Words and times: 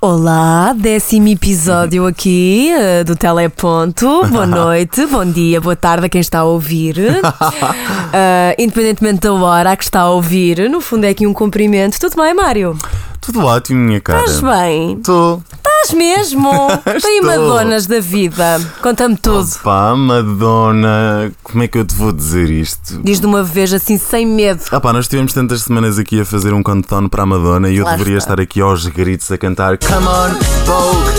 Olá, 0.00 0.72
décimo 0.72 1.26
episódio 1.26 2.06
aqui 2.06 2.70
uh, 2.72 3.04
do 3.04 3.16
Teleponto. 3.16 4.24
Boa 4.28 4.46
noite, 4.46 5.04
bom 5.06 5.24
dia, 5.24 5.60
boa 5.60 5.74
tarde 5.74 6.06
a 6.06 6.08
quem 6.08 6.20
está 6.20 6.38
a 6.38 6.44
ouvir. 6.44 6.96
Uh, 6.98 8.54
independentemente 8.62 9.22
da 9.22 9.32
hora 9.32 9.72
a 9.72 9.76
que 9.76 9.82
está 9.82 10.02
a 10.02 10.10
ouvir, 10.10 10.70
no 10.70 10.80
fundo 10.80 11.04
é 11.04 11.08
aqui 11.08 11.26
um 11.26 11.34
cumprimento. 11.34 11.98
Tudo 11.98 12.14
bem, 12.14 12.32
Mário? 12.32 12.78
Tudo 13.22 13.44
ótimo, 13.44 13.78
minha 13.78 14.00
cara. 14.00 14.24
Estás 14.24 14.40
bem? 14.40 14.94
Estou. 14.96 15.40
Estás 15.54 15.92
mesmo? 15.96 16.50
Prima 16.82 17.32
Estou. 17.34 17.48
donas 17.48 17.86
da 17.86 18.00
vida. 18.00 18.60
Conta-me 18.82 19.16
tudo. 19.16 19.48
Pá, 19.62 19.94
Madonna, 19.94 21.30
como 21.44 21.62
é 21.62 21.68
que 21.68 21.78
eu 21.78 21.84
te 21.84 21.94
vou 21.94 22.10
dizer 22.12 22.50
isto? 22.50 23.00
Diz 23.04 23.20
de 23.20 23.26
uma 23.26 23.44
vez 23.44 23.72
assim, 23.72 23.96
sem 23.96 24.26
medo. 24.26 24.62
Ah 24.72 24.80
pá, 24.80 24.92
nós 24.92 25.06
tivemos 25.06 25.32
tantas 25.32 25.62
semanas 25.62 26.00
aqui 26.00 26.20
a 26.20 26.24
fazer 26.24 26.52
um 26.52 26.64
countdown 26.64 27.08
para 27.08 27.22
a 27.22 27.26
Madonna 27.26 27.70
e 27.70 27.76
eu 27.76 27.84
Lá 27.84 27.92
deveria 27.92 28.18
está. 28.18 28.32
estar 28.32 28.42
aqui 28.42 28.60
aos 28.60 28.86
gritos 28.88 29.30
a 29.30 29.38
cantar 29.38 29.78
Come 29.78 30.06
on, 30.06 30.30
Vogue! 30.66 31.12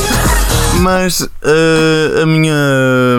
Mas 0.81 1.22
eh, 1.44 2.22
a, 2.22 2.26
minha, 2.26 2.54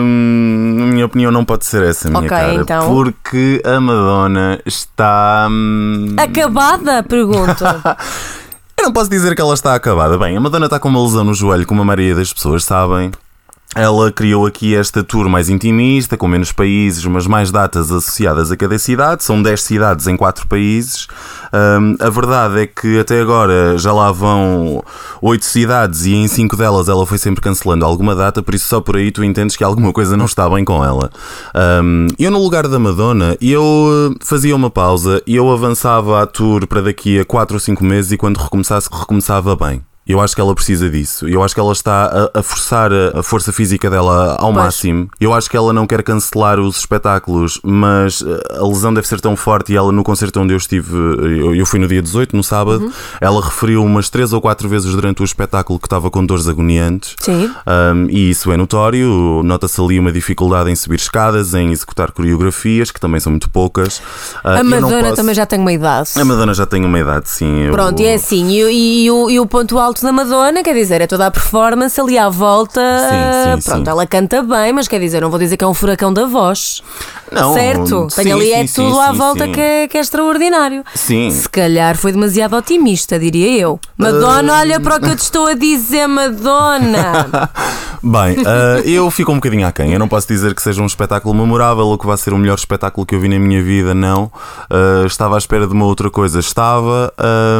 hum, 0.01 0.77
a 0.81 0.85
minha 0.93 1.05
opinião 1.05 1.31
não 1.31 1.43
pode 1.43 1.65
ser 1.65 1.81
essa, 1.83 2.07
minha 2.09 2.19
Ok, 2.19 2.29
cara. 2.29 2.53
então. 2.53 2.87
Porque 2.93 3.61
a 3.65 3.79
Madonna 3.79 4.59
está. 4.65 5.47
hum, 5.49 6.15
Acabada? 6.17 7.01
Pergunto. 7.01 7.63
Não 8.85 8.93
posso 8.93 9.09
dizer 9.09 9.35
que 9.35 9.41
ela 9.41 9.55
está 9.55 9.73
acabada. 9.73 10.15
Bem, 10.15 10.37
a 10.37 10.39
Madonna 10.39 10.67
está 10.67 10.79
com 10.79 10.87
uma 10.87 11.01
lesão 11.01 11.23
no 11.23 11.33
joelho, 11.33 11.65
como 11.65 11.81
a 11.81 11.85
maioria 11.85 12.13
das 12.13 12.31
pessoas 12.31 12.63
sabem. 12.63 13.09
Ela 13.75 14.09
criou 14.09 14.45
aqui 14.45 14.73
esta 14.73 15.03
tour 15.03 15.27
mais 15.27 15.49
intimista, 15.49 16.15
com 16.15 16.29
menos 16.29 16.53
países, 16.53 17.03
mas 17.05 17.27
mais 17.27 17.51
datas 17.51 17.91
associadas 17.91 18.49
a 18.49 18.55
cada 18.55 18.79
cidade. 18.79 19.25
São 19.25 19.43
10 19.43 19.61
cidades 19.61 20.07
em 20.07 20.15
4 20.15 20.47
países. 20.47 21.07
Hum, 21.53 21.97
a 21.99 22.09
verdade 22.09 22.61
é 22.61 22.67
que 22.67 22.97
até 22.97 23.19
agora 23.19 23.77
já 23.77 23.91
lá 23.91 24.13
vão 24.13 24.81
8 25.21 25.43
cidades 25.43 26.05
e 26.05 26.13
em 26.13 26.25
5 26.25 26.55
delas 26.55 26.87
ela 26.87 27.05
foi 27.05 27.17
sempre 27.17 27.41
cancelando 27.41 27.83
alguma 27.83 28.15
data, 28.15 28.41
por 28.41 28.55
isso 28.55 28.67
só 28.67 28.79
por 28.79 28.95
aí 28.95 29.11
tu 29.11 29.21
entendes 29.25 29.57
que 29.57 29.63
alguma 29.63 29.91
coisa 29.91 30.15
não 30.15 30.25
está 30.25 30.49
bem 30.49 30.63
com 30.63 30.83
ela. 30.83 31.11
Hum, 31.83 32.07
eu, 32.17 32.31
no 32.31 32.41
lugar 32.41 32.69
da 32.69 32.79
Madonna, 32.79 33.37
eu 33.41 34.13
eh, 34.13 34.17
fazia 34.23 34.55
uma 34.55 34.69
pausa 34.69 35.21
e 35.27 35.35
eu 35.35 35.51
avançava 35.51 36.21
a 36.21 36.25
tour 36.25 36.65
para 36.65 36.81
daqui 36.81 37.19
a 37.19 37.25
4 37.25 37.57
ou 37.57 37.59
5 37.59 37.83
meses 37.83 38.13
e 38.13 38.17
quando 38.17 38.37
recomeçasse, 38.37 38.87
recomeçava 38.89 39.53
bem. 39.53 39.81
Eu 40.07 40.21
acho 40.21 40.35
que 40.35 40.41
ela 40.41 40.53
precisa 40.53 40.87
disso. 40.89 41.27
Eu 41.27 41.41
acho 41.43 41.53
que 41.55 41.59
ela 41.59 41.71
está 41.73 42.29
a, 42.33 42.39
a 42.39 42.43
forçar 42.43 42.91
a, 42.93 43.19
a 43.19 43.23
força 43.23 43.51
física 43.51 43.89
dela 43.89 44.33
ao 44.39 44.53
Pois. 44.53 44.65
máximo. 44.65 45.09
Eu 45.19 45.33
acho 45.33 45.49
que 45.49 45.57
ela 45.57 45.73
não 45.73 45.87
quer 45.87 46.03
cancelar 46.03 46.59
os 46.59 46.77
espetáculos, 46.77 47.59
mas 47.63 48.23
eh, 48.25 48.57
a 48.59 48.67
lesão 48.67 48.93
deve 48.93 49.07
ser 49.07 49.19
tão 49.19 49.35
forte. 49.35 49.73
E 49.73 49.75
ela, 49.75 49.91
no 49.91 50.03
concerto 50.03 50.39
onde 50.39 50.53
eu 50.53 50.57
estive, 50.57 50.93
eu, 50.95 51.55
eu 51.55 51.65
fui 51.65 51.79
no 51.79 51.87
dia 51.87 52.01
18, 52.03 52.35
no 52.35 52.43
sábado, 52.43 52.85
Uhum. 52.85 52.91
ela 53.19 53.43
referiu 53.43 53.83
umas 53.83 54.09
3 54.09 54.31
ou 54.33 54.41
4 54.41 54.69
vezes 54.69 54.91
durante 54.91 55.21
o 55.21 55.25
espetáculo 55.25 55.79
que 55.79 55.87
estava 55.87 56.11
com 56.11 56.23
dores 56.25 56.47
agoniantes. 56.47 57.15
Sim. 57.19 57.49
Um, 57.65 58.07
e 58.09 58.29
isso 58.29 58.51
é 58.51 58.57
notório. 58.57 59.41
Nota-se 59.43 59.81
ali 59.81 59.97
uma 59.99 60.11
dificuldade 60.11 60.69
em 60.69 60.75
subir 60.75 60.97
escadas, 60.99 61.53
em 61.55 61.71
executar 61.71 62.11
coreografias, 62.11 62.91
que 62.91 62.99
também 62.99 63.19
são 63.19 63.31
muito 63.31 63.49
poucas. 63.49 63.97
Uh, 63.97 64.49
A 64.49 64.57
eu 64.59 64.65
Madonna 64.65 65.01
posso- 65.03 65.15
também 65.15 65.33
já 65.33 65.45
tem 65.47 65.59
uma 65.59 65.73
idade. 65.73 66.09
A 66.15 66.23
Madonna 66.25 66.53
já 66.53 66.65
tem 66.67 66.85
uma 66.85 66.99
idade, 66.99 67.27
sim. 67.29 67.61
eu- 67.63 67.71
Pronto, 67.71 67.99
e 68.01 68.05
é 68.05 68.13
assim, 68.15 68.47
e, 68.49 68.61
e- 68.61 69.05
e 69.05 69.11
o, 69.11 69.29
e 69.31 69.39
o 69.39 69.45
ponto 69.47 69.79
alto 69.79 69.94
da 70.03 70.11
Madonna, 70.11 70.63
quer 70.63 70.73
dizer, 70.73 71.01
é 71.01 71.07
toda 71.07 71.27
a 71.27 71.31
performance 71.31 71.99
ali 71.99 72.17
à 72.17 72.29
volta. 72.29 72.81
Sim, 72.81 73.61
sim, 73.61 73.69
Pronto, 73.69 73.85
sim. 73.85 73.89
ela 73.91 74.05
canta 74.05 74.41
bem, 74.43 74.73
mas 74.73 74.87
quer 74.87 74.99
dizer, 74.99 75.21
não 75.21 75.29
vou 75.29 75.39
dizer 75.39 75.57
que 75.57 75.63
é 75.63 75.67
um 75.67 75.73
furacão 75.73 76.11
da 76.13 76.25
voz. 76.25 76.81
Não, 77.31 77.53
certo? 77.53 78.07
sim, 78.09 78.23
Tem 78.23 78.31
ali 78.31 78.51
é 78.51 78.65
tudo 78.67 78.99
à 78.99 79.11
volta. 79.11 79.47
Que, 79.47 79.59
é, 79.59 79.87
que 79.87 79.97
é 79.97 80.01
extraordinário. 80.01 80.83
Sim. 80.93 81.29
Se 81.31 81.49
calhar 81.49 81.97
foi 81.97 82.11
demasiado 82.11 82.55
otimista, 82.55 83.17
diria 83.17 83.57
eu. 83.59 83.79
Madonna, 83.97 84.53
Ah. 84.57 84.59
olha 84.59 84.79
para 84.79 84.97
o 84.97 84.99
que 84.99 85.09
eu 85.09 85.15
te 85.15 85.23
estou 85.23 85.47
a 85.47 85.53
dizer, 85.53 86.07
Madonna. 86.07 87.49
Bem, 88.03 88.37
uh, 88.37 88.79
eu 88.85 89.09
fico 89.09 89.31
um 89.31 89.35
bocadinho 89.35 89.65
aquém. 89.67 89.91
Eu 89.93 89.97
não 89.99 90.07
posso 90.07 90.27
dizer 90.27 90.53
que 90.53 90.61
seja 90.61 90.81
um 90.81 90.85
espetáculo 90.85 91.33
memorável 91.33 91.87
ou 91.87 91.97
que 91.97 92.05
vá 92.05 92.15
ser 92.15 92.33
o 92.33 92.37
melhor 92.37 92.55
espetáculo 92.55 93.05
que 93.05 93.15
eu 93.15 93.19
vi 93.19 93.27
na 93.27 93.39
minha 93.39 93.63
vida, 93.63 93.95
não. 93.95 94.25
Uh, 94.69 95.05
estava 95.07 95.33
à 95.35 95.37
espera 95.39 95.65
de 95.65 95.73
uma 95.73 95.85
outra 95.85 96.11
coisa, 96.11 96.39
estava. 96.39 97.11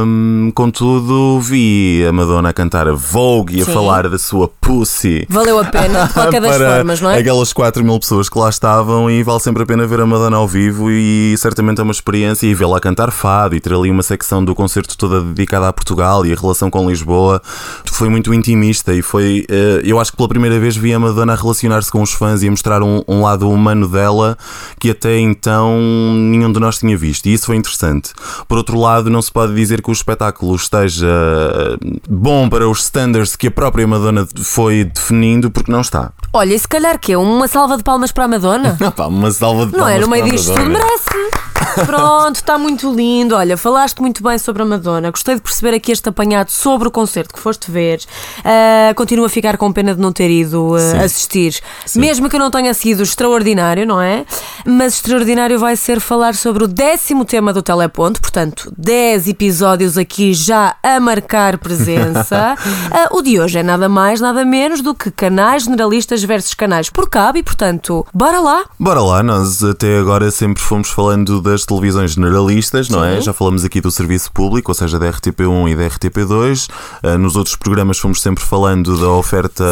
Um, 0.05 0.51
contudo, 0.53 1.39
vi 1.39 2.05
a 2.07 2.11
Madonna 2.11 2.24
a 2.45 2.53
cantar 2.53 2.87
a 2.87 2.93
Vogue 2.93 3.57
e 3.57 3.61
a 3.61 3.65
Sim. 3.65 3.73
falar 3.73 4.09
da 4.09 4.17
sua 4.17 4.47
pussy. 4.47 5.25
Valeu 5.29 5.59
a 5.59 5.65
pena, 5.69 6.05
de 6.05 6.13
qualquer 6.13 6.41
das 6.41 6.57
para 6.57 6.75
formas, 6.75 7.01
não 7.01 7.09
é? 7.11 7.19
Aquelas 7.19 7.53
4 7.53 7.83
mil 7.83 7.99
pessoas 7.99 8.27
que 8.29 8.37
lá 8.37 8.49
estavam 8.49 9.09
e 9.09 9.23
vale 9.23 9.39
sempre 9.39 9.63
a 9.63 9.65
pena 9.65 9.85
ver 9.85 10.01
a 10.01 10.05
Madonna 10.05 10.37
ao 10.37 10.47
vivo 10.47 10.89
e 10.89 11.35
certamente 11.37 11.79
é 11.79 11.83
uma 11.83 11.91
experiência 11.91 12.47
e 12.47 12.53
vê-la 12.53 12.79
cantar 12.79 13.11
fado 13.11 13.55
e 13.55 13.59
ter 13.59 13.73
ali 13.73 13.89
uma 13.89 14.03
secção 14.03 14.43
do 14.43 14.55
concerto 14.55 14.97
toda 14.97 15.21
dedicada 15.21 15.67
a 15.67 15.73
Portugal 15.73 16.25
e 16.25 16.33
a 16.33 16.35
relação 16.35 16.69
com 16.69 16.89
Lisboa 16.89 17.41
foi 17.85 18.09
muito 18.09 18.33
intimista 18.33 18.93
e 18.93 19.01
foi, 19.01 19.45
eh, 19.49 19.81
eu 19.83 19.99
acho 19.99 20.11
que 20.11 20.17
pela 20.17 20.29
primeira 20.29 20.59
vez 20.59 20.75
vi 20.75 20.93
a 20.93 20.99
Madonna 20.99 21.33
a 21.33 21.35
relacionar-se 21.35 21.91
com 21.91 22.01
os 22.01 22.11
fãs 22.11 22.43
e 22.43 22.47
a 22.47 22.51
mostrar 22.51 22.83
um, 22.83 23.01
um 23.07 23.21
lado 23.21 23.49
humano 23.49 23.87
dela 23.87 24.37
que 24.79 24.89
até 24.89 25.17
então 25.17 25.79
nenhum 25.79 26.51
de 26.51 26.59
nós 26.59 26.77
tinha 26.77 26.97
visto 26.97 27.27
e 27.27 27.33
isso 27.33 27.45
foi 27.45 27.55
interessante. 27.55 28.11
Por 28.47 28.57
outro 28.57 28.79
lado, 28.79 29.09
não 29.09 29.21
se 29.21 29.31
pode 29.31 29.53
dizer 29.53 29.81
que 29.81 29.89
o 29.89 29.93
espetáculo 29.93 30.55
esteja 30.55 31.07
eh, 31.07 31.77
bom 32.15 32.49
para 32.49 32.67
os 32.67 32.83
standards 32.83 33.35
que 33.35 33.47
a 33.47 33.51
própria 33.51 33.85
Madonna 33.85 34.27
foi 34.37 34.85
definindo 34.85 35.51
porque 35.51 35.71
não 35.71 35.81
está. 35.81 36.13
Olha, 36.35 36.53
e 36.53 36.59
se 36.59 36.67
calhar 36.67 36.99
que 36.99 37.13
é 37.13 37.17
uma 37.17 37.47
salva 37.47 37.77
de 37.77 37.83
palmas 37.83 38.11
para 38.11 38.25
a 38.25 38.27
Madonna? 38.27 38.77
Ah 38.81 38.91
pá, 38.91 39.07
uma 39.07 39.31
salva 39.31 39.67
de 39.67 39.71
Não 39.71 39.87
é? 39.87 39.91
palmas 39.93 40.01
No 40.01 40.09
meio 40.09 40.25
disto 40.25 40.53
tudo 40.53 40.69
merece. 40.69 41.45
Pronto, 41.85 42.35
está 42.35 42.57
muito 42.57 42.93
lindo. 42.93 43.35
Olha, 43.35 43.57
falaste 43.57 43.99
muito 43.99 44.21
bem 44.21 44.37
sobre 44.37 44.61
a 44.61 44.65
Madonna. 44.65 45.11
Gostei 45.11 45.35
de 45.35 45.41
perceber 45.41 45.75
aqui 45.75 45.91
este 45.91 46.07
apanhado 46.07 46.51
sobre 46.51 46.87
o 46.87 46.91
concerto 46.91 47.33
que 47.33 47.39
foste 47.39 47.71
ver. 47.71 48.01
Ah, 48.43 48.93
continuo 48.95 49.25
a 49.25 49.29
ficar 49.29 49.57
com 49.57 49.71
pena 49.71 49.95
de 49.95 50.01
não 50.01 50.11
ter 50.11 50.29
ido 50.29 50.75
ah, 50.75 50.79
Sim. 50.79 50.97
assistir. 50.97 51.59
Mesmo 51.95 52.29
que 52.29 52.35
eu 52.35 52.39
não 52.39 52.51
tenha 52.51 52.73
sido 52.73 53.03
extraordinário, 53.03 53.85
não 53.85 54.01
é? 54.01 54.25
Mas 54.65 54.95
extraordinário 54.95 55.57
vai 55.57 55.75
ser 55.75 55.99
falar 55.99 56.35
sobre 56.35 56.63
o 56.63 56.67
décimo 56.67 57.23
tema 57.25 57.51
do 57.53 57.61
Teleponto. 57.61 58.19
Portanto, 58.21 58.71
10 58.77 59.27
episódios 59.29 59.97
aqui 59.97 60.33
já 60.33 60.75
a 60.83 60.99
marcar 60.99 61.57
presença. 61.57 62.55
Ah, 62.91 63.09
o 63.11 63.21
de 63.21 63.39
hoje 63.39 63.59
é 63.59 63.63
nada 63.63 63.89
mais, 63.89 64.21
nada 64.21 64.45
menos 64.45 64.81
do 64.81 64.93
que 64.93 65.09
canais 65.11 65.63
generalistas 65.63 66.23
versus 66.25 66.53
canais 66.53 66.89
por 66.89 67.09
cabo. 67.09 67.37
E, 67.37 67.43
portanto, 67.43 68.05
bora 68.13 68.39
lá. 68.39 68.65
Bora 68.79 69.01
lá, 69.01 69.23
nós 69.23 69.63
até 69.63 69.97
agora 69.97 70.29
sempre 70.31 70.61
fomos 70.61 70.89
falando 70.89 71.41
das 71.41 71.65
televisões 71.65 72.11
generalistas, 72.13 72.89
não 72.89 73.03
é? 73.03 73.17
Sim. 73.17 73.21
Já 73.21 73.33
falamos 73.33 73.63
aqui 73.63 73.81
do 73.81 73.91
serviço 73.91 74.31
público, 74.31 74.71
ou 74.71 74.75
seja, 74.75 74.99
da 74.99 75.11
RTP1 75.11 75.71
e 75.71 75.75
da 75.75 75.83
RTP2. 75.89 76.67
Ah, 77.03 77.17
nos 77.17 77.35
outros 77.35 77.55
programas 77.55 77.97
fomos 77.97 78.21
sempre 78.21 78.43
falando 78.43 78.99
da 78.99 79.09
oferta. 79.09 79.63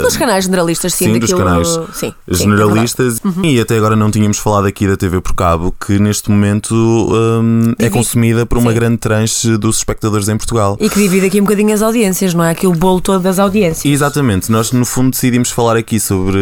Dos 0.00 0.16
canais 0.16 0.44
generalistas, 0.44 0.94
sim, 0.94 1.12
Sim, 1.12 1.18
dos 1.18 1.32
canais 1.32 1.68
Sim, 1.68 1.86
sim, 1.92 2.14
é 2.26 2.34
generalistas 2.34 3.20
e 3.42 3.60
até 3.60 3.76
agora 3.76 3.96
não 3.96 4.10
tínhamos 4.10 4.38
falado 4.38 4.66
aqui 4.66 4.86
da 4.86 4.96
TV 4.96 5.20
por 5.20 5.34
cabo 5.34 5.74
que 5.84 5.98
neste 5.98 6.30
momento 6.30 6.74
hum, 6.74 7.72
é 7.78 7.88
consumida 7.88 8.46
por 8.46 8.58
uma 8.58 8.70
Sim. 8.70 8.76
grande 8.76 8.98
tranche 8.98 9.56
dos 9.56 9.78
espectadores 9.78 10.28
em 10.28 10.36
Portugal. 10.36 10.76
E 10.80 10.88
que 10.88 10.98
divide 11.00 11.26
aqui 11.26 11.40
um 11.40 11.44
bocadinho 11.44 11.72
as 11.72 11.82
audiências, 11.82 12.34
não 12.34 12.44
é? 12.44 12.50
Aqui 12.50 12.66
o 12.66 12.72
bolo 12.72 13.00
todo 13.00 13.22
das 13.22 13.38
audiências. 13.38 13.84
Exatamente, 13.84 14.50
nós 14.50 14.72
no 14.72 14.84
fundo 14.84 15.10
decidimos 15.10 15.50
falar 15.50 15.76
aqui 15.76 15.97
sobre 16.00 16.38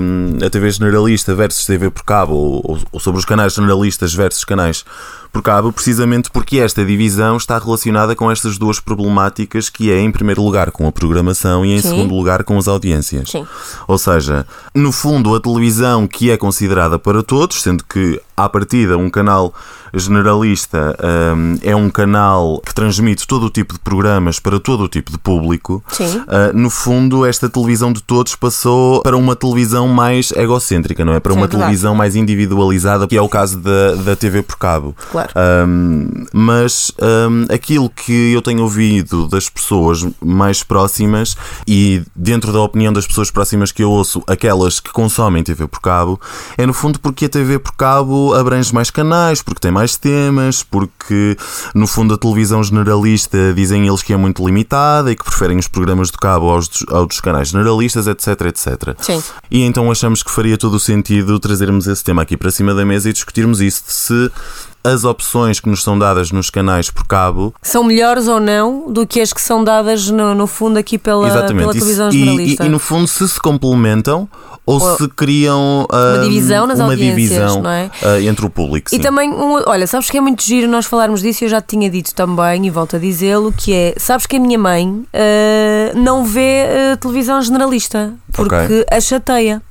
hum, 0.00 0.38
a 0.44 0.50
TV 0.50 0.70
generalista 0.70 1.34
versus 1.34 1.64
TV 1.66 1.90
por 1.90 2.04
cabo 2.04 2.34
ou, 2.34 2.78
ou 2.92 3.00
sobre 3.00 3.18
os 3.18 3.24
canais 3.24 3.54
generalistas 3.54 4.14
versus 4.14 4.44
canais 4.44 4.84
por 5.36 5.42
cabo, 5.42 5.70
precisamente 5.70 6.30
porque 6.30 6.58
esta 6.60 6.82
divisão 6.82 7.36
está 7.36 7.58
relacionada 7.58 8.16
com 8.16 8.30
estas 8.30 8.56
duas 8.56 8.80
problemáticas 8.80 9.68
que 9.68 9.92
é 9.92 10.00
em 10.00 10.10
primeiro 10.10 10.42
lugar 10.42 10.70
com 10.70 10.88
a 10.88 10.92
programação 10.92 11.62
e 11.62 11.74
em 11.74 11.82
Sim. 11.82 11.90
segundo 11.90 12.14
lugar 12.14 12.42
com 12.42 12.56
as 12.56 12.66
audiências. 12.66 13.28
Sim. 13.28 13.46
Ou 13.86 13.98
seja, 13.98 14.46
no 14.74 14.90
fundo 14.90 15.34
a 15.34 15.40
televisão 15.40 16.08
que 16.08 16.30
é 16.30 16.38
considerada 16.38 16.98
para 16.98 17.22
todos, 17.22 17.60
sendo 17.60 17.84
que 17.84 18.18
à 18.34 18.48
partida 18.48 18.96
um 18.96 19.10
canal 19.10 19.52
generalista 19.94 20.96
hum, 21.34 21.58
é 21.62 21.74
um 21.74 21.88
canal 21.88 22.60
que 22.64 22.74
transmite 22.74 23.26
todo 23.26 23.46
o 23.46 23.50
tipo 23.50 23.74
de 23.74 23.80
programas 23.80 24.38
para 24.38 24.60
todo 24.60 24.84
o 24.84 24.88
tipo 24.88 25.10
de 25.10 25.18
público. 25.18 25.82
Uh, 26.00 26.56
no 26.56 26.68
fundo, 26.68 27.24
esta 27.24 27.48
televisão 27.48 27.92
de 27.92 28.02
todos 28.02 28.34
passou 28.36 29.02
para 29.02 29.16
uma 29.16 29.34
televisão 29.34 29.88
mais 29.88 30.32
egocêntrica, 30.32 31.04
não 31.04 31.14
é? 31.14 31.20
Para 31.20 31.32
Sim, 31.32 31.38
uma 31.38 31.46
é 31.46 31.48
televisão 31.48 31.94
mais 31.94 32.14
individualizada, 32.14 33.06
que 33.06 33.16
é 33.16 33.22
o 33.22 33.28
caso 33.28 33.58
da, 33.58 33.94
da 33.94 34.16
TV 34.16 34.42
por 34.42 34.56
cabo. 34.56 34.94
Claro. 35.10 35.25
Um, 35.34 36.26
mas 36.32 36.92
um, 37.00 37.52
aquilo 37.52 37.88
que 37.90 38.32
eu 38.32 38.42
tenho 38.42 38.62
ouvido 38.62 39.26
das 39.28 39.48
pessoas 39.48 40.06
mais 40.22 40.62
próximas 40.62 41.36
e 41.66 42.02
dentro 42.14 42.52
da 42.52 42.60
opinião 42.60 42.92
das 42.92 43.06
pessoas 43.06 43.30
próximas 43.30 43.72
que 43.72 43.82
eu 43.82 43.90
ouço, 43.90 44.22
aquelas 44.26 44.80
que 44.80 44.90
consomem 44.92 45.42
TV 45.42 45.66
por 45.66 45.80
cabo, 45.80 46.20
é 46.56 46.66
no 46.66 46.72
fundo 46.74 46.98
porque 47.00 47.24
a 47.26 47.28
TV 47.28 47.58
por 47.58 47.72
cabo 47.74 48.34
abrange 48.34 48.72
mais 48.74 48.90
canais, 48.90 49.42
porque 49.42 49.60
tem 49.60 49.70
mais 49.70 49.96
temas, 49.96 50.62
porque 50.62 51.36
no 51.74 51.86
fundo 51.86 52.14
a 52.14 52.18
televisão 52.18 52.62
generalista 52.62 53.52
dizem 53.54 53.86
eles 53.86 54.02
que 54.02 54.12
é 54.12 54.16
muito 54.16 54.44
limitada 54.44 55.10
e 55.12 55.16
que 55.16 55.24
preferem 55.24 55.58
os 55.58 55.68
programas 55.68 56.10
de 56.10 56.18
cabo 56.18 56.50
aos, 56.50 56.68
dos- 56.68 56.84
aos 56.90 57.06
dos 57.08 57.20
canais 57.20 57.48
generalistas, 57.48 58.06
etc, 58.06 58.28
etc. 58.42 58.96
Sim. 59.00 59.22
E 59.50 59.62
então 59.62 59.90
achamos 59.90 60.22
que 60.22 60.30
faria 60.30 60.56
todo 60.58 60.74
o 60.74 60.80
sentido 60.80 61.38
trazermos 61.38 61.86
esse 61.86 62.02
tema 62.04 62.22
aqui 62.22 62.36
para 62.36 62.50
cima 62.50 62.74
da 62.74 62.84
mesa 62.84 63.08
e 63.08 63.12
discutirmos 63.12 63.60
isso. 63.60 63.82
Se 63.86 64.30
as 64.86 65.04
opções 65.04 65.60
que 65.60 65.68
nos 65.68 65.82
são 65.82 65.98
dadas 65.98 66.30
nos 66.30 66.50
canais 66.50 66.90
por 66.90 67.06
cabo. 67.06 67.54
São 67.62 67.84
melhores 67.84 68.28
ou 68.28 68.40
não 68.40 68.90
do 68.90 69.06
que 69.06 69.20
as 69.20 69.32
que 69.32 69.40
são 69.40 69.62
dadas 69.62 70.10
no, 70.10 70.34
no 70.34 70.46
fundo 70.46 70.78
aqui 70.78 70.98
pela, 70.98 71.28
pela 71.28 71.72
televisão 71.72 72.08
e, 72.10 72.18
jornalista? 72.18 72.64
E, 72.64 72.66
e, 72.66 72.70
no 72.70 72.78
fundo 72.78 73.06
se 73.06 73.28
se 73.28 73.40
complementam 73.40 74.28
ou, 74.64 74.80
ou 74.80 74.96
se 74.96 75.08
criam 75.08 75.86
uma 75.90 76.18
divisão 76.24 76.66
nas 76.66 76.80
uma 76.80 76.88
audiências, 76.88 77.16
divisão 77.16 77.62
não 77.62 77.70
é? 77.70 77.90
uh, 78.02 78.20
entre 78.28 78.44
o 78.44 78.50
público. 78.50 78.88
E 78.92 78.96
sim. 78.96 79.02
também, 79.02 79.30
um, 79.30 79.62
olha, 79.64 79.86
sabes 79.86 80.10
que 80.10 80.18
é 80.18 80.20
muito 80.20 80.42
giro 80.42 80.68
nós 80.68 80.86
falarmos 80.86 81.22
disso, 81.22 81.44
eu 81.44 81.48
já 81.48 81.60
te 81.60 81.76
tinha 81.76 81.88
dito 81.88 82.12
também, 82.14 82.66
e 82.66 82.70
volto 82.70 82.96
a 82.96 82.98
dizê-lo, 82.98 83.52
que 83.56 83.72
é, 83.72 83.94
sabes 83.96 84.26
que 84.26 84.36
a 84.36 84.40
minha 84.40 84.58
mãe 84.58 84.88
uh, 84.88 85.98
não 85.98 86.24
vê 86.24 86.66
uh, 86.92 86.96
televisão 86.96 87.40
generalista, 87.40 88.12
porque 88.32 88.54
Ok. 88.54 88.86
a 88.90 89.00
chateia. 89.00 89.62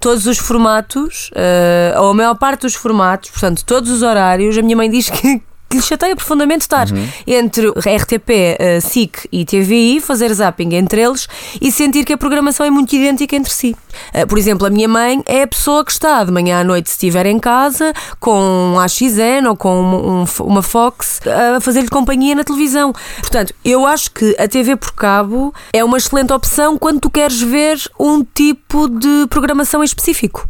Todos 0.00 0.26
os 0.26 0.38
formatos, 0.38 1.30
uh, 1.30 2.00
ou 2.00 2.10
a 2.10 2.14
maior 2.14 2.34
parte 2.34 2.62
dos 2.62 2.74
formatos, 2.74 3.30
portanto, 3.30 3.64
todos 3.64 3.90
os 3.90 4.02
horários, 4.02 4.58
a 4.58 4.62
minha 4.62 4.76
mãe 4.76 4.90
diz 4.90 5.08
que, 5.08 5.42
que 5.74 5.80
lhe 5.80 5.82
chateia 5.82 6.14
profundamente 6.14 6.62
estar 6.62 6.86
entre 7.26 7.68
RTP, 7.68 8.30
uh, 8.30 8.80
SIC 8.80 9.28
e 9.32 9.44
TVI, 9.44 10.00
fazer 10.00 10.32
zapping 10.32 10.74
entre 10.74 11.00
eles 11.02 11.26
e 11.60 11.72
sentir 11.72 12.04
que 12.04 12.12
a 12.12 12.18
programação 12.18 12.64
é 12.64 12.70
muito 12.70 12.94
idêntica 12.94 13.34
entre 13.34 13.52
si. 13.52 13.74
Uh, 14.14 14.26
por 14.26 14.38
exemplo, 14.38 14.66
a 14.66 14.70
minha 14.70 14.88
mãe 14.88 15.22
é 15.26 15.42
a 15.42 15.46
pessoa 15.46 15.84
que 15.84 15.90
está 15.90 16.22
de 16.22 16.30
manhã 16.30 16.60
à 16.60 16.64
noite, 16.64 16.88
se 16.90 16.94
estiver 16.94 17.26
em 17.26 17.38
casa, 17.38 17.92
com 18.20 18.38
um 18.74 18.78
AXN 18.78 19.46
ou 19.48 19.56
com 19.56 19.74
um- 19.80 20.22
um- 20.22 20.44
uma 20.44 20.62
Fox, 20.62 21.20
a 21.56 21.60
fazer-lhe 21.60 21.88
companhia 21.88 22.34
na 22.34 22.44
televisão. 22.44 22.92
Portanto, 23.20 23.52
eu 23.64 23.84
acho 23.86 24.10
que 24.12 24.36
a 24.38 24.46
TV 24.46 24.76
por 24.76 24.92
cabo 24.92 25.52
é 25.72 25.82
uma 25.84 25.96
excelente 25.98 26.32
opção 26.32 26.78
quando 26.78 27.00
tu 27.00 27.10
queres 27.10 27.40
ver 27.40 27.78
um 27.98 28.22
tipo 28.24 28.88
de 28.88 29.26
programação 29.28 29.82
em 29.82 29.84
específico. 29.86 30.48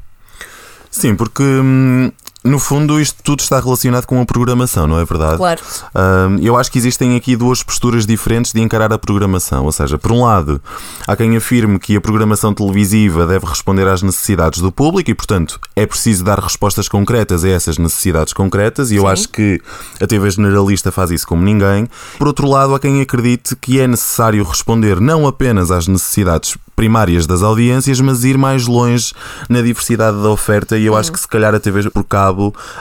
Sim, 0.90 1.16
porque 1.16 1.42
hum, 1.42 2.12
no 2.44 2.58
fundo 2.58 3.00
isto 3.00 3.22
tudo 3.22 3.40
está 3.40 3.58
relacionado 3.58 4.04
com 4.04 4.20
a 4.20 4.26
programação, 4.26 4.86
não 4.86 5.00
é 5.00 5.04
verdade? 5.04 5.38
Claro. 5.38 5.62
Hum, 5.94 6.38
eu 6.42 6.56
acho 6.56 6.70
que 6.70 6.76
existem 6.76 7.16
aqui 7.16 7.36
duas 7.36 7.62
posturas 7.62 8.04
diferentes 8.04 8.52
de 8.52 8.60
encarar 8.60 8.92
a 8.92 8.98
programação. 8.98 9.64
Ou 9.64 9.72
seja, 9.72 9.96
por 9.96 10.12
um 10.12 10.24
lado, 10.24 10.60
há 11.08 11.16
quem 11.16 11.34
afirme 11.36 11.78
que 11.78 11.96
a 11.96 12.00
programação 12.00 12.52
televisiva 12.52 13.26
deve 13.26 13.46
responder 13.46 13.88
às 13.88 14.02
necessidades 14.02 14.60
do 14.60 14.70
público 14.70 15.10
e, 15.10 15.14
portanto, 15.14 15.58
é 15.74 15.86
preciso 15.86 16.22
dar 16.22 16.38
respostas 16.38 16.86
concretas 16.86 17.44
a 17.44 17.48
essas 17.48 17.78
necessidades 17.78 18.34
concretas, 18.34 18.90
e 18.90 18.96
eu 18.96 19.02
Sim. 19.02 19.08
acho 19.08 19.28
que 19.30 19.60
a 20.00 20.06
TV 20.06 20.30
generalista 20.30 20.92
faz 20.92 21.10
isso 21.10 21.26
como 21.26 21.42
ninguém. 21.42 21.88
Por 22.18 22.26
outro 22.26 22.46
lado, 22.46 22.74
há 22.74 22.80
quem 22.80 23.00
acredite 23.00 23.56
que 23.56 23.80
é 23.80 23.86
necessário 23.86 24.44
responder 24.44 25.00
não 25.00 25.26
apenas 25.26 25.70
às 25.70 25.88
necessidades 25.88 26.58
primárias 26.76 27.24
das 27.26 27.42
audiências, 27.42 28.00
mas 28.00 28.24
ir 28.24 28.36
mais 28.36 28.66
longe 28.66 29.14
na 29.48 29.62
diversidade 29.62 30.20
da 30.20 30.28
oferta, 30.28 30.76
e 30.76 30.84
eu 30.84 30.96
acho 30.96 31.12
que 31.12 31.20
se 31.20 31.28
calhar 31.28 31.54
a 31.54 31.60
TV 31.60 31.88
por 31.88 32.04
cabo 32.04 32.33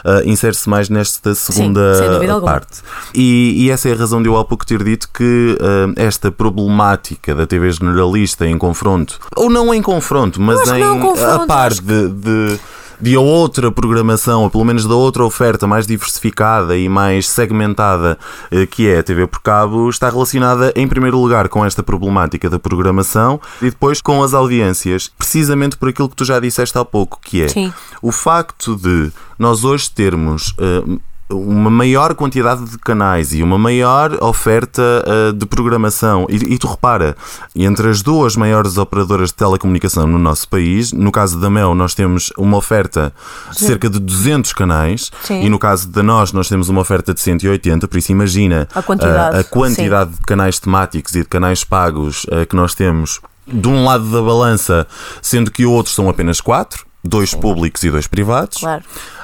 ah, 0.04 0.22
insere-se 0.26 0.70
mais 0.70 0.90
nesta 0.90 1.36
segunda 1.36 2.32
alguma. 2.32 2.52
parte. 2.54 2.82
E, 3.14 3.66
e 3.66 3.72
essa 3.72 3.90
é 3.90 3.94
a 3.94 3.96
razão 3.96 4.22
de 4.22 4.28
eu 4.28 4.38
há 4.38 4.46
pouco 4.46 4.66
ter 4.66 4.84
dito 4.84 5.10
que 5.14 5.58
ah, 5.62 5.94
esta 5.96 6.32
problemática 6.32 7.36
da 7.36 7.46
TV 7.46 7.72
generalista 7.72 8.48
em 8.48 8.58
confronto, 8.58 9.20
ou 9.36 9.50
não 9.50 9.74
em 9.74 9.82
confronto, 9.82 10.42
mas 10.42 10.70
em 10.70 10.82
é 10.82 10.90
um 10.90 11.00
confronto, 11.00 11.44
a 11.44 11.48
par 11.48 11.74
de, 11.74 12.08
de, 12.10 12.60
de 13.04 13.18
outra 13.18 13.70
programação, 13.70 14.44
ou 14.44 14.50
pelo 14.50 14.64
menos 14.64 14.86
da 14.86 14.96
outra 14.96 15.26
oferta 15.26 15.68
mais 15.68 15.86
diversificada 15.86 16.78
e 16.78 16.88
mais 16.88 17.28
segmentada 17.28 18.18
eh, 18.50 18.66
que 18.66 18.88
é 18.88 19.00
a 19.00 19.04
TV 19.04 19.28
por 19.28 19.42
cabo, 19.42 19.90
está 19.90 20.10
relacionada 20.10 20.72
em 20.74 20.88
primeiro 20.88 21.20
lugar 21.20 21.50
com 21.50 21.66
esta 21.66 21.84
problemática 21.84 22.50
da 22.50 22.58
programação 22.58 23.42
e 23.62 23.66
depois 23.66 24.00
com 24.00 24.24
as 24.24 24.34
audiências, 24.34 25.12
precisamente 25.18 25.76
por 25.76 25.90
aquilo 25.90 26.08
que 26.08 26.16
tu 26.16 26.24
já 26.24 26.40
disseste 26.40 26.78
há 26.78 26.86
pouco, 26.86 27.20
que 27.22 27.42
é 27.42 27.50
Sim. 27.50 27.74
o 28.02 28.10
facto 28.10 28.78
de 28.78 29.12
nós 29.38 29.66
hoje 29.66 29.92
termos 29.92 30.56
eh, 30.58 30.98
uma 31.30 31.70
maior 31.70 32.14
quantidade 32.16 32.64
de 32.66 32.78
canais 32.78 33.34
e 33.34 33.42
uma 33.42 33.58
maior 33.58 34.18
oferta 34.22 34.82
eh, 35.06 35.32
de 35.32 35.46
programação. 35.46 36.28
E, 36.30 36.36
e 36.36 36.58
tu 36.58 36.68
repara, 36.68 37.16
entre 37.56 37.90
as 37.90 38.02
duas 38.02 38.36
maiores 38.36 38.78
operadoras 38.78 39.30
de 39.30 39.36
telecomunicação 39.36 40.06
no 40.06 40.20
nosso 40.20 40.48
país, 40.48 40.92
no 40.92 41.12
caso 41.12 41.40
da 41.40 41.50
Mel, 41.50 41.74
nós 41.74 41.94
temos 41.94 42.32
uma 42.38 42.58
oferta 42.58 43.14
de 43.52 43.60
cerca 43.60 43.90
de 43.90 44.00
200 44.00 44.54
canais 44.54 45.12
Sim. 45.24 45.44
e 45.44 45.50
no 45.50 45.58
caso 45.58 45.88
da 45.88 46.04
nós, 46.04 46.32
nós 46.34 46.48
temos 46.50 46.70
uma 46.70 46.82
oferta 46.82 47.14
de 47.14 47.22
180, 47.22 47.88
por 47.88 47.98
isso 47.98 48.12
imagina 48.12 48.68
A 48.74 48.82
quantidade, 48.82 49.38
eh, 49.38 49.40
a 49.40 49.44
quantidade 49.44 50.12
de 50.12 50.20
canais 50.20 50.60
temáticos 50.60 51.16
e 51.16 51.20
de 51.20 51.28
canais 51.28 51.64
pagos 51.64 52.26
eh, 52.32 52.46
que 52.46 52.56
nós 52.56 52.76
temos 52.76 53.22
de 53.48 53.68
um 53.68 53.86
lado 53.86 54.10
da 54.10 54.22
balança, 54.22 54.88
sendo 55.22 55.52
que 55.52 55.66
outros 55.66 55.96
são 55.96 56.10
apenas 56.10 56.40
quatro, 56.40 56.86
dois 57.04 57.34
públicos 57.34 57.84
e 57.84 57.92
dois 57.92 58.08
privados. 58.08 58.60
Claro. 58.60 58.84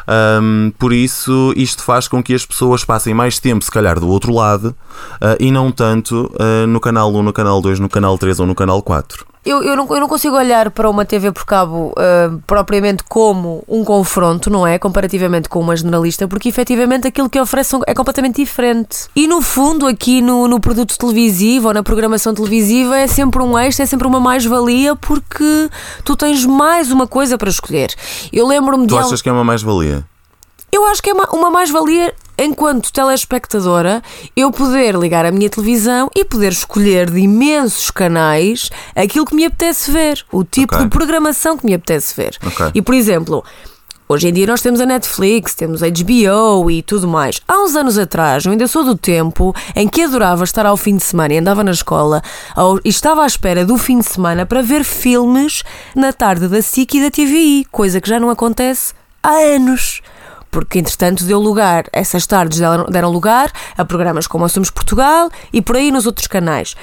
Um, 0.10 0.72
por 0.80 0.92
isso, 0.92 1.54
isto 1.56 1.84
faz 1.84 2.08
com 2.08 2.24
que 2.24 2.34
as 2.34 2.44
pessoas 2.44 2.84
passem 2.84 3.14
mais 3.14 3.38
tempo, 3.38 3.64
se 3.64 3.70
calhar, 3.70 4.00
do 4.00 4.08
outro 4.08 4.34
lado 4.34 4.76
uh, 5.22 5.38
e 5.40 5.52
não 5.52 5.72
tanto 5.72 6.32
uh, 6.34 6.66
no 6.68 6.80
canal 6.80 7.14
1, 7.14 7.22
no 7.22 7.32
canal 7.32 7.62
2, 7.62 7.80
no 7.80 7.88
canal 7.88 8.18
3 8.18 8.40
ou 8.40 8.48
no 8.48 8.56
canal 8.56 8.82
4. 8.82 9.29
Eu, 9.45 9.63
eu, 9.63 9.74
não, 9.75 9.88
eu 9.88 10.01
não 10.01 10.07
consigo 10.09 10.36
olhar 10.36 10.69
para 10.69 10.89
uma 10.89 11.06
TV 11.06 11.31
por 11.31 11.45
cabo 11.45 11.94
ah, 11.97 12.30
propriamente 12.45 13.03
como 13.06 13.63
um 13.68 13.86
confronto, 13.86 14.50
não 14.50 14.68
é? 14.68 14.77
Comparativamente 14.77 15.47
com 15.47 15.59
uma 15.62 15.75
generalista, 15.77 16.27
porque 16.27 16.50
efetivamente 16.50 17.07
aquilo 17.07 17.30
que 17.30 17.39
oferecem 17.39 17.80
é 17.88 17.94
completamente 17.94 18.36
diferente. 18.36 19.07
E 19.15 19.27
no 19.27 19.41
fundo, 19.41 19.88
aqui 19.88 20.21
no, 20.21 20.45
no 20.47 20.59
produto 20.59 20.97
televisivo 20.97 21.69
ou 21.69 21.74
na 21.74 21.81
programação 21.81 22.33
televisiva, 22.33 22.97
é 22.97 23.07
sempre 23.07 23.41
um 23.41 23.57
extra, 23.57 23.83
é 23.83 23.86
sempre 23.88 24.06
uma 24.07 24.19
mais-valia, 24.19 24.95
porque 24.97 25.69
tu 26.03 26.18
tens 26.18 26.45
mais 26.45 26.91
uma 26.91 27.07
coisa 27.07 27.38
para 27.38 27.50
escolher. 27.50 27.94
Eu 28.33 28.45
lembro-me 28.45 28.83
de. 28.86 28.89
Tu 28.94 28.97
al- 28.97 29.06
achas 29.06 29.21
que 29.21 29.30
é 29.30 29.31
uma 29.31 29.44
mais-valia? 29.45 30.03
Eu 30.71 30.86
acho 30.88 31.01
que 31.01 31.09
é 31.09 31.13
uma, 31.13 31.27
uma 31.31 31.50
mais-valia 31.50 32.13
enquanto 32.39 32.91
telespectadora 32.91 34.01
eu 34.36 34.51
poder 34.51 34.95
ligar 34.95 35.25
a 35.25 35.31
minha 35.31 35.50
televisão 35.50 36.09
e 36.15 36.24
poder 36.25 36.51
escolher 36.51 37.09
de 37.09 37.19
imensos 37.19 37.91
canais 37.91 38.69
aquilo 38.95 39.25
que 39.25 39.36
me 39.36 39.45
apetece 39.45 39.91
ver, 39.91 40.25
o 40.31 40.44
tipo 40.44 40.74
Ok. 40.75 40.86
de 40.86 40.89
programação 40.91 41.57
que 41.57 41.65
me 41.65 41.74
apetece 41.74 42.15
ver. 42.15 42.38
Ok. 42.45 42.71
E 42.74 42.81
por 42.81 42.95
exemplo. 42.95 43.44
Hoje 44.12 44.27
em 44.27 44.33
dia 44.33 44.47
nós 44.47 44.59
temos 44.59 44.81
a 44.81 44.88
Netflix, 44.88 45.53
temos 45.53 45.83
a 45.83 45.88
HBO 45.88 46.71
e 46.71 46.81
tudo 46.81 47.07
mais. 47.07 47.39
Há 47.47 47.63
uns 47.63 47.75
anos 47.75 47.95
atrás, 47.95 48.44
eu 48.44 48.51
ainda 48.51 48.68
sou 48.68 48.83
do 48.83 48.97
tempo 48.97 49.56
em 49.75 49.88
que 49.88 50.01
adorava 50.01 50.44
estar 50.44 50.65
ao 50.65 50.75
fim 50.75 50.97
de 50.97 51.03
semana 51.03 51.36
e 51.36 51.38
andava 51.38 51.63
na 51.63 51.69
escola 51.69 52.24
ao- 52.56 52.80
e 52.83 52.89
estava 52.89 53.21
à 53.21 53.27
espera 53.27 53.63
do 53.63 53.77
fim 53.77 54.00
de 54.00 54.06
semana 54.07 54.47
para 54.47 54.63
ver 54.63 54.83
filmes 54.83 55.62
na 55.95 56.12
tarde 56.12 56.47
da 56.47 56.59
SIC 56.59 56.95
e 56.97 57.03
da 57.03 57.12
TVI, 57.12 57.65
coisa 57.71 58.01
que 58.01 58.09
já 58.09 58.19
não 58.19 58.31
acontece 58.31 58.95
há 59.21 59.30
anos. 59.30 60.01
Porque, 60.51 60.80
entretanto, 60.80 61.24
deu 61.24 61.40
lugar, 61.40 61.86
essas 61.94 62.25
tardes 62.25 62.60
deram, 62.60 62.86
deram 62.86 63.12
lugar 63.12 63.51
a 63.77 63.86
programas 63.86 64.27
como 64.27 64.46
Assumos 64.46 64.70
Portugal 64.70 65.29
e 65.53 65.62
por 65.62 65.75
aí 65.75 65.91
nos 65.91 66.06
outros 66.06 66.27
canais. 66.27 66.75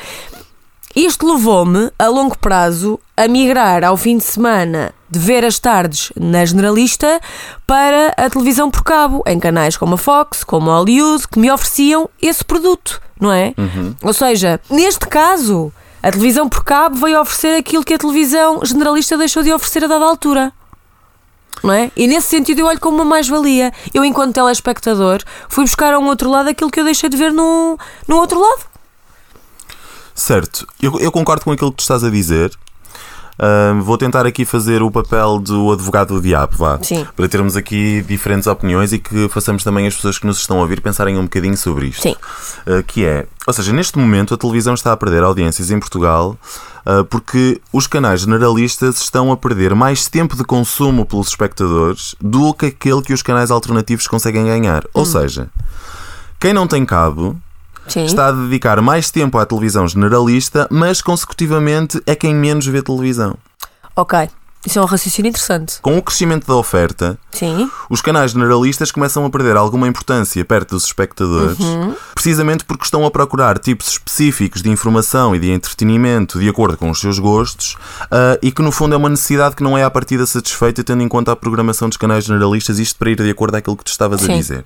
Isto 0.95 1.31
levou-me, 1.31 1.91
a 1.99 2.09
longo 2.09 2.39
prazo, 2.39 2.99
a 3.17 3.29
migrar 3.29 3.85
ao 3.85 3.99
fim 3.99 4.17
de 4.17 4.25
semana 4.25 4.95
de 5.11 5.19
ver 5.19 5.45
as 5.45 5.59
tardes 5.59 6.11
na 6.19 6.43
generalista 6.45 7.21
para 7.67 8.15
a 8.17 8.31
televisão 8.31 8.71
por 8.71 8.83
cabo, 8.83 9.23
em 9.27 9.39
canais 9.39 9.77
como 9.77 9.95
a 9.95 9.99
Fox, 9.99 10.43
como 10.43 10.71
a 10.71 10.79
Hollywood, 10.79 11.29
que 11.29 11.39
me 11.39 11.51
ofereciam 11.51 12.09
esse 12.21 12.45
produto, 12.45 13.01
não 13.21 13.31
é? 13.31 13.53
Ou 14.03 14.13
seja, 14.15 14.59
neste 14.71 15.07
caso, 15.07 15.71
a 16.03 16.11
televisão 16.11 16.49
por 16.49 16.65
cabo 16.65 16.97
veio 16.97 17.21
oferecer 17.21 17.57
aquilo 17.59 17.85
que 17.85 17.95
a 17.95 17.99
televisão 17.99 18.61
generalista 18.65 19.19
deixou 19.19 19.43
de 19.43 19.53
oferecer 19.53 19.85
a 19.85 19.89
dada 19.89 20.05
altura. 20.05 20.53
Não 21.63 21.73
é? 21.73 21.91
E 21.97 22.07
nesse 22.07 22.29
sentido 22.29 22.61
eu 22.61 22.67
olho 22.67 22.81
como 22.81 22.97
uma 22.97 23.05
mais-valia. 23.05 23.73
Eu, 23.93 24.05
enquanto 24.05 24.35
telespectador, 24.35 25.21
fui 25.49 25.65
buscar 25.65 25.93
a 25.95 25.99
um 25.99 26.07
outro 26.07 26.31
lado 26.31 26.49
aquilo 26.49 26.71
que 26.71 26.81
eu 26.81 26.85
deixei 26.85 27.09
de 27.09 27.17
ver 27.17 27.33
no, 27.33 27.79
no 28.07 28.17
outro 28.17 28.41
lado. 28.41 28.65
Certo, 30.15 30.67
eu, 30.81 30.99
eu 30.99 31.13
concordo 31.13 31.45
com 31.45 31.53
aquilo 31.53 31.71
que 31.71 31.77
tu 31.77 31.83
estás 31.83 32.03
a 32.03 32.11
dizer. 32.11 32.57
Ahm, 33.39 33.83
vou 33.83 33.99
tentar 33.99 34.25
aqui 34.25 34.47
fazer 34.47 34.83
o 34.83 34.91
papel 34.91 35.39
do 35.39 35.71
advogado 35.71 36.15
do 36.15 36.23
diabo, 36.23 36.57
vá. 36.57 36.79
Sim. 36.83 37.07
Para 37.15 37.29
termos 37.29 37.55
aqui 37.55 38.03
diferentes 38.03 38.47
opiniões 38.47 38.93
e 38.93 38.99
que 38.99 39.29
façamos 39.29 39.63
também 39.63 39.87
as 39.87 39.95
pessoas 39.95 40.19
que 40.19 40.27
nos 40.27 40.39
estão 40.39 40.59
a 40.59 40.63
ouvir 40.63 40.81
pensarem 40.81 41.19
um 41.19 41.25
bocadinho 41.25 41.57
sobre 41.57 41.89
isto. 41.89 42.03
Sim. 42.03 42.17
Uh, 42.67 42.83
que 42.87 43.05
é, 43.05 43.27
ou 43.47 43.53
seja, 43.53 43.73
neste 43.73 43.99
momento 43.99 44.33
a 44.33 44.39
televisão 44.39 44.73
está 44.73 44.93
a 44.93 44.97
perder 44.97 45.23
audiências 45.23 45.71
em 45.71 45.79
Portugal 45.79 46.31
uh, 46.31 46.76
porque 47.11 47.61
os 47.73 47.87
canais 47.87 48.21
generalistas 48.21 49.01
estão 49.01 49.33
a 49.33 49.37
perder 49.37 49.75
mais 49.75 50.09
tempo 50.09 50.37
de 50.37 50.45
consumo 50.45 51.05
pelos 51.05 51.29
espectadores 51.29 52.15
do 52.21 52.55
que 52.55 52.67
aquele 52.67 53.03
que 53.03 53.13
os 53.13 53.23
canais 53.23 53.51
alternativos 53.51 54.07
conseguem 54.07 54.45
ganhar. 54.45 54.85
Ou 54.95 55.05
seja, 55.05 55.49
quem 56.39 56.53
não 56.53 56.67
tem 56.67 56.85
cabo 56.85 57.37
Sim. 57.89 58.05
está 58.05 58.29
a 58.29 58.33
dedicar 58.33 58.81
mais 58.81 59.11
tempo 59.11 59.39
à 59.39 59.47
televisão 59.47 59.87
generalista, 59.87 60.69
mas 60.71 61.03
consecutivamente 61.03 62.01
é 62.07 62.15
quem 62.15 62.35
menos 62.35 62.67
vê 62.67 62.83
televisão. 62.83 63.37
Ok. 63.95 64.29
Isso 64.67 64.81
é 64.81 64.83
um 64.83 64.85
raciocínio 64.85 65.29
interessante. 65.29 65.81
Com 65.81 65.97
o 65.97 66.03
crescimento 66.03 66.45
da 66.45 66.57
oferta, 66.57 67.17
Sim. 67.31 67.71
os 67.89 68.01
canais 68.03 68.33
generalistas 68.33 68.91
começam 68.91 69.25
a 69.25 69.31
perder 69.31 69.57
alguma 69.57 69.87
importância 69.87 70.45
perto 70.45 70.75
dos 70.75 70.85
espectadores, 70.85 71.59
precisamente 72.13 72.65
porque 72.65 72.85
estão 72.85 73.07
a 73.07 73.11
procurar 73.11 73.59
tipos 73.61 73.89
específicos 73.89 74.63
de 74.63 74.69
informação 74.69 75.37
e 75.37 75.39
de 75.39 75.51
entretenimento 75.51 76.41
de 76.41 76.49
acordo 76.49 76.77
com 76.77 76.91
os 76.91 76.99
seus 76.99 77.21
gostos 77.21 77.77
ah, 78.11 78.37
e 78.43 78.51
que, 78.51 78.61
no 78.61 78.73
fundo, 78.73 78.95
é 78.95 78.99
uma 78.99 79.09
necessidade 79.09 79.55
que 79.55 79.63
não 79.63 79.79
é 79.79 79.85
à 79.85 79.91
partida 79.91 80.27
satisfeita, 80.27 80.83
tendo 80.83 81.03
em 81.03 81.09
conta 81.09 81.31
a 81.31 81.37
programação 81.37 81.89
dos 81.89 81.97
canais 81.97 82.25
generalistas, 82.25 82.81
isto 82.81 82.99
para 82.99 83.11
ir 83.11 83.17
de 83.17 83.31
acordo 83.31 83.55
àquilo 83.55 83.77
que 83.77 83.85
tu 83.85 83.91
estavas 83.91 84.21
a 84.25 84.27
Sim. 84.27 84.37
dizer. 84.37 84.65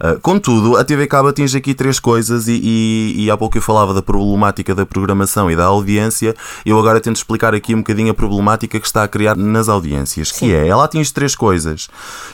Ah, 0.00 0.16
contudo, 0.20 0.76
a 0.76 0.84
TV 0.84 1.06
Cabo 1.06 1.28
atinge 1.28 1.56
aqui 1.56 1.72
três 1.72 2.00
coisas 2.00 2.48
e, 2.48 2.60
e, 2.60 3.24
e 3.24 3.30
há 3.30 3.36
pouco 3.36 3.56
eu 3.56 3.62
falava 3.62 3.94
da 3.94 4.02
problemática 4.02 4.74
da 4.74 4.84
programação 4.84 5.48
e 5.48 5.54
da 5.54 5.66
audiência, 5.66 6.34
eu 6.64 6.76
agora 6.80 7.00
tento 7.00 7.16
explicar 7.16 7.54
aqui 7.54 7.74
um 7.74 7.78
bocadinho 7.78 8.10
a 8.10 8.14
problemática 8.14 8.80
que 8.80 8.86
está 8.86 9.04
a 9.04 9.08
criar 9.08 9.35
nas 9.36 9.68
audiências, 9.68 10.32
que 10.32 10.38
Sim. 10.38 10.50
é, 10.52 10.66
ela 10.66 10.84
atinge 10.84 11.12
três 11.12 11.34
coisas. 11.34 11.88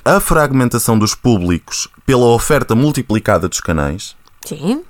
A 0.04 0.20
fragmentação 0.20 0.98
dos 0.98 1.14
públicos 1.14 1.88
pela 2.06 2.26
oferta 2.26 2.74
multiplicada 2.74 3.48
dos 3.48 3.60
canais, 3.60 4.14
Sim. 4.46 4.82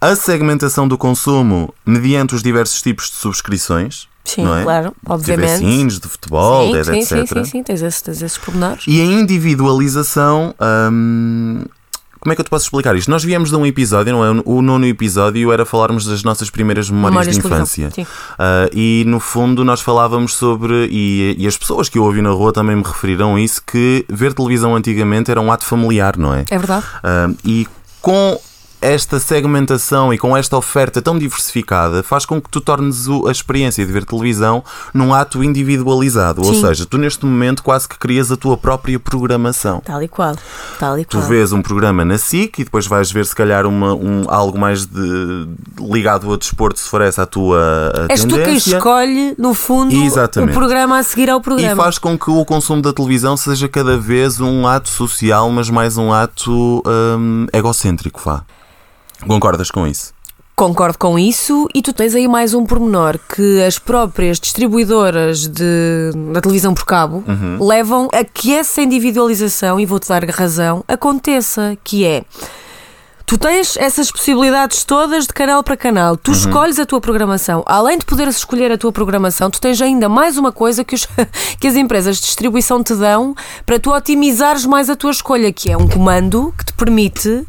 a 0.00 0.16
segmentação 0.16 0.88
do 0.88 0.96
consumo 0.98 1.72
mediante 1.86 2.34
os 2.34 2.42
diversos 2.42 2.80
tipos 2.82 3.10
de 3.10 3.16
subscrições, 3.16 4.08
Sim, 4.24 4.42
é? 4.54 4.62
claro, 4.62 4.94
obviamente. 5.06 5.58
Cines, 5.58 5.98
de 5.98 6.08
futebol, 6.08 6.66
sim, 6.66 6.72
de- 6.72 6.84
sim, 6.84 6.98
etc. 6.98 7.08
sim, 7.08 7.26
sim, 7.26 7.44
sim, 7.44 7.62
tens 7.62 7.82
esses, 7.82 8.00
tens 8.02 8.22
esses 8.22 8.38
pormenores. 8.38 8.84
E 8.86 9.00
a 9.00 9.04
individualização. 9.04 10.54
hum, 10.90 11.64
como 12.22 12.32
é 12.32 12.36
que 12.36 12.40
eu 12.40 12.44
te 12.44 12.50
posso 12.50 12.66
explicar 12.66 12.94
isto? 12.94 13.10
Nós 13.10 13.24
viemos 13.24 13.50
de 13.50 13.56
um 13.56 13.66
episódio, 13.66 14.12
não 14.12 14.24
é? 14.24 14.42
O 14.44 14.62
nono 14.62 14.86
episódio 14.86 15.50
era 15.50 15.66
falarmos 15.66 16.06
das 16.06 16.22
nossas 16.22 16.50
primeiras 16.50 16.88
memórias, 16.88 17.10
Memórias 17.10 17.34
de 17.34 17.40
de 17.42 17.46
infância. 17.48 17.90
sim. 17.90 18.06
Ah, 18.38 18.68
e 18.72 19.02
no 19.08 19.18
fundo 19.18 19.64
nós 19.64 19.80
falávamos 19.80 20.34
sobre, 20.34 20.86
e, 20.88 21.34
e 21.36 21.46
as 21.48 21.56
pessoas 21.56 21.88
que 21.88 21.98
eu 21.98 22.04
ouvi 22.04 22.22
na 22.22 22.30
rua 22.30 22.52
também 22.52 22.76
me 22.76 22.84
referiram 22.84 23.34
a 23.34 23.40
isso, 23.40 23.60
que 23.66 24.06
ver 24.08 24.34
televisão 24.34 24.76
antigamente 24.76 25.32
era 25.32 25.40
um 25.40 25.50
ato 25.50 25.64
familiar, 25.64 26.16
não 26.16 26.32
é? 26.32 26.44
É 26.48 26.56
verdade. 26.58 26.86
Ah, 27.02 27.28
e 27.44 27.66
com 28.00 28.38
esta 28.82 29.18
segmentação 29.20 30.12
e 30.12 30.18
com 30.18 30.36
esta 30.36 30.56
oferta 30.56 31.00
tão 31.00 31.16
diversificada 31.18 32.02
faz 32.02 32.26
com 32.26 32.40
que 32.40 32.50
tu 32.50 32.60
tornes 32.60 33.06
a 33.26 33.30
experiência 33.30 33.86
de 33.86 33.92
ver 33.92 34.04
televisão 34.04 34.62
num 34.92 35.14
ato 35.14 35.42
individualizado. 35.42 36.42
Ou 36.44 36.52
Sim. 36.52 36.60
seja, 36.60 36.84
tu 36.84 36.98
neste 36.98 37.24
momento 37.24 37.62
quase 37.62 37.88
que 37.88 37.96
crias 37.98 38.30
a 38.32 38.36
tua 38.36 38.56
própria 38.56 38.98
programação. 38.98 39.80
Tal 39.84 40.02
e 40.02 40.08
qual. 40.08 40.36
Tal 40.78 40.98
e 40.98 41.04
Tu 41.04 41.16
qual. 41.16 41.28
vês 41.28 41.52
um 41.52 41.62
programa 41.62 42.04
na 42.04 42.18
SIC 42.18 42.58
e 42.58 42.64
depois 42.64 42.86
vais 42.86 43.10
ver 43.12 43.24
se 43.24 43.34
calhar 43.34 43.64
uma, 43.66 43.94
um, 43.94 44.24
algo 44.28 44.58
mais 44.58 44.84
de, 44.84 45.48
ligado 45.80 46.28
ao 46.30 46.36
desporto 46.36 46.78
se 46.80 46.88
for 46.88 47.00
essa 47.00 47.22
a 47.22 47.26
tua 47.26 47.92
a 48.08 48.12
És 48.12 48.22
tu 48.24 48.34
quem 48.34 48.44
tendência. 48.44 48.76
escolhe, 48.76 49.34
no 49.38 49.54
fundo, 49.54 49.94
Exatamente. 49.94 50.50
o 50.50 50.54
programa 50.54 50.98
a 50.98 51.02
seguir 51.04 51.30
ao 51.30 51.38
E 51.38 51.42
programa. 51.42 51.82
faz 51.84 51.98
com 51.98 52.18
que 52.18 52.30
o 52.30 52.44
consumo 52.44 52.82
da 52.82 52.92
televisão 52.92 53.36
seja 53.36 53.68
cada 53.68 53.96
vez 53.96 54.40
um 54.40 54.66
ato 54.66 54.88
social, 54.88 55.48
mas 55.50 55.70
mais 55.70 55.96
um 55.96 56.12
ato 56.12 56.82
hum, 56.84 57.46
egocêntrico, 57.52 58.20
vá. 58.24 58.42
Concordas 59.26 59.70
com 59.70 59.86
isso? 59.86 60.12
Concordo 60.54 60.98
com 60.98 61.18
isso 61.18 61.66
e 61.74 61.80
tu 61.80 61.92
tens 61.92 62.14
aí 62.14 62.28
mais 62.28 62.52
um 62.54 62.64
pormenor 62.66 63.18
que 63.34 63.62
as 63.62 63.78
próprias 63.78 64.38
distribuidoras 64.38 65.48
de, 65.48 66.10
da 66.32 66.40
televisão 66.40 66.74
por 66.74 66.84
cabo 66.84 67.24
Uhum. 67.26 67.66
levam 67.66 68.08
a 68.12 68.22
que 68.22 68.54
essa 68.54 68.82
individualização, 68.82 69.80
e 69.80 69.86
vou-te 69.86 70.08
dar 70.08 70.24
razão, 70.28 70.84
aconteça, 70.86 71.76
que 71.82 72.04
é 72.04 72.22
tu 73.24 73.38
tens 73.38 73.78
essas 73.78 74.10
possibilidades 74.12 74.84
todas 74.84 75.26
de 75.26 75.32
canal 75.32 75.62
para 75.64 75.74
canal, 75.76 76.12
Uhum. 76.12 76.18
tu 76.22 76.30
escolhes 76.32 76.78
a 76.78 76.84
tua 76.84 77.00
programação, 77.00 77.62
além 77.66 77.96
de 77.98 78.04
poderes 78.04 78.36
escolher 78.36 78.70
a 78.70 78.76
tua 78.76 78.92
programação, 78.92 79.50
tu 79.50 79.58
tens 79.60 79.80
ainda 79.80 80.06
mais 80.06 80.36
uma 80.36 80.52
coisa 80.52 80.84
que, 80.84 80.94
os- 80.94 81.08
que 81.58 81.66
as 81.66 81.76
empresas 81.76 82.16
de 82.16 82.22
distribuição 82.24 82.84
te 82.84 82.94
dão 82.94 83.34
para 83.64 83.78
tu 83.80 83.90
otimizares 83.90 84.66
mais 84.66 84.90
a 84.90 84.94
tua 84.96 85.10
escolha, 85.12 85.50
que 85.50 85.70
é 85.70 85.76
um 85.78 85.88
comando 85.88 86.54
que 86.58 86.66
te 86.66 86.72
permite 86.74 87.42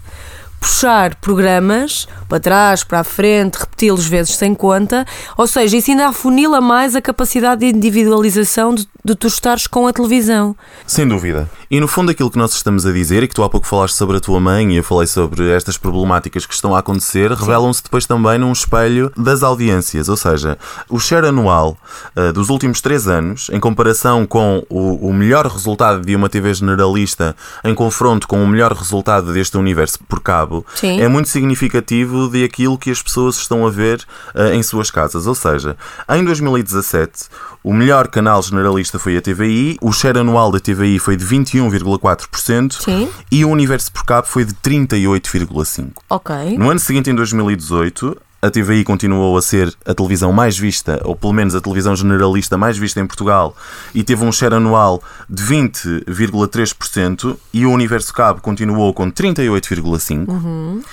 puxar 0.64 1.16
programas 1.16 2.08
para 2.30 2.40
trás, 2.40 2.86
para 2.86 3.02
a 3.02 3.04
frente, 3.04 3.58
repeti-los 3.58 4.08
vezes 4.08 4.38
sem 4.38 4.56
conta, 4.56 5.06
ou 5.38 5.46
seja, 5.46 5.76
isso 5.76 5.92
ainda 5.92 6.08
afunila 6.08 6.62
mais 6.62 6.96
a 6.96 7.02
capacidade 7.02 7.60
de 7.60 7.78
individualização 7.78 8.74
de, 8.74 8.88
de 9.04 9.14
tu 9.14 9.28
estares 9.28 9.68
com 9.68 9.86
a 9.88 9.92
televisão. 9.92 10.56
Sem 10.88 11.06
dúvida. 11.06 11.50
E 11.74 11.80
no 11.80 11.88
fundo 11.88 12.12
aquilo 12.12 12.30
que 12.30 12.38
nós 12.38 12.54
estamos 12.54 12.86
a 12.86 12.92
dizer, 12.92 13.24
e 13.24 13.28
que 13.28 13.34
tu 13.34 13.42
há 13.42 13.50
pouco 13.50 13.66
falaste 13.66 13.96
sobre 13.96 14.18
a 14.18 14.20
tua 14.20 14.40
mãe 14.40 14.72
e 14.72 14.78
eu 14.78 14.84
falei 14.84 15.08
sobre 15.08 15.50
estas 15.50 15.76
problemáticas 15.76 16.46
que 16.46 16.54
estão 16.54 16.76
a 16.76 16.78
acontecer, 16.78 17.32
revelam-se 17.32 17.82
depois 17.82 18.06
também 18.06 18.38
num 18.38 18.52
espelho 18.52 19.12
das 19.18 19.42
audiências. 19.42 20.08
Ou 20.08 20.16
seja, 20.16 20.56
o 20.88 21.00
share 21.00 21.26
anual 21.26 21.76
ah, 22.16 22.32
dos 22.32 22.52
últimos 22.52 22.80
três 22.80 23.08
anos, 23.08 23.50
em 23.52 23.60
comparação 23.60 24.24
com 24.24 24.64
o, 24.70 25.10
o 25.10 25.12
melhor 25.12 25.48
resultado 25.48 26.06
de 26.06 26.16
uma 26.16 26.30
TV 26.30 26.54
generalista 26.54 27.36
em 27.64 27.74
confronto 27.74 28.28
com 28.28 28.44
o 28.44 28.48
melhor 28.48 28.72
resultado 28.72 29.34
deste 29.34 29.58
universo 29.58 29.98
por 30.08 30.20
cabo, 30.20 30.64
Sim. 30.76 31.02
é 31.02 31.08
muito 31.08 31.28
significativo 31.28 32.30
de 32.30 32.44
aquilo 32.44 32.78
que 32.78 32.92
as 32.92 33.02
pessoas 33.02 33.38
estão 33.38 33.66
a 33.66 33.72
ver 33.72 34.06
ah, 34.36 34.54
em 34.54 34.62
suas 34.62 34.92
casas. 34.92 35.26
Ou 35.26 35.34
seja, 35.34 35.76
em 36.08 36.24
2017, 36.24 37.30
o 37.64 37.74
melhor 37.74 38.10
canal 38.10 38.44
generalista 38.44 39.00
foi 39.00 39.16
a 39.16 39.22
TVI, 39.22 39.78
o 39.82 39.92
share 39.94 40.20
anual 40.20 40.52
da 40.52 40.60
TVI 40.60 41.00
foi 41.00 41.16
de 41.16 41.24
21,4% 41.70 42.82
Sim. 42.82 43.10
e 43.32 43.44
o 43.46 43.50
universo 43.50 43.92
por 43.92 44.06
cabo 44.06 44.28
foi 44.28 44.46
de 44.46 44.54
38,5%. 44.54 45.92
Ok. 46.10 46.58
No 46.58 46.70
ano 46.70 46.80
seguinte, 46.80 47.10
em 47.10 47.16
2018, 47.16 48.18
a 48.44 48.52
TVI 48.52 48.84
continuou 48.84 49.38
a 49.38 49.42
ser 49.42 49.74
a 49.86 49.94
televisão 49.94 50.34
mais 50.34 50.58
vista, 50.58 51.00
ou 51.06 51.16
pelo 51.16 51.32
menos 51.32 51.56
a 51.56 51.62
televisão 51.62 51.96
generalista 51.96 52.58
mais 52.58 52.78
vista 52.78 53.00
em 53.00 53.08
Portugal, 53.08 53.56
e 53.96 54.04
teve 54.04 54.26
um 54.26 54.34
share 54.34 54.56
anual 54.56 55.02
de 55.30 55.42
20,3%, 55.44 57.38
e 57.54 57.66
o 57.66 57.72
Universo 57.72 58.14
Cabo 58.14 58.42
continuou 58.42 58.94
com 58.94 59.10
38,5%. 59.10 60.84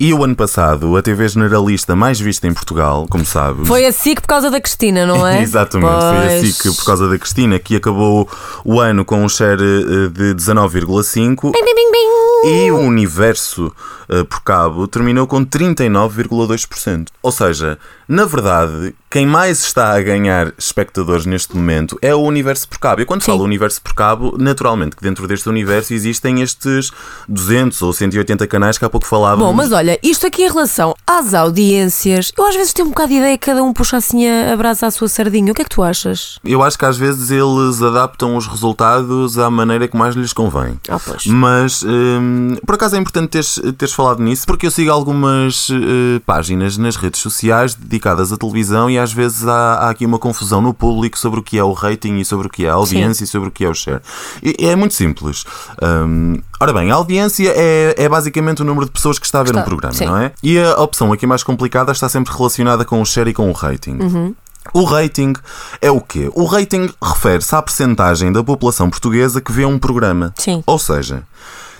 E 0.00 0.14
o 0.14 0.22
ano 0.22 0.36
passado, 0.36 0.96
a 0.96 1.02
TV 1.02 1.26
generalista 1.26 1.96
mais 1.96 2.20
vista 2.20 2.46
em 2.46 2.54
Portugal, 2.54 3.04
como 3.10 3.26
sabes. 3.26 3.66
Foi 3.66 3.84
assim 3.84 4.14
que 4.14 4.20
por 4.20 4.28
causa 4.28 4.48
da 4.48 4.60
Cristina, 4.60 5.04
não 5.04 5.26
é? 5.26 5.42
Exatamente, 5.42 5.90
foi 5.90 6.26
assim 6.26 6.40
Pois. 6.40 6.62
que, 6.62 6.72
por 6.76 6.84
causa 6.84 7.08
da 7.08 7.18
Cristina, 7.18 7.58
que 7.58 7.74
acabou 7.74 8.28
o 8.64 8.78
ano 8.80 9.04
com 9.04 9.24
um 9.24 9.28
share 9.28 9.60
eh, 9.60 10.08
de 10.08 10.34
19,5%. 10.36 11.50
Bing, 11.50 11.50
bing, 11.52 11.74
bing, 11.74 11.90
bing. 11.90 12.37
E 12.44 12.70
o 12.70 12.78
universo 12.78 13.72
eh, 14.08 14.24
por 14.24 14.42
cabo 14.42 14.88
terminou 14.88 15.26
com 15.26 15.44
39,2%. 15.44 17.08
Ou 17.22 17.30
seja, 17.32 17.78
na 18.08 18.24
verdade, 18.24 18.94
quem 19.10 19.26
mais 19.26 19.62
está 19.62 19.92
a 19.92 20.00
ganhar 20.00 20.52
espectadores 20.56 21.26
neste 21.26 21.54
momento 21.54 21.98
é 22.00 22.14
o 22.14 22.20
universo 22.20 22.68
por 22.68 22.78
cabo. 22.78 23.02
E 23.02 23.04
quando 23.04 23.22
Sim. 23.22 23.32
falo 23.32 23.44
universo 23.44 23.82
por 23.82 23.94
cabo, 23.94 24.36
naturalmente 24.38 24.96
que 24.96 25.02
dentro 25.02 25.26
deste 25.26 25.48
universo 25.48 25.92
existem 25.92 26.40
estes 26.40 26.90
200 27.28 27.82
ou 27.82 27.92
180 27.92 28.46
canais 28.46 28.78
que 28.78 28.84
há 28.84 28.90
pouco 28.90 29.06
falávamos. 29.06 29.46
Bom, 29.46 29.52
mas 29.52 29.72
olha, 29.72 29.98
isto 30.02 30.26
aqui 30.26 30.44
em 30.44 30.48
relação 30.48 30.94
às 31.06 31.34
audiências, 31.34 32.32
eu 32.36 32.46
às 32.46 32.54
vezes 32.54 32.72
tenho 32.72 32.88
um 32.88 32.90
bocado 32.90 33.10
de 33.10 33.16
ideia 33.16 33.36
que 33.38 33.46
cada 33.46 33.62
um 33.62 33.72
puxa 33.72 33.98
assim 33.98 34.26
a 34.26 34.48
a 34.52 34.56
brasa 34.56 34.86
à 34.86 34.90
sua 34.90 35.08
sardinha. 35.08 35.52
O 35.52 35.54
que 35.54 35.62
é 35.62 35.64
que 35.64 35.70
tu 35.70 35.82
achas? 35.82 36.38
Eu 36.44 36.62
acho 36.62 36.78
que 36.78 36.84
às 36.84 36.96
vezes 36.96 37.30
eles 37.30 37.82
adaptam 37.82 38.36
os 38.36 38.46
resultados 38.46 39.38
à 39.38 39.50
maneira 39.50 39.86
que 39.86 39.96
mais 39.96 40.14
lhes 40.14 40.32
convém. 40.32 40.80
Ah, 40.88 40.98
pois. 40.98 41.26
Mas 41.26 41.82
hum, 41.82 42.27
por 42.64 42.74
acaso 42.74 42.96
é 42.96 42.98
importante 42.98 43.30
teres, 43.30 43.60
teres 43.76 43.94
falado 43.94 44.22
nisso 44.22 44.46
porque 44.46 44.66
eu 44.66 44.70
sigo 44.70 44.90
algumas 44.90 45.68
eh, 45.70 46.20
páginas 46.24 46.76
nas 46.76 46.96
redes 46.96 47.20
sociais 47.20 47.74
dedicadas 47.74 48.32
à 48.32 48.36
televisão 48.36 48.90
e 48.90 48.98
às 48.98 49.12
vezes 49.12 49.46
há, 49.46 49.74
há 49.74 49.90
aqui 49.90 50.06
uma 50.06 50.18
confusão 50.18 50.60
no 50.60 50.72
público 50.72 51.18
sobre 51.18 51.40
o 51.40 51.42
que 51.42 51.58
é 51.58 51.64
o 51.64 51.72
rating 51.72 52.18
e 52.18 52.24
sobre 52.24 52.46
o 52.46 52.50
que 52.50 52.64
é 52.66 52.70
a 52.70 52.74
audiência 52.74 53.24
e 53.24 53.26
sobre 53.26 53.48
o 53.48 53.52
que 53.52 53.64
é 53.64 53.68
o 53.68 53.74
share. 53.74 54.00
E, 54.42 54.66
é 54.66 54.76
muito 54.76 54.94
simples. 54.94 55.44
Hum, 55.82 56.40
ora 56.60 56.72
bem, 56.72 56.90
a 56.90 56.94
audiência 56.94 57.52
é, 57.54 57.94
é 57.96 58.08
basicamente 58.08 58.62
o 58.62 58.64
número 58.64 58.86
de 58.86 58.92
pessoas 58.92 59.18
que 59.18 59.26
está 59.26 59.40
a 59.40 59.42
ver 59.42 59.50
Está, 59.50 59.60
um 59.60 59.64
programa, 59.64 59.94
sim. 59.94 60.06
não 60.06 60.16
é? 60.16 60.32
E 60.42 60.58
a 60.58 60.80
opção 60.80 61.12
aqui 61.12 61.26
mais 61.26 61.42
complicada 61.42 61.92
está 61.92 62.08
sempre 62.08 62.32
relacionada 62.34 62.84
com 62.84 63.00
o 63.00 63.04
share 63.04 63.30
e 63.30 63.34
com 63.34 63.48
o 63.48 63.52
rating. 63.52 63.98
Uhum. 64.00 64.34
O 64.72 64.84
rating 64.84 65.34
é 65.80 65.90
o 65.90 66.00
quê? 66.00 66.30
O 66.34 66.44
rating 66.44 66.90
refere-se 67.02 67.54
à 67.54 67.62
percentagem 67.62 68.32
da 68.32 68.44
população 68.44 68.90
portuguesa 68.90 69.40
que 69.40 69.52
vê 69.52 69.64
um 69.64 69.78
programa. 69.78 70.34
Sim. 70.36 70.62
Ou 70.66 70.78
seja, 70.78 71.22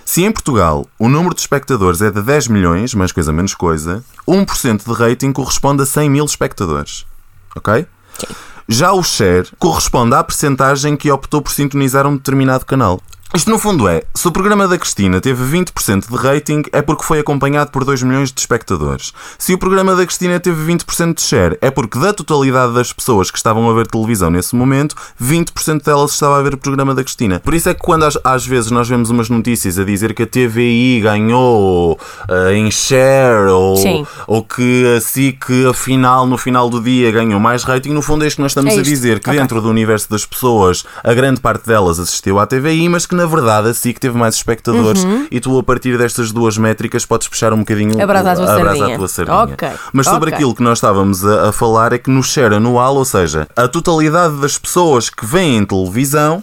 se 0.08 0.24
em 0.24 0.32
Portugal 0.32 0.86
o 0.98 1.06
número 1.06 1.34
de 1.34 1.42
espectadores 1.42 2.00
é 2.00 2.10
de 2.10 2.22
10 2.22 2.48
milhões, 2.48 2.94
mais 2.94 3.12
coisa 3.12 3.30
menos 3.30 3.52
coisa, 3.52 4.02
1% 4.26 4.82
de 4.82 4.92
rating 4.94 5.34
corresponde 5.34 5.82
a 5.82 5.86
100 5.86 6.08
mil 6.08 6.24
espectadores. 6.24 7.04
Ok? 7.54 7.86
Já 8.66 8.90
o 8.92 9.02
share 9.02 9.46
corresponde 9.58 10.14
à 10.14 10.24
percentagem 10.24 10.96
que 10.96 11.10
optou 11.10 11.42
por 11.42 11.52
sintonizar 11.52 12.06
um 12.06 12.16
determinado 12.16 12.64
canal. 12.64 13.02
Isto 13.34 13.50
no 13.50 13.58
fundo 13.58 13.86
é, 13.86 14.02
se 14.14 14.26
o 14.26 14.32
programa 14.32 14.66
da 14.66 14.78
Cristina 14.78 15.20
teve 15.20 15.44
20% 15.44 16.08
de 16.10 16.16
rating, 16.16 16.62
é 16.72 16.80
porque 16.80 17.04
foi 17.04 17.18
acompanhado 17.18 17.70
por 17.70 17.84
2 17.84 18.02
milhões 18.02 18.32
de 18.32 18.40
espectadores. 18.40 19.12
Se 19.38 19.52
o 19.52 19.58
programa 19.58 19.94
da 19.94 20.06
Cristina 20.06 20.40
teve 20.40 20.72
20% 20.72 21.14
de 21.14 21.20
share, 21.22 21.58
é 21.60 21.70
porque 21.70 21.98
da 21.98 22.14
totalidade 22.14 22.72
das 22.72 22.90
pessoas 22.90 23.30
que 23.30 23.36
estavam 23.36 23.68
a 23.68 23.74
ver 23.74 23.86
televisão 23.86 24.30
nesse 24.30 24.56
momento, 24.56 24.96
20% 25.22 25.84
delas 25.84 26.12
estava 26.12 26.38
a 26.38 26.42
ver 26.42 26.54
o 26.54 26.56
programa 26.56 26.94
da 26.94 27.04
Cristina. 27.04 27.38
Por 27.38 27.52
isso 27.52 27.68
é 27.68 27.74
que 27.74 27.80
quando 27.80 28.04
às, 28.04 28.18
às 28.24 28.46
vezes 28.46 28.70
nós 28.70 28.88
vemos 28.88 29.10
umas 29.10 29.28
notícias 29.28 29.78
a 29.78 29.84
dizer 29.84 30.14
que 30.14 30.22
a 30.22 30.26
TVI 30.26 31.00
ganhou 31.02 32.00
uh, 32.30 32.50
em 32.52 32.70
share 32.70 33.50
ou, 33.50 33.76
Sim. 33.76 34.06
ou 34.26 34.42
que 34.42 34.96
a 34.96 35.00
SIC 35.02 35.66
afinal 35.68 36.26
no 36.26 36.38
final 36.38 36.70
do 36.70 36.80
dia 36.80 37.12
ganhou 37.12 37.38
mais 37.38 37.62
rating, 37.62 37.90
no 37.90 38.00
fundo 38.00 38.24
é 38.24 38.26
isto 38.26 38.36
que 38.36 38.42
nós 38.42 38.52
estamos 38.52 38.74
É 38.74 38.80
a 38.80 38.82
dizer, 38.82 39.20
que 39.20 39.28
Ok. 39.28 39.38
dentro 39.38 39.60
do 39.60 39.68
universo 39.68 40.08
das 40.10 40.24
pessoas, 40.24 40.82
a 41.04 41.12
grande 41.12 41.40
parte 41.42 41.66
delas 41.66 42.00
assistiu 42.00 42.38
à 42.38 42.46
TVI, 42.46 42.88
mas 42.88 43.04
que 43.04 43.17
na 43.18 43.26
verdade 43.26 43.68
a 43.68 43.74
SIC 43.74 43.98
teve 43.98 44.16
mais 44.16 44.34
espectadores 44.36 45.04
e 45.30 45.40
tu 45.40 45.58
a 45.58 45.62
partir 45.62 45.98
destas 45.98 46.32
duas 46.32 46.56
métricas 46.56 47.04
podes 47.04 47.28
puxar 47.28 47.52
um 47.52 47.58
bocadinho 47.58 47.96
Uhum. 47.96 48.02
A 48.02 48.06
brasa 48.06 48.32
à 48.32 48.34
tua 48.34 48.44
a 48.44 48.58
brasa 48.58 48.76
sardinha. 48.78 48.94
à 48.94 48.98
tua 48.98 49.08
sardinha. 49.08 49.36
Ok, 49.38 49.68
Mas 49.92 50.06
sobre 50.06 50.28
ok. 50.30 50.34
aquilo 50.34 50.54
que 50.54 50.62
nós 50.62 50.78
estávamos 50.78 51.24
a, 51.24 51.48
a 51.48 51.52
falar 51.52 51.92
é 51.92 51.98
que 51.98 52.10
no 52.10 52.22
share 52.22 52.54
anual, 52.54 52.96
ou 52.96 53.04
seja, 53.04 53.46
a 53.56 53.66
totalidade 53.68 54.36
das 54.40 54.56
pessoas 54.58 55.10
que 55.10 55.26
veem 55.26 55.64
televisão 55.64 56.42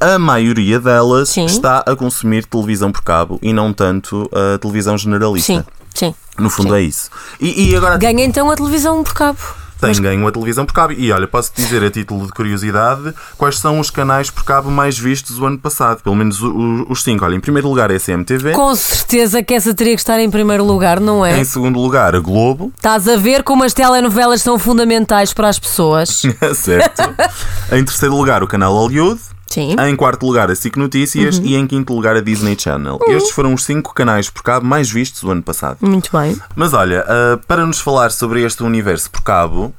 a 0.00 0.18
maioria 0.18 0.78
delas 0.80 1.28
Sim. 1.30 1.44
está 1.44 1.78
a 1.86 1.94
consumir 1.96 2.44
televisão 2.46 2.90
por 2.92 3.02
cabo 3.02 3.38
e 3.42 3.52
não 3.52 3.72
tanto 3.72 4.28
a 4.32 4.58
televisão 4.58 4.96
generalista. 4.96 5.52
Sim, 5.52 5.64
sim. 5.94 6.14
No 6.38 6.48
fundo 6.50 6.70
Sim. 6.70 6.76
é 6.76 6.80
isso. 6.82 7.10
E, 7.40 7.70
e 7.70 7.76
agora 7.76 7.96
Ganha 7.98 8.24
então 8.24 8.50
a 8.50 8.56
televisão 8.56 9.02
por 9.02 9.14
cabo. 9.14 9.38
Tem 9.80 9.92
ganho 10.00 10.26
a 10.26 10.32
televisão 10.32 10.64
por 10.64 10.72
cabo. 10.72 10.92
E 10.92 11.12
olha, 11.12 11.26
posso 11.26 11.52
dizer 11.54 11.82
a 11.84 11.90
título 11.90 12.26
de 12.26 12.32
curiosidade 12.32 13.14
quais 13.36 13.58
são 13.58 13.78
os 13.78 13.90
canais 13.90 14.30
por 14.30 14.44
cabo 14.44 14.70
mais 14.70 14.98
vistos 14.98 15.38
o 15.38 15.46
ano 15.46 15.58
passado. 15.58 16.02
Pelo 16.02 16.16
menos 16.16 16.40
os 16.42 17.02
cinco. 17.02 17.24
Olha, 17.24 17.34
em 17.34 17.40
primeiro 17.40 17.68
lugar 17.68 17.90
a 17.90 17.98
CMTV. 17.98 18.52
Com 18.52 18.74
certeza 18.74 19.42
que 19.42 19.54
essa 19.54 19.74
teria 19.74 19.94
que 19.94 20.00
estar 20.00 20.18
em 20.18 20.30
primeiro 20.30 20.64
lugar, 20.64 21.00
não 21.00 21.24
é? 21.24 21.38
Em 21.38 21.44
segundo 21.44 21.80
lugar, 21.80 22.14
a 22.14 22.20
Globo. 22.20 22.72
Estás 22.76 23.08
a 23.08 23.16
ver 23.16 23.42
como 23.42 23.64
as 23.64 23.72
telenovelas 23.72 24.42
são 24.42 24.58
fundamentais 24.58 25.32
para 25.32 25.48
as 25.48 25.58
pessoas. 25.58 26.22
certo. 26.54 27.02
em 27.72 27.84
terceiro 27.84 28.16
lugar, 28.16 28.42
o 28.42 28.46
canal 28.46 28.72
Hollywood. 28.72 29.20
Sim. 29.46 29.76
Em 29.78 29.96
quarto 29.96 30.26
lugar, 30.26 30.50
a 30.50 30.54
SIC 30.54 30.76
Notícias. 30.76 31.38
E 31.42 31.54
em 31.54 31.66
quinto 31.66 31.94
lugar, 31.94 32.16
a 32.16 32.20
Disney 32.20 32.56
Channel. 32.58 32.98
Estes 33.08 33.32
foram 33.32 33.54
os 33.54 33.64
cinco 33.64 33.94
canais 33.94 34.28
por 34.28 34.42
cabo 34.42 34.66
mais 34.66 34.90
vistos 34.90 35.22
o 35.22 35.30
ano 35.30 35.42
passado. 35.42 35.78
Muito 35.80 36.10
bem. 36.12 36.36
Mas 36.54 36.72
olha, 36.72 37.04
ah, 37.06 37.38
para 37.46 37.64
nos 37.64 37.80
falar 37.80 38.10
sobre 38.10 38.42
este 38.44 38.62
universo 38.62 39.10
por 39.10 39.22
cabo, 39.22 39.72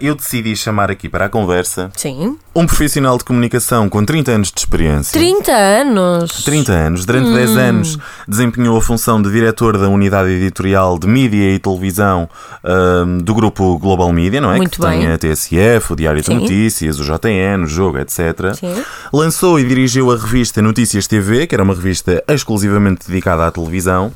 eu 0.00 0.14
decidi 0.14 0.54
chamar 0.56 0.90
aqui 0.90 1.08
para 1.08 1.26
a 1.26 1.28
conversa 1.28 1.90
Sim. 1.96 2.36
um 2.54 2.66
profissional 2.66 3.16
de 3.18 3.24
comunicação 3.24 3.88
com 3.88 4.04
30 4.04 4.32
anos 4.32 4.50
de 4.52 4.60
experiência. 4.60 5.12
30 5.18 5.52
anos. 5.52 6.44
30 6.44 6.72
anos. 6.72 7.04
Durante 7.04 7.28
Hum. 7.28 7.34
10 7.34 7.56
anos 7.56 7.98
desempenhou 8.26 8.76
a 8.76 8.80
função 8.80 9.20
de 9.22 9.30
diretor 9.30 9.78
da 9.78 9.88
unidade 9.88 10.30
editorial 10.30 10.98
de 10.98 11.06
mídia 11.06 11.54
e 11.54 11.58
televisão 11.58 12.28
ahm, 12.64 13.18
do 13.18 13.34
grupo 13.34 13.78
Global 13.78 14.12
Media, 14.12 14.40
não 14.40 14.52
é? 14.52 14.56
Muito 14.56 14.72
que 14.80 14.80
tem 14.86 15.00
bem. 15.00 15.12
a 15.12 15.18
TSF, 15.18 15.92
o 15.92 15.96
Diário 15.96 16.22
Sim. 16.22 16.36
de 16.36 16.40
Notícias, 16.42 16.98
o 17.00 17.04
JN, 17.04 17.64
o 17.64 17.66
Jogo, 17.66 17.98
etc. 17.98 18.54
Sim. 18.54 18.82
Lançou 19.12 19.58
e 19.58 19.64
dirigiu 19.64 20.10
a 20.12 20.16
revista 20.16 20.60
Notícias 20.62 21.06
TV, 21.06 21.46
que 21.46 21.54
era 21.54 21.62
uma 21.64 21.74
revista 21.74 22.22
exclusivamente 22.28 23.06
dedicada 23.06 23.46
à 23.46 23.50
televisão. 23.50 24.12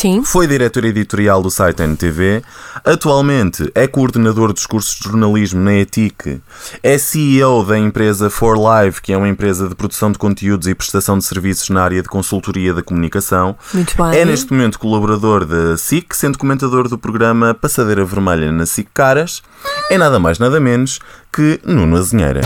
Sim. 0.00 0.24
Foi 0.24 0.46
diretor 0.46 0.86
editorial 0.86 1.42
do 1.42 1.50
site 1.50 1.82
NTV. 1.82 2.42
Atualmente 2.82 3.70
é 3.74 3.86
coordenador 3.86 4.50
dos 4.50 4.64
cursos 4.64 4.98
de 4.98 5.04
jornalismo 5.04 5.60
na 5.60 5.74
ETIC. 5.74 6.40
É 6.82 6.96
CEO 6.96 7.62
da 7.66 7.78
empresa 7.78 8.30
For 8.30 8.58
Live, 8.58 9.02
que 9.02 9.12
é 9.12 9.16
uma 9.18 9.28
empresa 9.28 9.68
de 9.68 9.74
produção 9.74 10.10
de 10.10 10.16
conteúdos 10.16 10.66
e 10.68 10.74
prestação 10.74 11.18
de 11.18 11.24
serviços 11.24 11.68
na 11.68 11.82
área 11.82 12.00
de 12.00 12.08
consultoria 12.08 12.72
da 12.72 12.82
comunicação. 12.82 13.54
Muito 13.74 13.94
bem. 13.94 14.18
É 14.18 14.24
neste 14.24 14.50
momento 14.50 14.78
colaborador 14.78 15.44
da 15.44 15.76
SIC, 15.76 16.16
sendo 16.16 16.38
comentador 16.38 16.88
do 16.88 16.96
programa 16.96 17.52
Passadeira 17.52 18.02
Vermelha 18.02 18.50
na 18.50 18.64
SIC 18.64 18.88
Caras. 18.94 19.42
É 19.90 19.98
nada 19.98 20.18
mais 20.18 20.38
nada 20.38 20.58
menos 20.58 20.98
que 21.30 21.60
Nuno 21.62 21.98
Azinheira. 21.98 22.40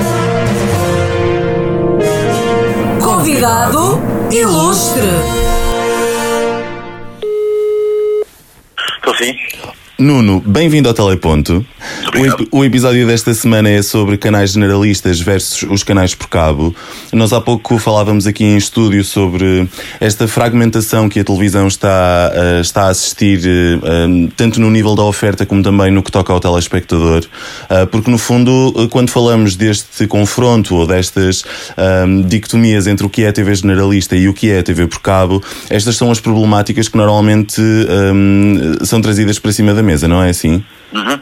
Convidado 3.00 4.00
ilustre. 4.32 5.63
Sim. 9.18 9.83
Nuno, 9.96 10.42
bem-vindo 10.44 10.88
ao 10.88 10.94
Teleponto. 10.94 11.64
O, 12.50 12.58
o 12.58 12.64
episódio 12.64 13.06
desta 13.06 13.32
semana 13.32 13.70
é 13.70 13.80
sobre 13.80 14.18
canais 14.18 14.50
generalistas 14.50 15.20
versus 15.20 15.62
os 15.70 15.84
canais 15.84 16.16
por 16.16 16.26
cabo. 16.26 16.74
Nós 17.12 17.32
há 17.32 17.40
pouco 17.40 17.78
falávamos 17.78 18.26
aqui 18.26 18.42
em 18.42 18.56
estúdio 18.56 19.04
sobre 19.04 19.68
esta 20.00 20.26
fragmentação 20.26 21.08
que 21.08 21.20
a 21.20 21.24
televisão 21.24 21.68
está, 21.68 22.32
eh, 22.34 22.60
está 22.60 22.86
a 22.86 22.88
assistir, 22.88 23.40
eh, 23.46 24.30
tanto 24.36 24.60
no 24.60 24.68
nível 24.68 24.96
da 24.96 25.04
oferta 25.04 25.46
como 25.46 25.62
também 25.62 25.92
no 25.92 26.02
que 26.02 26.10
toca 26.10 26.32
ao 26.32 26.40
telespectador. 26.40 27.24
Ah, 27.70 27.86
porque, 27.86 28.10
no 28.10 28.18
fundo, 28.18 28.88
quando 28.90 29.10
falamos 29.10 29.54
deste 29.54 30.08
confronto 30.08 30.74
ou 30.74 30.88
destas 30.88 31.44
dicotomias 32.26 32.88
entre 32.88 33.06
o 33.06 33.08
que 33.08 33.22
é 33.22 33.28
a 33.28 33.32
TV 33.32 33.54
generalista 33.54 34.16
e 34.16 34.28
o 34.28 34.34
que 34.34 34.50
é 34.50 34.58
a 34.58 34.62
TV 34.62 34.88
por 34.88 35.00
cabo, 35.00 35.40
estas 35.70 35.96
são 35.96 36.10
as 36.10 36.18
problemáticas 36.18 36.88
que 36.88 36.96
normalmente 36.96 37.62
são 38.84 39.00
trazidas 39.00 39.38
para 39.38 39.52
cima 39.52 39.72
da 39.72 39.83
mesa, 39.84 40.08
não 40.08 40.22
é 40.22 40.30
assim? 40.30 40.64
Uhum. 40.92 41.20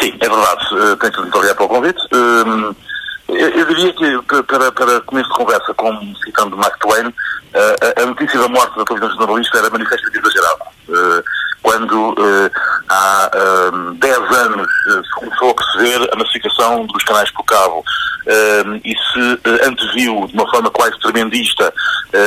Sim, 0.00 0.14
é 0.20 0.28
verdade. 0.28 0.74
Uh, 0.74 0.96
tenho 0.96 1.12
que 1.12 1.20
muito 1.20 1.34
obrigado 1.36 1.56
pelo 1.56 1.68
convite. 1.68 2.00
Um, 2.12 2.74
eu, 3.28 3.48
eu 3.50 3.66
diria 3.66 3.92
que, 3.92 4.22
pa- 4.22 4.42
para, 4.42 4.72
para 4.72 5.00
começo 5.02 5.28
de 5.28 5.34
conversa, 5.36 5.74
como 5.74 6.16
citando 6.24 6.56
Mark 6.56 6.76
Twain, 6.80 7.06
uh, 7.06 7.14
a, 7.96 8.02
a 8.02 8.06
notícia 8.06 8.38
da 8.40 8.48
morte 8.48 8.76
da 8.76 8.84
televisão 8.84 9.16
jornalista 9.16 9.58
era 9.58 9.70
manifestamente 9.70 10.18
exagerada. 10.18 10.64
Uh, 10.88 11.22
quando 11.62 12.10
uh, 12.12 12.50
há 12.88 13.30
um, 13.72 13.94
10 13.94 14.18
anos 14.18 14.68
uh, 14.86 15.04
se 15.04 15.10
começou 15.12 15.50
a 15.50 15.54
perceber 15.54 16.10
a 16.12 16.16
massificação 16.16 16.86
dos 16.86 17.02
canais 17.04 17.30
por 17.30 17.44
cabo 17.44 17.84
um, 18.26 18.80
e 18.84 18.94
se 18.94 19.32
uh, 19.34 19.68
anteviu 19.68 20.26
de 20.26 20.34
uma 20.34 20.48
forma 20.50 20.70
quase 20.70 20.98
tremendista 21.00 21.72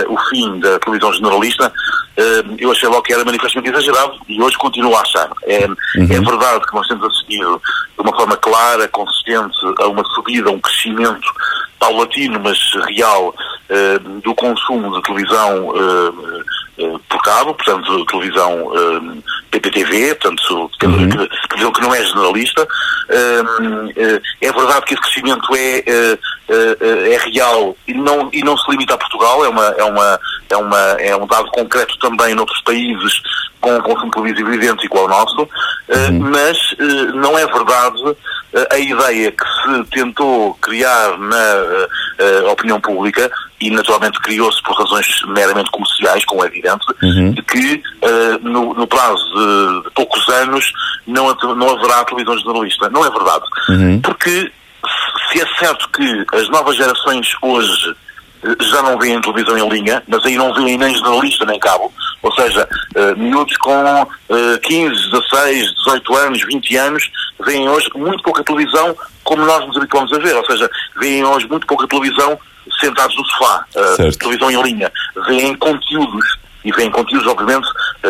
o 0.08 0.18
fim 0.30 0.62
da 0.62 0.80
televisão 0.80 1.12
generalista, 1.12 1.70
um, 2.18 2.56
eu 2.58 2.72
achei 2.72 2.88
logo 2.88 3.02
que 3.02 3.12
era 3.12 3.26
manifestamente 3.26 3.70
exagerado 3.70 4.14
e 4.30 4.42
hoje 4.42 4.58
continuo 4.58 4.96
a 4.96 5.02
achar. 5.02 5.30
É, 5.46 5.64
é 5.66 6.22
verdade 6.22 6.66
que 6.66 6.74
nós 6.74 6.88
temos 6.88 7.06
assistido 7.06 7.62
de 7.98 8.02
uma 8.02 8.16
forma 8.16 8.38
clara, 8.38 8.88
consistente, 8.88 9.58
a 9.80 9.88
uma 9.88 10.06
subida, 10.06 10.50
a 10.50 10.54
um 10.54 10.60
crescimento 10.60 11.28
paulatino, 11.78 12.40
mas 12.40 12.58
real, 12.88 13.36
eh, 13.70 14.00
do 14.24 14.34
consumo 14.36 14.96
de 14.96 15.02
televisão 15.04 15.74
eh, 15.76 16.40
eh, 16.40 16.44
por 17.10 17.22
cabo, 17.22 17.54
portanto, 17.54 18.06
televisão 18.06 18.72
eh, 18.76 19.22
PPTV, 19.52 20.16
portanto, 20.16 20.72
quer 20.80 20.88
dizer 20.88 21.72
que, 21.72 21.82
não 21.82 21.94
é 21.94 22.04
generalista. 22.04 22.68
Eh, 23.10 23.44
eh, 23.96 24.22
é 24.42 24.52
verdade 24.52 24.86
que 24.86 24.94
esse 24.94 25.04
crescimento 25.04 25.56
é, 25.56 25.78
eh, 25.86 26.18
eh, 26.50 27.14
é 27.14 27.18
real 27.18 27.76
e 27.88 27.94
não, 27.94 28.30
e 28.34 28.44
não 28.44 28.58
se 28.58 28.70
limita 28.72 28.96
a 28.96 28.98
Portugal, 28.98 29.46
é, 29.46 29.50
uma, 29.50 29.66
é, 29.66 29.84
uma, 29.84 30.20
é, 30.50 30.58
uma, 30.58 30.78
é 31.00 31.16
um 31.16 31.28
dado 31.28 31.52
concreto 31.52 31.98
também 32.00 32.34
noutros 32.34 32.62
países 32.62 33.22
com 33.64 33.78
um 33.78 33.82
consumo 33.82 34.12
televisivo 34.12 34.54
idêntico 34.54 34.98
ao 34.98 35.08
nosso, 35.08 35.48
eh, 35.88 36.12
mas 36.12 36.58
eh, 36.78 36.84
não 37.14 37.38
é 37.40 37.46
verdade 37.48 37.98
eh, 38.06 38.16
a 38.70 38.78
ideia 38.78 39.32
que 39.32 39.44
se 39.44 39.84
tentou 39.92 40.54
criar 40.56 41.18
na 41.18 41.38
eh, 41.38 41.88
eh, 42.20 42.52
opinião 42.52 42.80
pública 42.80 43.32
e 43.60 43.72
naturalmente 43.72 44.20
criou-se 44.20 44.62
por 44.62 44.78
razões 44.78 45.08
meramente 45.28 45.72
comerciais, 45.72 46.24
como 46.26 46.44
é 46.44 46.48
evidente, 46.48 46.86
de 47.34 47.42
que 47.42 47.82
eh, 48.02 48.38
no, 48.42 48.74
no 48.74 48.86
prazo 48.86 49.24
de, 49.34 49.84
de 49.84 49.92
poucos 49.96 50.28
anos 50.30 50.72
não, 51.08 51.34
não 51.56 51.70
haverá 51.72 52.06
televisão 52.06 52.38
jornalista. 52.40 52.90
Não 52.90 53.04
é 53.06 53.10
verdade. 53.10 53.46
Porque 54.04 54.52
se 55.32 55.42
é 55.42 55.48
certo 55.58 55.90
que 55.90 56.26
as 56.34 56.48
novas 56.50 56.76
gerações 56.76 57.28
hoje 57.42 57.96
já 58.62 58.82
não 58.82 58.98
veem 58.98 59.22
televisão 59.22 59.58
em 59.58 59.70
linha, 59.70 60.04
mas 60.08 60.26
aí 60.26 60.36
não 60.36 60.54
veem 60.54 60.78
nem 60.78 60.96
jornalista 60.96 61.46
nem 61.46 61.60
cabo. 61.60 61.92
Ou 62.22 62.32
seja, 62.34 62.68
eh, 62.96 63.16
miúdos 63.16 63.56
com 63.58 64.08
eh, 64.30 64.58
15, 64.64 65.12
16, 65.12 65.74
18 65.76 66.16
anos, 66.16 66.44
20 66.46 66.76
anos, 66.78 67.12
veem 67.46 67.68
hoje 67.70 67.90
muito 67.96 68.24
pouca 68.24 68.44
televisão 68.44 68.96
como 69.24 69.46
nós 69.46 69.66
nos 69.68 69.78
habituamos 69.78 70.12
a 70.14 70.20
ver. 70.20 70.36
Ou 70.36 70.46
seja, 70.46 70.70
veem 71.00 71.24
hoje 71.24 71.48
muito 71.48 71.66
pouca 71.68 71.88
televisão 71.88 72.38
sentados 72.80 73.16
no 73.16 73.26
sofá, 73.26 73.66
Certo. 73.96 74.20
televisão 74.20 74.52
em 74.52 74.62
linha. 74.62 74.92
Veem 75.28 75.56
conteúdos. 75.56 76.38
E 76.66 76.72
veem 76.72 76.90
conteúdos, 76.90 77.28
obviamente, 77.28 77.68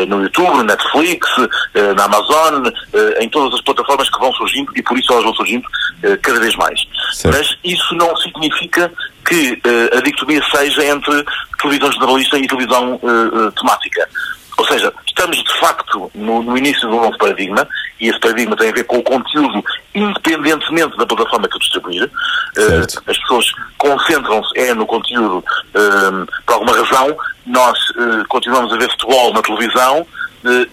no 0.07 0.23
YouTube, 0.23 0.57
no 0.57 0.63
Netflix, 0.63 1.27
eh, 1.73 1.93
na 1.93 2.05
Amazon, 2.05 2.65
eh, 2.93 3.23
em 3.23 3.29
todas 3.29 3.53
as 3.53 3.61
plataformas 3.61 4.09
que 4.09 4.19
vão 4.19 4.33
surgindo 4.33 4.71
e 4.75 4.81
por 4.81 4.97
isso 4.97 5.11
elas 5.11 5.23
vão 5.23 5.33
surgindo 5.35 5.67
eh, 6.01 6.17
cada 6.17 6.39
vez 6.39 6.55
mais. 6.55 6.79
Certo. 7.13 7.37
Mas 7.37 7.55
isso 7.63 7.95
não 7.95 8.15
significa 8.17 8.91
que 9.25 9.59
eh, 9.63 9.97
a 9.97 10.01
dicotomia 10.01 10.41
seja 10.53 10.83
entre 10.85 11.23
televisão 11.61 11.91
generalista 11.91 12.37
e 12.37 12.47
televisão 12.47 12.99
eh, 13.03 13.47
eh, 13.47 13.51
temática. 13.59 14.09
Ou 14.57 14.65
seja, 14.65 14.93
estamos 15.05 15.37
de 15.37 15.59
facto 15.59 16.11
no, 16.13 16.43
no 16.43 16.57
início 16.57 16.87
de 16.87 16.95
um 16.95 17.01
novo 17.01 17.17
paradigma 17.17 17.67
e 17.99 18.09
esse 18.09 18.19
paradigma 18.19 18.55
tem 18.55 18.69
a 18.69 18.73
ver 18.73 18.83
com 18.85 18.97
o 18.97 19.03
conteúdo 19.03 19.63
independentemente 19.93 20.97
da 20.97 21.05
plataforma 21.05 21.47
que 21.47 21.55
o 21.55 21.59
distribuir. 21.59 22.09
Certo. 22.53 23.03
as 23.07 23.17
pessoas 23.17 23.45
concentram-se 23.77 24.59
é 24.59 24.73
no 24.73 24.85
conteúdo 24.85 25.43
por 26.45 26.53
alguma 26.53 26.75
razão. 26.75 27.15
Nós 27.45 27.77
continuamos 28.29 28.73
a 28.73 28.77
ver 28.77 28.89
futebol 28.91 29.33
na 29.33 29.41
televisão 29.41 30.05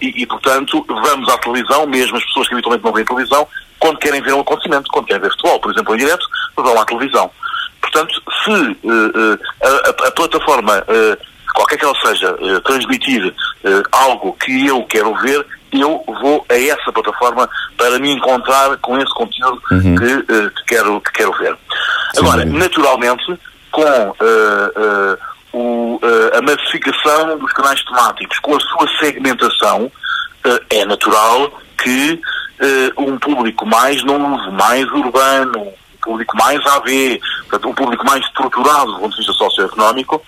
e, 0.01 0.21
e, 0.21 0.25
portanto, 0.25 0.85
vamos 0.87 1.29
à 1.29 1.37
televisão, 1.37 1.87
mesmo 1.87 2.17
as 2.17 2.25
pessoas 2.25 2.47
que 2.47 2.53
habitualmente 2.53 2.83
não 2.83 2.91
veem 2.91 3.05
televisão, 3.05 3.47
quando 3.79 3.97
querem 3.97 4.21
ver 4.21 4.33
um 4.33 4.41
acontecimento, 4.41 4.91
quando 4.91 5.07
querem 5.07 5.21
ver 5.21 5.31
futebol, 5.31 5.59
por 5.59 5.71
exemplo, 5.71 5.95
em 5.95 5.97
direto, 5.97 6.27
vão 6.55 6.79
à 6.79 6.85
televisão. 6.85 7.31
Portanto, 7.81 8.21
se 8.43 8.51
uh, 8.51 8.77
uh, 8.83 9.39
a, 9.63 10.07
a, 10.07 10.11
plataforma, 10.11 10.79
uh, 10.79 11.17
qualquer 11.55 11.77
que 11.77 11.85
ela 11.85 11.95
seja, 12.05 12.37
transmitir 12.63 13.33
algo 13.91 14.33
que 14.33 14.67
eu 14.67 14.83
quero 14.85 15.13
ver, 15.15 15.45
eu 15.71 16.03
vou 16.21 16.45
a 16.49 16.55
essa 16.55 16.91
plataforma 16.91 17.49
para 17.77 17.99
me 17.99 18.11
encontrar 18.11 18.77
com 18.77 18.97
esse 18.97 19.13
conteúdo 19.13 19.61
uhum. 19.71 19.95
que, 19.95 20.23
que, 20.23 20.65
quero, 20.67 21.01
que 21.01 21.11
quero 21.11 21.31
ver. 21.33 21.55
Sim, 22.13 22.21
Agora, 22.21 22.45
naturalmente, 22.45 23.39
com 23.71 24.15
o, 25.53 25.99
a 26.33 26.41
massificação 26.41 27.37
dos 27.37 27.51
canais 27.53 27.83
temáticos, 27.83 28.39
com 28.39 28.55
a 28.55 28.59
sua 28.59 28.87
segmentação, 28.99 29.91
é 30.69 30.85
natural 30.85 31.61
que 31.81 32.21
um 32.97 33.17
público 33.17 33.65
mais 33.65 34.03
novo, 34.03 34.51
mais 34.51 34.85
urbano, 34.91 35.73
público 36.01 36.35
mais 36.35 36.59
AV, 36.65 37.19
portanto, 37.41 37.69
um 37.69 37.73
público 37.73 38.05
mais 38.05 38.25
estruturado 38.25 38.93
do 38.93 38.99
ponto 38.99 39.11
de 39.11 39.17
vista 39.17 39.33
socioeconómico, 39.33 40.21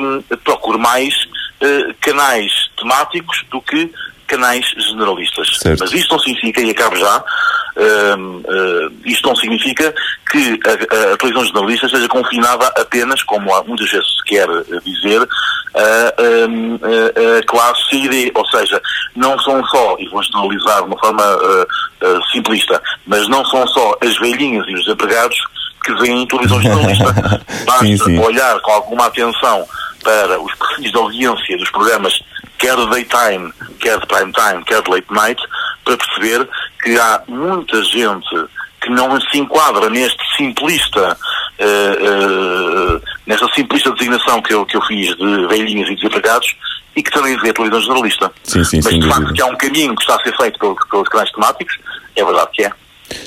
um, 0.00 0.22
procure 0.38 0.78
mais 0.78 1.14
uh, 1.14 1.94
canais 2.00 2.52
temáticos 2.76 3.44
do 3.50 3.60
que 3.62 3.92
canais 4.28 4.64
generalistas. 4.76 5.58
Certo. 5.58 5.80
Mas 5.80 5.92
isto 5.92 6.12
não 6.12 6.20
significa, 6.20 6.60
e 6.60 6.70
acabo 6.70 6.96
já, 6.96 7.18
uh, 7.18 8.20
uh, 8.20 8.92
isto 9.04 9.26
não 9.26 9.34
significa 9.34 9.92
que 10.30 10.60
a, 10.64 11.14
a, 11.14 11.16
televisão 11.16 11.44
generalista 11.46 11.88
seja 11.88 12.06
confinada 12.06 12.66
apenas, 12.76 13.22
como 13.24 13.52
há 13.54 13.64
muitas 13.64 13.90
vezes 13.90 14.06
se 14.18 14.24
quer 14.24 14.46
dizer, 14.84 15.26
a, 15.74 17.38
a, 17.38 17.46
classe 17.46 17.88
C 17.90 17.96
e 17.96 18.08
D, 18.08 18.32
ou 18.34 18.46
seja, 18.46 18.80
não 19.16 19.38
são 19.40 19.64
só, 19.66 19.96
e 19.98 20.06
vou 20.08 20.22
generalizar 20.22 20.82
de 20.82 20.88
uma 20.88 20.98
forma 20.98 21.24
uh, 21.24 21.62
uh, 21.62 22.30
simplista, 22.30 22.80
mas 23.06 23.26
não 23.28 23.44
são 23.46 23.66
só 23.66 23.96
as 24.02 24.16
velhinhas 24.18 24.66
e 24.68 24.74
os 24.74 24.84
desempregados 24.84 25.38
que 25.84 25.94
veem 25.94 26.26
televisão 26.26 26.60
generalista. 26.60 27.12
Basta 27.64 27.86
sim, 27.86 27.96
sim. 27.96 28.18
olhar 28.18 28.60
com 28.60 28.72
alguma 28.72 29.06
atenção 29.06 29.66
para 30.02 30.40
os 30.40 30.54
perfis 30.54 30.90
de 30.90 30.96
audiência 30.96 31.58
dos 31.58 31.70
programas 31.70 32.20
quer 32.58 32.76
de 32.76 32.90
daytime, 32.90 33.52
quer 33.80 33.98
de 33.98 34.06
prime 34.06 34.32
time, 34.32 34.64
quer 34.64 34.82
de 34.82 34.90
late 34.90 35.12
night, 35.12 35.42
para 35.84 35.96
perceber 35.96 36.48
que 36.82 36.98
há 36.98 37.22
muita 37.28 37.82
gente 37.84 38.48
que 38.80 38.90
não 38.90 39.20
se 39.20 39.38
enquadra 39.38 39.88
neste 39.90 40.18
simplista, 40.36 41.16
uh, 41.58 42.96
uh, 42.96 43.02
nesta 43.26 43.48
simplista 43.54 43.90
designação 43.92 44.40
que 44.42 44.52
eu, 44.52 44.64
que 44.66 44.76
eu 44.76 44.82
fiz 44.82 45.16
de 45.16 45.46
velhinhas 45.46 45.88
e 45.88 45.94
desempregados 45.94 46.54
e 46.94 47.02
que 47.02 47.10
também 47.10 47.36
vê 47.38 47.50
a 47.50 47.54
televisão 47.54 47.80
jornalista. 47.80 48.32
Sim, 48.42 48.64
sim, 48.64 48.80
Mas 48.82 48.98
de 48.98 49.08
facto 49.08 49.32
que 49.32 49.42
há 49.42 49.46
um 49.46 49.56
caminho 49.56 49.94
que 49.94 50.02
está 50.02 50.16
a 50.16 50.22
ser 50.22 50.36
feito 50.36 50.58
pelos, 50.58 50.78
pelos 50.88 51.08
canais 51.08 51.30
temáticos, 51.30 51.78
é 52.16 52.24
verdade 52.24 52.48
que 52.52 52.64
é. 52.64 52.72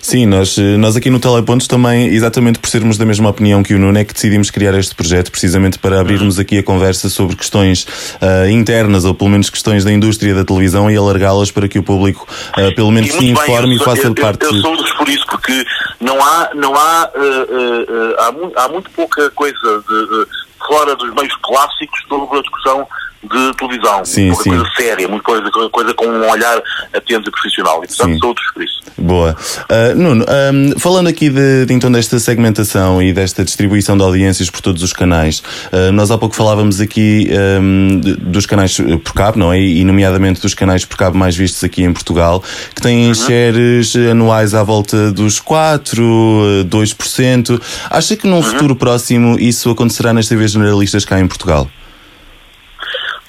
Sim, 0.02 0.26
nós, 0.26 0.58
eh, 0.58 0.78
nós 0.78 0.96
aqui 0.96 1.10
no 1.10 1.20
Telepontos 1.20 1.68
também, 1.68 2.08
exatamente 2.08 2.60
por 2.60 2.70
sermos 2.70 2.98
da 2.98 3.06
mesma 3.06 3.30
opinião 3.30 3.64
que 3.64 3.74
o 3.74 3.80
Nuno, 3.80 3.98
é 3.98 4.04
que 4.04 4.14
decidimos 4.14 4.52
criar 4.52 4.74
este 4.76 4.94
projeto, 4.94 5.32
precisamente 5.32 5.80
para 5.80 6.00
abrirmos 6.00 6.38
aqui 6.38 6.58
a 6.58 6.64
conversa 6.64 7.10
sobre 7.10 7.36
questões 7.36 7.84
uh, 8.22 8.50
internas, 8.50 9.06
ou 9.06 9.14
pelo 9.14 9.30
menos 9.30 9.50
questões 9.50 9.84
da 9.84 9.92
indústria 9.92 10.36
da 10.36 10.44
televisão, 10.46 10.90
e 10.90 10.96
alargá-las 10.96 11.52
para 11.52 11.68
que 11.68 11.80
o 11.80 11.84
público, 11.84 12.28
uh, 12.58 12.76
pelo 12.76 12.92
menos, 12.92 13.12
se 13.12 13.26
informe 13.26 13.70
bem, 13.70 13.76
e 13.78 13.80
faça 13.80 14.08
eu, 14.08 14.16
parte. 14.16 14.44
Eu, 14.46 14.54
eu 14.54 14.62
sou 14.62 14.98
por 14.98 15.10
isso, 15.10 15.26
porque 15.28 15.66
não 16.00 16.24
há, 16.24 16.50
não 16.54 16.76
há, 16.76 17.10
uh, 17.16 18.22
há, 18.22 18.32
muito, 18.32 18.60
há 18.60 18.70
muito 18.70 18.90
pouca 18.92 19.30
coisa 19.32 19.84
de, 19.88 20.28
fora 20.68 20.96
dos 20.96 21.14
meios 21.14 21.36
clássicos 21.42 22.00
sobre 22.08 22.38
a 22.38 22.42
discussão 22.42 22.88
de 23.24 23.58
televisão. 23.58 24.04
Sim, 24.04 24.28
muita 24.28 24.44
sim. 24.44 24.50
coisa 24.50 24.66
séria, 24.76 25.08
muita 25.08 25.24
coisa, 25.24 25.52
coisa 25.72 25.94
com 25.94 26.08
um 26.08 26.30
olhar 26.30 26.62
atento 26.94 27.30
e 27.30 27.32
profissional. 27.32 27.84
E, 27.84 27.88
portanto, 27.88 28.20
sou 28.20 28.30
outros 28.30 28.52
por 28.54 28.64
isso. 28.64 28.82
Boa. 28.98 29.36
Uh, 29.70 29.96
Nuno, 29.96 30.26
um, 30.54 30.80
falando 30.80 31.08
aqui 31.08 31.30
de, 31.30 31.66
de, 31.66 31.74
então 31.74 31.92
desta 31.92 32.20
segmentação 32.20 33.02
e 33.02 33.14
desta 33.14 33.44
distribuição 33.44 33.98
de 33.98 34.04
audiências 34.04 34.50
por 34.50 34.62
todos 34.62 34.84
os 34.84 34.94
canais, 34.94 35.42
uh, 35.72 35.92
nós 35.92 36.12
há 36.12 36.18
pouco 36.18 36.36
falávamos 36.36 36.80
aqui 36.82 37.30
um, 37.62 38.00
dos 38.00 38.46
canais 38.46 38.78
por 39.04 39.14
cabo, 39.14 39.38
não 39.38 39.54
é? 39.54 39.60
E 39.60 39.84
nomeadamente 39.84 40.42
dos 40.42 40.54
canais 40.54 40.86
por 40.86 40.98
cabo 40.98 41.18
mais 41.18 41.36
vistos 41.36 41.64
aqui 41.64 41.84
em 41.84 41.94
Portugal, 41.94 42.44
que 42.76 42.82
têm 42.82 43.08
uhum. 43.08 43.14
shares 43.14 43.96
anuais 43.96 44.54
à 44.54 44.64
volta 44.64 45.12
dos 45.12 45.40
4, 45.40 46.66
2%. 46.66 47.62
Acha 47.90 48.16
que 48.16 48.28
num 48.28 48.38
uhum. 48.38 48.44
futuro 48.44 48.76
próximo 48.76 49.38
isso 49.40 49.70
acontecerá 49.70 50.14
nas 50.14 50.28
TVs 50.28 50.52
generalistas 50.52 51.06
cá 51.06 51.20
em 51.20 51.28
Portugal? 51.28 51.70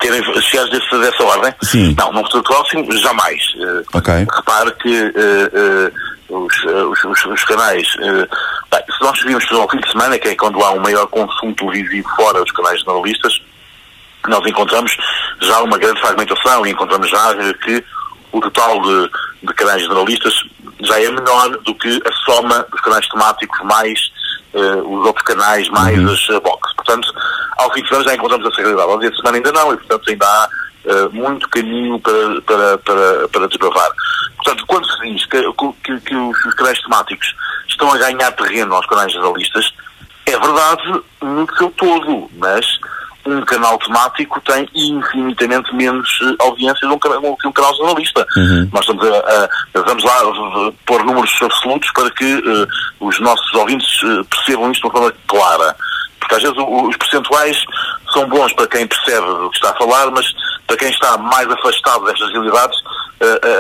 Terem 0.03 0.23
chegados 0.43 0.71
dessa, 0.71 0.99
dessa 0.99 1.25
ordem? 1.25 1.55
Sim. 1.63 1.95
Não, 1.97 2.13
no 2.13 2.23
futuro 2.25 2.43
próximo, 2.43 2.93
jamais. 2.99 3.43
Uh, 3.55 3.85
ok. 3.95 4.27
Repare 4.35 4.73
que 4.73 5.03
uh, 5.03 6.35
uh, 6.35 6.45
os, 6.45 6.65
os, 6.65 7.25
os, 7.27 7.45
canais. 7.45 7.87
Bem, 8.71 8.81
se 8.87 9.01
nós 9.03 9.23
vimos 9.23 9.51
ao 9.53 9.71
fim 9.71 9.79
de 9.79 9.91
semana, 9.91 10.19
que 10.19 10.29
é 10.29 10.35
quando 10.35 10.63
há 10.63 10.73
um 10.73 10.81
maior 10.81 11.07
consumo 11.07 11.55
televisivo 11.55 12.09
fora 12.17 12.41
dos 12.41 12.53
canais 12.53 12.83
jornalistas, 12.83 13.41
nós 14.29 14.45
encontramos 14.47 14.97
já 15.41 15.63
uma 15.63 15.79
grande 15.79 16.01
fragmentação 16.01 16.67
e 16.67 16.71
encontramos 16.71 17.09
já 17.11 17.35
que 17.55 17.85
o 18.33 18.41
total 18.41 18.81
de, 18.81 19.11
de 19.43 19.55
canais 19.55 19.83
jornalistas 19.83 20.35
já 20.81 21.01
é 21.01 21.11
menor 21.11 21.51
do 21.59 21.75
que 21.75 22.01
a 22.07 22.13
soma 22.25 22.67
dos 22.71 22.81
canais 22.81 23.07
temáticos 23.09 23.61
mais 23.65 24.01
uh, 24.55 24.99
os 24.99 25.07
outros 25.07 25.25
canais, 25.25 25.69
mais 25.71 25.99
uhum. 25.99 26.13
as 26.13 26.29
uh, 26.29 26.41
boxes. 26.41 26.75
Portanto, 26.77 27.09
ao 27.59 27.73
fim 27.73 27.83
de 27.83 27.89
semana 27.89 28.09
já 28.09 28.15
encontramos 28.15 28.47
a 28.47 28.57
realidade. 28.57 28.91
Ao 28.91 28.99
dia 28.99 29.11
de 29.11 29.17
semana 29.17 29.37
ainda 29.37 29.53
não, 29.53 29.73
e 29.73 29.77
portanto 29.77 30.11
ainda 30.11 30.27
há 30.27 30.49
uh, 30.85 31.13
muito 31.13 31.49
caminho 31.49 31.99
para, 32.01 32.43
para, 32.43 32.79
para, 32.79 33.29
para 33.29 33.49
desbravar. 33.49 33.91
Portanto, 34.37 34.65
quando 34.67 34.91
se 34.91 35.01
diz 35.03 35.27
que, 35.27 35.43
que, 35.85 36.01
que 36.01 36.15
os, 36.15 36.45
os 36.45 36.55
canais 36.55 36.81
temáticos 36.83 37.35
estão 37.69 37.93
a 37.93 37.99
ganhar 37.99 38.33
terreno 38.33 38.75
aos 38.75 38.87
canais 38.87 39.13
jornalistas, 39.13 39.73
é 40.27 40.39
verdade 40.39 41.03
no 41.21 41.57
seu 41.57 41.71
todo, 41.71 42.31
mas 42.37 42.67
um 43.27 43.41
canal 43.43 43.79
temático 43.79 44.41
tem 44.41 44.69
infinitamente 44.75 45.75
menos 45.75 46.09
uh, 46.21 46.37
audiência 46.41 46.89
do 46.89 46.99
que 46.99 47.49
um 47.49 47.53
canal 47.53 47.75
jornalista. 47.77 48.27
Uhum. 48.37 48.69
Nós 48.73 48.81
estamos 48.83 49.07
a, 49.07 49.49
a, 49.75 49.83
vamos 49.83 50.05
lá 50.05 50.21
pôr 50.87 51.05
números 51.05 51.33
absolutos 51.41 51.91
para 51.93 52.11
que 52.11 52.35
uh, 52.35 52.69
os 53.01 53.21
nossos 53.21 53.53
ouvintes 53.55 54.03
uh, 54.03 54.25
percebam 54.25 54.71
isto 54.73 54.83
de 54.83 54.87
uma 54.89 54.93
forma 54.93 55.15
clara. 55.29 55.77
Porque 56.19 56.35
às 56.37 56.43
vezes 56.43 56.57
os 56.57 56.97
percentuais 56.97 57.65
são 58.13 58.29
bons 58.29 58.53
para 58.53 58.67
quem 58.69 58.87
percebe 58.87 59.27
o 59.27 59.51
que 59.51 59.57
está 59.57 59.71
a 59.71 59.77
falar, 59.77 60.11
mas 60.11 60.27
para 60.67 60.77
quem 60.77 60.89
está 60.89 61.17
mais 61.19 61.51
afastado 61.51 62.05
destas 62.05 62.31
realidades, 62.31 62.79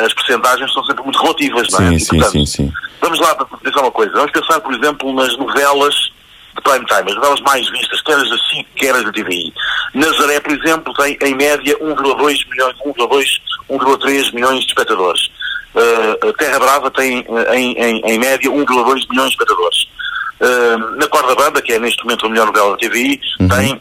as 0.04 0.14
percentagens 0.14 0.72
são 0.72 0.84
sempre 0.84 1.02
muito 1.02 1.20
relativas, 1.20 1.68
não 1.72 1.80
é? 1.80 1.88
Sim, 1.88 1.96
e, 1.96 2.06
portanto, 2.06 2.30
sim, 2.30 2.46
sim, 2.46 2.66
sim. 2.66 2.72
Vamos 3.00 3.18
lá 3.18 3.34
pensar 3.34 3.80
uma 3.80 3.90
coisa. 3.90 4.12
Vamos 4.12 4.30
pensar, 4.30 4.60
por 4.60 4.72
exemplo, 4.72 5.12
nas 5.12 5.36
novelas 5.36 6.12
de 6.54 6.62
prime 6.62 6.84
time, 6.86 7.10
as 7.10 7.14
novelas 7.14 7.40
mais 7.40 7.68
vistas, 7.70 8.00
quer 8.02 8.16
as 8.16 8.28
da 8.28 8.36
SIC, 8.36 8.66
quer 8.76 8.94
as 8.94 9.04
da 9.04 9.12
TVI. 9.12 9.52
Nazaré, 9.94 10.40
por 10.40 10.52
exemplo, 10.52 10.92
tem 10.94 11.16
em 11.22 11.34
média 11.34 11.78
1,2 11.78 12.48
milhões, 12.50 12.76
1,2, 12.84 13.26
1,3 13.70 14.34
milhões 14.34 14.60
de 14.60 14.66
espectadores. 14.66 15.30
Uh, 15.74 16.32
Terra 16.34 16.58
Brava 16.58 16.90
tem 16.90 17.20
uh, 17.20 17.54
em, 17.54 17.72
em, 17.72 18.00
em, 18.04 18.18
média 18.18 18.50
1,2 18.50 19.06
milhões 19.10 19.30
de 19.30 19.36
espectadores. 19.36 19.88
Uh, 20.40 20.96
na 20.96 21.08
Corda 21.08 21.34
Banda, 21.34 21.62
que 21.62 21.72
é 21.72 21.78
neste 21.78 22.02
momento 22.04 22.26
a 22.26 22.28
melhor 22.28 22.46
novela 22.46 22.72
da 22.72 22.76
TVI, 22.76 23.20
uhum. 23.40 23.48
tem 23.48 23.80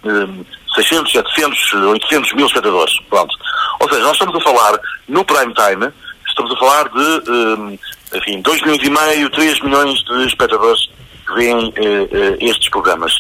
600, 0.75 1.12
700, 1.12 1.73
800 1.73 2.34
mil 2.34 2.45
espectadores. 2.45 2.93
Pronto. 3.10 3.36
Ou 3.81 3.89
seja, 3.89 4.01
nós 4.01 4.13
estamos 4.13 4.36
a 4.36 4.41
falar 4.41 4.79
no 5.10 5.25
prime 5.25 5.53
time, 5.53 5.91
estamos 6.25 6.51
a 6.53 6.55
falar 6.57 6.88
de, 6.89 8.17
enfim, 8.17 8.41
2 8.41 8.62
milhões 8.62 8.84
e 8.84 8.89
meio, 8.89 9.29
3 9.31 9.60
milhões 9.62 10.01
de 10.03 10.27
espectadores 10.27 10.88
veem 11.34 11.70
uh, 11.70 11.70
uh, 11.70 12.38
estes 12.39 12.70
programas. 12.70 13.13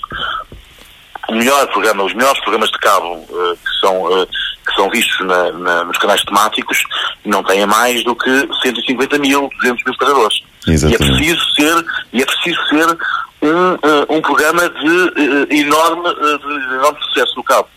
O 1.29 1.35
melhor 1.35 1.67
programa, 1.67 2.03
os 2.03 2.13
melhores 2.13 2.39
programas 2.41 2.69
de 2.69 2.77
cabo 2.79 3.13
uh, 3.13 3.57
que, 3.57 3.79
são, 3.79 4.27
que 4.67 4.75
são 4.75 4.89
vistos 4.89 5.25
na, 5.25 5.51
na, 5.51 5.83
nos 5.85 5.97
canais 5.97 6.21
temáticos 6.23 6.83
não 7.23 7.43
têm 7.43 7.65
mais 7.65 8.03
do 8.03 8.15
que 8.15 8.47
150 8.61 9.17
mil, 9.19 9.49
200 9.61 9.83
mil 9.83 9.93
espectadores. 9.93 10.43
E 10.67 10.93
é 10.93 10.97
preciso 10.97 11.55
ser, 11.55 11.85
e 12.13 12.21
é 12.21 12.25
preciso 12.25 12.59
ser 12.67 12.97
um, 13.41 14.15
um 14.15 14.21
programa 14.21 14.69
de, 14.69 15.57
enorme, 15.57 16.03
de 16.13 16.73
enorme 16.75 16.99
sucesso 17.03 17.35
no 17.35 17.43
cabo. 17.43 17.67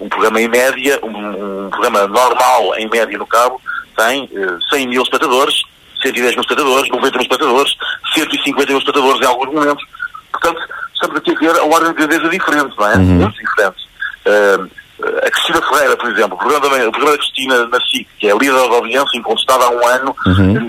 Um 0.00 0.08
programa 0.08 0.40
em 0.40 0.48
média, 0.48 0.98
um, 1.02 1.66
um 1.66 1.70
programa 1.70 2.06
normal 2.08 2.74
em 2.76 2.88
média 2.88 3.18
no 3.18 3.26
cabo, 3.26 3.60
tem 3.96 4.28
100 4.70 4.88
mil 4.88 5.02
espectadores, 5.02 5.62
110 6.02 6.34
mil 6.34 6.40
espectadores, 6.40 6.90
90 6.90 7.12
mil 7.12 7.22
espectadores, 7.22 7.76
150 8.14 8.66
mil 8.66 8.78
espectadores 8.78 9.20
em 9.20 9.26
alguns 9.26 9.52
momentos. 9.52 9.84
Portanto, 10.32 10.60
estamos 10.94 11.16
aqui 11.16 11.34
a 11.34 11.38
ver 11.38 11.60
a 11.60 11.64
ordem 11.64 11.90
de 11.90 11.94
grandeza 11.94 12.28
diferente, 12.28 12.74
não 12.78 12.86
é? 12.86 12.96
Uhum. 12.96 13.04
Muito 13.04 13.38
diferente. 13.38 13.88
Uh, 14.26 14.82
a 15.24 15.30
Cristina 15.30 15.60
Ferreira, 15.62 15.96
por 15.96 16.10
exemplo, 16.10 16.34
o 16.34 16.38
programa, 16.38 16.68
da, 16.68 16.88
o 16.88 16.92
programa 16.92 17.16
da 17.16 17.18
Cristina 17.18 17.66
na 17.66 17.80
SIC, 17.80 18.06
que 18.18 18.28
é 18.28 18.32
líder 18.32 18.52
da 18.52 18.60
audiência, 18.60 19.18
incontestada 19.18 19.64
há 19.64 19.70
um 19.70 19.86
ano 19.86 20.16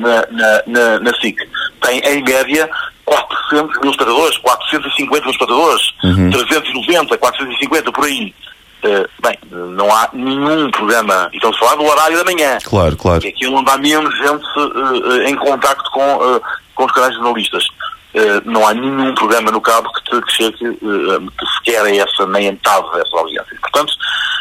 na, 0.01 0.25
na, 0.31 0.63
na, 0.65 0.99
na 0.99 1.13
SIC, 1.19 1.37
tem 1.81 1.99
em 1.99 2.23
média 2.23 2.69
400 3.05 3.81
mil 3.81 3.91
espectadores, 3.91 4.37
450 4.39 5.21
mil 5.21 5.31
espectadores, 5.31 5.93
390, 6.31 7.17
450, 7.17 7.91
por 7.91 8.05
aí. 8.05 8.33
Eh, 8.83 9.07
bem, 9.21 9.37
não 9.49 9.89
há 9.95 10.09
nenhum 10.11 10.69
programa, 10.71 11.29
e 11.31 11.37
estamos 11.37 11.55
a 11.55 11.59
falar 11.59 11.75
do 11.75 11.85
horário 11.85 12.17
da 12.17 12.23
manhã, 12.25 12.57
Claro, 12.65 12.97
claro. 12.97 13.21
que 13.21 13.27
é 13.27 13.29
aquilo 13.29 13.55
onde 13.55 13.71
há 13.71 13.77
menos 13.77 14.13
gente 14.17 14.45
eh, 14.57 15.25
eh, 15.25 15.29
em 15.29 15.35
contacto 15.35 15.89
com, 15.91 16.41
com 16.75 16.85
os 16.85 16.91
canais 16.91 17.15
jornalistas. 17.15 17.65
Não 18.45 18.67
há 18.67 18.75
nenhum 18.75 19.11
programa 19.15 19.49
no 19.49 19.59
cabo 19.59 19.91
que, 19.91 20.03
te, 20.03 20.21
que 20.21 20.31
chegue 20.33 20.55
que 20.55 21.45
sequer 21.57 21.81
a 21.83 21.95
essa 21.95 22.27
nem 22.27 22.47
a 22.47 22.51
metade 22.51 22.85
dessas 22.91 23.11
audiências. 23.13 23.59
Portanto, 23.59 23.91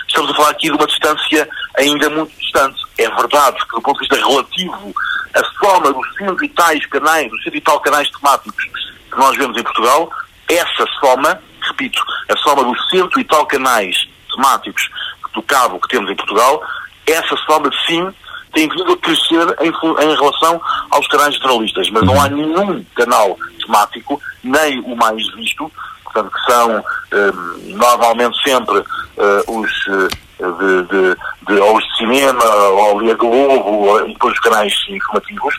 estamos 0.07 0.31
a 0.31 0.35
falar 0.35 0.51
aqui 0.51 0.67
de 0.67 0.73
uma 0.73 0.87
distância 0.87 1.49
ainda 1.79 2.11
muito 2.11 2.39
distante. 2.39 2.83
É 2.99 3.09
verdade 3.09 3.57
que, 3.65 3.75
do 3.75 3.81
ponto 3.81 4.03
de 4.03 4.09
vista 4.09 4.29
relativo, 4.29 4.95
a 5.35 5.43
soma 5.59 5.91
dos 5.91 6.15
cento 6.19 6.45
e 6.45 6.49
tais 6.51 6.85
canais, 6.85 7.31
dos 7.31 7.43
cento 7.45 7.57
e 7.57 7.61
tal 7.63 7.81
canais 7.81 8.11
temáticos 8.11 8.63
que 9.11 9.19
nós 9.19 9.35
vemos 9.39 9.57
em 9.57 9.63
Portugal, 9.63 10.11
essa 10.51 10.87
soma, 11.01 11.41
repito, 11.63 12.03
a 12.29 12.37
soma 12.37 12.65
dos 12.65 12.91
cento 12.91 13.19
e 13.21 13.25
tal 13.25 13.47
canais 13.47 14.07
temáticos 14.35 14.89
do 15.35 15.43
cabo 15.43 15.81
que 15.81 15.89
temos 15.89 16.11
em 16.11 16.17
Portugal, 16.17 16.63
essa 17.07 17.37
soma 17.47 17.71
sim 17.87 18.13
tem 18.53 18.69
vindo 18.69 18.93
a 18.93 18.97
crescer 18.99 19.57
em, 19.61 19.71
em 19.71 20.15
relação 20.15 20.61
aos 20.91 21.07
canais 21.09 21.35
jornalistas, 21.37 21.89
mas 21.91 22.03
não 22.03 22.21
há 22.21 22.29
nenhum 22.29 22.85
canal 22.95 23.37
temático, 23.65 24.21
nem 24.45 24.81
o 24.81 24.95
mais 24.95 25.27
visto, 25.35 25.71
portanto, 26.05 26.31
que 26.31 26.53
são 26.53 26.85
eh, 27.13 27.33
normalmente 27.69 28.37
sempre 28.43 28.85
eh, 29.17 29.45
os 29.49 29.71
eh, 29.89 30.09
de, 30.43 30.83
de, 30.83 31.17
de, 31.47 31.61
ou 31.61 31.77
os 31.77 31.85
de 31.85 31.97
cinema, 31.99 32.45
ou 32.45 32.99
ali 32.99 33.11
a 33.11 33.15
Globo, 33.15 33.71
ou, 33.71 34.09
e 34.09 34.13
depois 34.13 34.35
os 34.35 34.41
canais 34.41 34.75
informativos, 34.89 35.55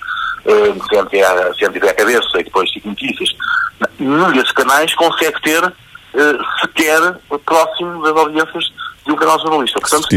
eh, 0.46 0.74
CNTV, 0.90 1.54
CNTV 1.58 1.90
à 1.90 1.94
cabeça 1.94 2.40
e 2.40 2.44
depois 2.44 2.72
Cic 2.72 2.86
Notícias. 2.86 3.30
Nenhum 3.98 4.32
desses 4.32 4.52
canais 4.52 4.94
consegue 4.96 5.42
ter 5.42 5.74
sequer 6.62 7.16
próximo 7.46 8.02
das 8.04 8.16
audiências 8.16 8.72
de 9.06 9.12
um 9.12 9.16
canal 9.16 9.38
jornalista. 9.40 9.80
Portanto, 9.82 10.08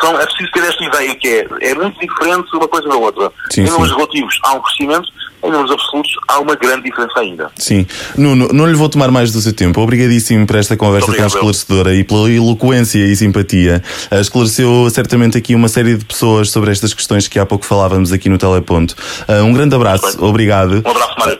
são, 0.00 0.20
é 0.20 0.24
preciso 0.26 0.52
ter 0.52 0.60
esta 0.64 0.84
ideia 0.84 1.14
que 1.16 1.28
é, 1.28 1.70
é 1.70 1.74
muito 1.74 1.98
diferente 1.98 2.48
uma 2.54 2.68
coisa 2.68 2.88
da 2.88 2.94
outra. 2.96 3.32
Sim, 3.50 3.62
em 3.62 3.70
números 3.70 3.94
relativos 3.94 4.38
há 4.44 4.52
um 4.54 4.60
crescimento, 4.62 5.08
em 5.42 5.50
números 5.50 5.70
absolutos 5.72 6.12
há 6.28 6.38
uma 6.38 6.54
grande 6.54 6.84
diferença 6.84 7.18
ainda. 7.18 7.50
Sim. 7.56 7.84
Nuno, 8.16 8.48
não 8.52 8.66
lhe 8.66 8.74
vou 8.74 8.88
tomar 8.88 9.10
mais 9.10 9.32
do 9.32 9.40
seu 9.40 9.52
tempo. 9.52 9.80
Obrigadíssimo 9.80 10.46
por 10.46 10.54
esta 10.56 10.76
conversa 10.76 11.12
tão 11.12 11.26
esclarecedora 11.26 11.94
e 11.94 12.04
pela 12.04 12.30
eloquência 12.30 12.98
e 13.04 13.16
simpatia. 13.16 13.82
Ah, 14.10 14.20
Esclareceu 14.20 14.88
certamente 14.90 15.36
aqui 15.36 15.54
uma 15.56 15.68
série 15.68 15.96
de 15.96 16.04
pessoas 16.04 16.50
sobre 16.50 16.70
estas 16.70 16.94
questões 16.94 17.26
que 17.26 17.38
há 17.40 17.46
pouco 17.46 17.64
falávamos 17.64 18.12
aqui 18.12 18.28
no 18.28 18.38
Teleponto. 18.38 18.94
Ah, 19.26 19.42
Um 19.42 19.52
grande 19.52 19.74
abraço, 19.74 20.24
obrigado. 20.24 20.82
Um 20.86 20.90
abraço, 20.90 21.14
Mário. 21.18 21.38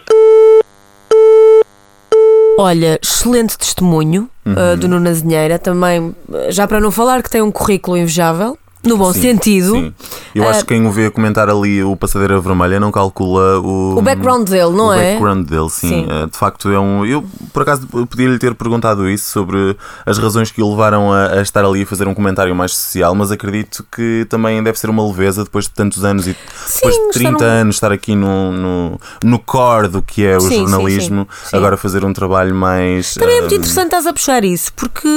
Olha, 2.61 2.99
excelente 3.01 3.57
testemunho 3.57 4.29
uh, 4.45 4.77
do 4.77 4.89
Nuno 4.89 5.09
Azinheira. 5.09 5.61
Também, 5.61 6.01
uh, 6.01 6.15
já 6.51 6.67
para 6.67 6.81
não 6.81 6.91
falar 6.91 7.23
que 7.23 7.31
tem 7.31 7.41
um 7.41 7.53
currículo 7.53 7.97
invejável, 7.97 8.59
no 8.85 8.97
bom 8.97 9.13
Sim, 9.13 9.21
sentido. 9.21 9.73
Sim. 9.73 9.95
Eu 10.35 10.49
acho 10.49 10.61
que 10.61 10.67
quem 10.75 10.87
o 10.87 10.91
vê 10.93 11.11
comentar 11.11 11.49
ali 11.49 11.83
o 11.83 11.97
Passadeira 11.97 12.41
Vermelha 12.41 12.79
não 12.79 12.93
calcula 12.93 13.59
o. 13.61 13.99
O 13.99 14.03
background 14.03 14.49
dele, 14.49 14.71
não 14.71 14.89
o 14.89 14.93
é? 14.93 15.13
background 15.13 15.47
dele, 15.49 15.69
sim. 15.69 15.89
Sim. 15.89 16.07
Eh, 16.09 16.27
De 16.27 16.37
facto, 16.37 16.71
é 16.71 16.79
um. 16.79 17.05
Eu, 17.05 17.25
por 17.53 17.63
acaso, 17.63 17.87
podia-lhe 17.87 18.39
ter 18.39 18.55
perguntado 18.55 19.09
isso 19.09 19.31
sobre 19.31 19.77
as 20.07 20.19
razões 20.19 20.51
que 20.51 20.63
o 20.63 20.71
levaram 20.71 21.13
a, 21.13 21.33
a 21.39 21.43
estar 21.43 21.65
ali 21.65 21.83
a 21.83 21.87
fazer 21.87 22.07
um 22.07 22.15
comentário 22.15 22.55
mais 22.55 22.75
social, 22.75 23.15
mas 23.15 23.33
acredito 23.33 23.85
que 23.95 24.27
também 24.29 24.63
deve 24.63 24.79
ser 24.79 24.89
uma 24.91 25.05
leveza 25.07 25.43
depois 25.45 25.65
de 25.65 25.71
tantos 25.73 26.05
anos 26.05 26.27
e 26.29 26.37
depois 26.75 26.95
de 26.95 27.01
estar 27.01 27.13
30 27.19 27.31
num- 27.33 27.45
anos 27.45 27.77
estar 27.77 27.91
aqui 27.93 28.15
no, 28.15 28.53
no, 28.53 29.01
no 29.25 29.39
core 29.41 29.89
do 29.89 30.03
que 30.03 30.25
é 30.25 30.37
o 30.37 30.41
jornalismo, 30.41 31.27
agora 31.53 31.77
fazer 31.77 32.05
um 32.05 32.13
trabalho 32.13 32.55
mais. 32.55 33.15
Também 33.15 33.39
é 33.39 33.41
muito 33.41 33.55
eh, 33.55 33.57
interessante 33.59 33.87
estás 33.87 34.07
a 34.07 34.13
puxar 34.13 34.45
isso, 34.45 34.73
porque 34.75 35.09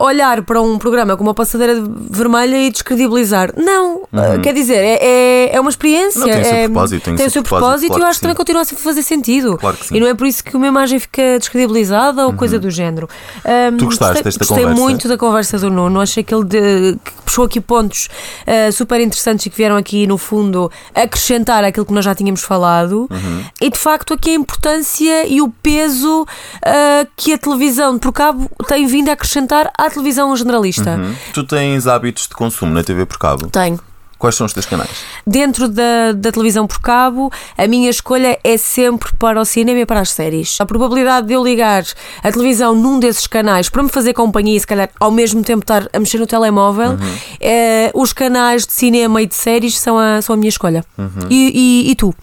olhar 0.00 0.42
para 0.42 0.62
um 0.62 0.78
programa 0.78 1.16
como 1.16 1.30
a 1.30 1.34
Passadeira 1.34 1.82
Vermelha 2.10 2.56
e 2.66 2.70
descredibilizar. 2.94 3.52
Não, 3.56 3.96
uh, 4.02 4.40
quer 4.42 4.54
dizer, 4.54 4.76
é, 4.76 4.98
é, 5.00 5.56
é 5.56 5.60
uma 5.60 5.70
experiência. 5.70 6.20
Uhum. 6.20 6.26
Não, 6.26 6.32
tem 6.34 6.42
o 6.42 6.44
seu 6.44 6.54
é- 6.56 6.64
propósito, 6.68 7.16
tem 7.16 7.26
o 7.26 7.30
seu 7.30 7.42
propósito, 7.42 7.86
claro 7.88 8.02
e 8.02 8.04
eu 8.04 8.08
acho 8.08 8.18
que 8.18 8.22
também 8.22 8.36
continua 8.36 8.62
a 8.62 8.64
fazer 8.64 9.02
sentido. 9.02 9.56
Claro 9.58 9.76
que 9.76 9.86
sim. 9.86 9.96
E 9.96 10.00
não 10.00 10.06
é 10.06 10.14
por 10.14 10.26
isso 10.26 10.42
que 10.44 10.56
uma 10.56 10.66
imagem 10.66 10.98
fica 10.98 11.38
descredibilizada 11.38 12.26
ou 12.26 12.32
coisa 12.32 12.58
do 12.58 12.70
género. 12.70 13.08
Um, 13.44 13.76
Tu 13.76 13.84
gostaste 13.86 14.14
gostei, 14.14 14.22
desta 14.24 14.38
gostei 14.44 14.64
conversa? 14.64 14.80
muito 14.82 15.08
da 15.08 15.16
conversa 15.18 15.58
do 15.58 15.70
Nuno. 15.70 16.00
Achei 16.00 16.22
que 16.22 16.34
ele 16.34 16.44
de- 16.44 16.98
que 17.23 17.23
puxou 17.34 17.44
aqui 17.44 17.60
pontos 17.60 18.08
uh, 18.46 18.72
super 18.72 19.00
interessantes 19.00 19.46
e 19.46 19.50
que 19.50 19.56
vieram 19.56 19.76
aqui, 19.76 20.06
no 20.06 20.16
fundo, 20.16 20.70
acrescentar 20.94 21.64
aquilo 21.64 21.84
que 21.84 21.92
nós 21.92 22.04
já 22.04 22.14
tínhamos 22.14 22.42
falado. 22.42 23.08
Uhum. 23.10 23.44
E 23.60 23.70
de 23.70 23.78
facto, 23.78 24.14
aqui 24.14 24.30
a 24.30 24.34
importância 24.34 25.26
e 25.26 25.40
o 25.40 25.48
peso 25.48 26.22
uh, 26.22 27.08
que 27.16 27.32
a 27.32 27.38
televisão 27.38 27.98
por 27.98 28.12
cabo 28.12 28.48
tem 28.68 28.86
vindo 28.86 29.08
a 29.08 29.12
acrescentar 29.12 29.70
à 29.76 29.90
televisão 29.90 30.34
generalista. 30.36 30.90
Uhum. 30.90 31.14
Tu 31.32 31.44
tens 31.44 31.86
hábitos 31.88 32.28
de 32.28 32.34
consumo 32.34 32.72
na 32.72 32.84
TV 32.84 33.04
por 33.04 33.18
cabo? 33.18 33.48
Tenho. 33.48 33.80
Quais 34.24 34.36
são 34.36 34.46
os 34.46 34.54
teus 34.54 34.64
canais? 34.64 34.88
Dentro 35.26 35.68
da, 35.68 36.12
da 36.16 36.32
televisão 36.32 36.66
por 36.66 36.80
cabo, 36.80 37.30
a 37.58 37.66
minha 37.66 37.90
escolha 37.90 38.38
é 38.42 38.56
sempre 38.56 39.12
para 39.18 39.38
o 39.38 39.44
cinema 39.44 39.80
e 39.80 39.84
para 39.84 40.00
as 40.00 40.12
séries. 40.12 40.56
A 40.58 40.64
probabilidade 40.64 41.26
de 41.26 41.34
eu 41.34 41.44
ligar 41.44 41.84
a 42.22 42.32
televisão 42.32 42.74
num 42.74 42.98
desses 42.98 43.26
canais 43.26 43.68
para 43.68 43.82
me 43.82 43.90
fazer 43.90 44.14
companhia 44.14 44.56
e 44.56 44.60
se 44.60 44.66
calhar 44.66 44.88
ao 44.98 45.10
mesmo 45.10 45.44
tempo 45.44 45.60
estar 45.60 45.90
a 45.92 45.98
mexer 45.98 46.16
no 46.16 46.26
telemóvel, 46.26 46.96
eh, 47.38 47.90
os 47.94 48.14
canais 48.14 48.66
de 48.66 48.72
cinema 48.72 49.20
e 49.20 49.26
de 49.26 49.34
séries 49.34 49.78
são 49.78 49.98
a, 49.98 50.22
são 50.22 50.32
a 50.32 50.36
minha 50.38 50.48
escolha. 50.48 50.82
E, 51.28 51.84
e- 51.86 51.90
e 51.90 51.94
tu? 51.94 52.14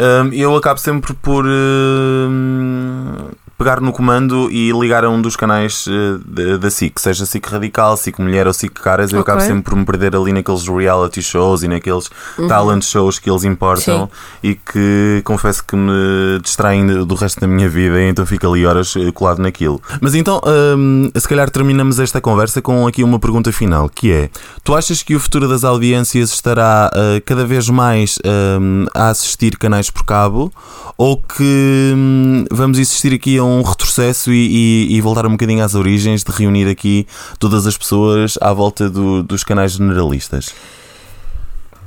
Hum, 0.00 0.30
eu 0.32 0.56
acabo 0.56 0.80
sempre 0.80 1.14
por 1.14 1.44
hum, 1.46 3.28
pegar 3.58 3.80
no 3.80 3.90
comando 3.92 4.50
e 4.50 4.70
ligar 4.72 5.02
a 5.04 5.08
um 5.08 5.20
dos 5.22 5.34
canais 5.34 5.86
eh, 5.88 6.56
da- 6.58 6.70
SIC, 6.70 7.00
seja 7.00 7.24
SIC 7.24 7.46
Radical, 7.46 7.96
SIC 7.96 8.18
Mulher 8.20 8.46
ou 8.46 8.52
SIC 8.52 8.72
Caras. 8.74 9.12
Eu 9.12 9.20
Ok. 9.20 9.32
acabo 9.32 9.46
sempre 9.46 9.62
por 9.70 9.76
me 9.76 9.84
perder 9.84 10.14
ali 10.14 10.32
naqueles 10.32 10.66
reality 10.68 11.22
shows 11.22 11.62
e 11.62 11.68
naqueles 11.68 12.10
talent 12.48 12.82
shows 12.84 13.18
que 13.18 13.30
eles 13.30 13.44
importam 13.44 14.06
Sim. 14.06 14.48
e 14.50 14.54
que 14.54 15.22
confesso 15.24 15.64
que 15.64 15.74
me 15.74 16.38
distraem 16.42 16.86
do 17.06 17.14
resto 17.14 17.40
da 17.40 17.46
minha 17.46 17.68
vida, 17.68 18.02
então 18.02 18.26
fico 18.26 18.46
ali 18.50 18.66
horas 18.66 18.94
eh, 18.96 19.10
colado 19.12 19.38
naquilo. 19.40 19.80
Mas 20.02 20.14
então, 20.14 20.40
hum, 20.76 21.10
se 21.16 21.26
calhar 21.28 21.48
terminamos 21.48 21.98
esta 21.98 22.20
conversa 22.20 22.60
com 22.60 22.86
aqui 22.86 23.02
uma 23.02 23.18
pergunta 23.18 23.50
final, 23.52 23.88
que 23.88 24.12
é: 24.12 24.28
tu 24.62 24.74
achas 24.74 25.02
que 25.02 25.14
o 25.14 25.20
futuro 25.20 25.48
das 25.48 25.64
audiências 25.64 26.30
estará 26.30 26.90
eh, 26.94 27.22
cada 27.24 27.46
vez 27.46 27.68
mais 27.70 28.18
hum, 28.60 28.84
a 28.94 29.08
assistir 29.08 29.56
canais 29.56 29.88
por 29.90 30.04
cabo 30.04 30.52
ou 30.98 31.16
que 31.16 31.92
hum, 31.96 32.44
vamos 32.50 32.78
assistir 32.78 33.14
aqui 33.14 33.38
a 33.38 33.44
um 33.46 33.62
retrocesso 33.62 34.32
e, 34.32 34.86
e- 34.90 34.96
e 34.96 35.00
voltar 35.00 35.26
um 35.26 35.30
bocadinho 35.32 35.64
às 35.64 35.74
origens 35.74 36.22
de 36.24 36.32
reunir 36.32 36.68
aqui 36.68 37.06
todas 37.38 37.66
as 37.66 37.76
pessoas 37.76 38.36
à 38.40 38.52
volta 38.52 38.90
do- 38.90 39.22
dos 39.22 39.42
canais 39.44 39.72
generalistas? 39.72 40.52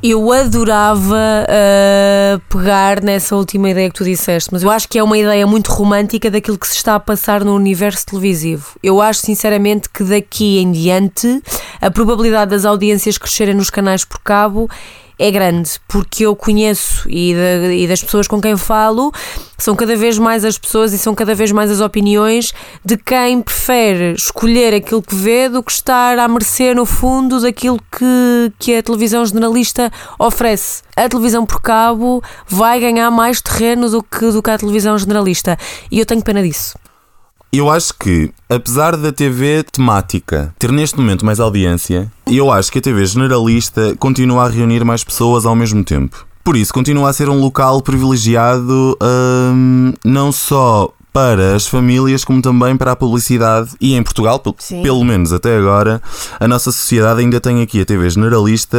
Eu 0.02 0.32
adorava 0.32 1.18
ah, 1.50 2.40
pegar 2.50 3.04
nessa 3.04 3.36
última 3.36 3.70
ideia 3.70 3.90
que 3.90 3.96
tu 3.98 4.06
disseste, 4.06 4.50
mas 4.54 4.64
eu 4.64 4.72
acho 4.72 4.88
que 4.88 4.98
é 4.98 5.04
uma 5.04 5.18
ideia 5.18 5.46
muito 5.46 5.70
romântica 5.74 6.32
daquilo 6.32 6.58
que 6.58 6.68
se 6.70 6.76
está 6.78 6.96
a 6.96 7.00
passar 7.02 7.44
no 7.44 7.54
universo 7.54 8.06
televisivo. 8.06 8.66
Eu 8.82 9.02
acho 9.02 9.20
sinceramente 9.20 9.90
que 9.90 10.06
daqui 10.06 10.60
em 10.60 10.72
diante 10.72 11.42
a 11.82 11.92
probabilidade 11.92 12.52
das 12.52 12.64
audiências 12.64 13.18
crescerem 13.18 13.54
nos 13.54 13.70
canais 13.70 14.06
por 14.06 14.20
cabo 14.20 14.70
é 15.20 15.30
grande, 15.30 15.72
porque 15.88 16.26
eu 16.26 16.34
conheço 16.36 17.04
e, 17.10 17.36
da- 17.36 17.74
e 17.74 17.86
das 17.88 18.02
pessoas 18.02 18.26
com 18.28 18.40
quem 18.42 18.56
falo 18.56 19.12
são 19.58 19.76
cada 19.76 19.96
vez 19.98 20.18
mais 20.18 20.46
as 20.46 20.58
pessoas 20.58 20.94
e 20.94 20.98
são 20.98 21.14
cada 21.14 21.36
vez 21.36 21.52
mais 21.52 21.70
as 21.70 21.82
opiniões 21.82 22.54
de 22.86 22.96
quem 22.96 23.42
prefere 23.42 24.14
escolher 24.14 24.74
aquilo 24.74 25.02
que 25.04 25.14
vê 25.14 25.50
do 25.50 25.62
que 25.62 25.72
estar 25.74 26.18
à 26.18 26.28
mercê, 26.30 26.74
no 26.74 26.86
fundo, 26.86 27.42
daquilo 27.42 27.78
que, 27.92 28.54
que 28.58 28.78
a 28.78 28.82
televisão 28.82 29.26
generalista 29.26 29.92
oferece. 30.18 30.82
A 30.96 31.10
televisão 31.10 31.46
por 31.46 31.62
cabo 31.62 32.24
vai 32.48 32.80
ganhar 32.80 33.12
mais 33.12 33.42
terreno 33.42 33.90
do 33.90 34.02
que, 34.02 34.32
do 34.32 34.42
que 34.42 34.50
a 34.50 34.58
televisão 34.58 34.98
generalista. 34.98 35.58
E 35.92 36.00
eu 36.00 36.06
tenho 36.06 36.24
pena 36.24 36.42
disso. 36.42 36.78
Eu 37.52 37.68
acho 37.68 37.96
que, 37.96 38.32
apesar 38.48 38.96
da 38.96 39.12
TV 39.12 39.64
temática 39.64 40.54
ter 40.60 40.72
neste 40.72 40.98
momento 40.98 41.26
mais 41.26 41.40
audiência, 41.40 42.12
eu 42.28 42.52
acho 42.52 42.72
que 42.72 42.78
a 42.78 42.82
TV 42.82 43.04
generalista 43.08 43.96
continua 43.98 44.46
a 44.46 44.50
reunir 44.50 44.86
mais 44.86 45.04
pessoas 45.04 45.48
ao 45.48 45.56
mesmo 45.56 45.84
tempo. 45.84 46.28
Por 46.44 46.56
isso, 46.56 46.72
continua 46.72 47.10
a 47.10 47.14
ser 47.14 47.28
um 47.28 47.40
local 47.40 47.82
privilegiado 47.82 48.96
hum, 49.02 49.94
não 50.06 50.32
só 50.32 50.94
para 51.12 51.56
as 51.56 51.66
famílias, 51.66 52.24
como 52.24 52.40
também 52.40 52.78
para 52.78 52.92
a 52.92 52.96
publicidade. 52.96 53.72
E 53.82 53.96
em 53.96 54.04
Portugal, 54.04 54.42
Sim. 54.60 54.84
pelo 54.84 55.04
menos 55.04 55.34
até 55.34 55.58
agora, 55.58 56.02
a 56.40 56.48
nossa 56.48 56.72
sociedade 56.72 57.20
ainda 57.22 57.42
tem 57.42 57.64
aqui 57.64 57.82
a 57.82 57.86
TV 57.86 58.10
generalista 58.12 58.78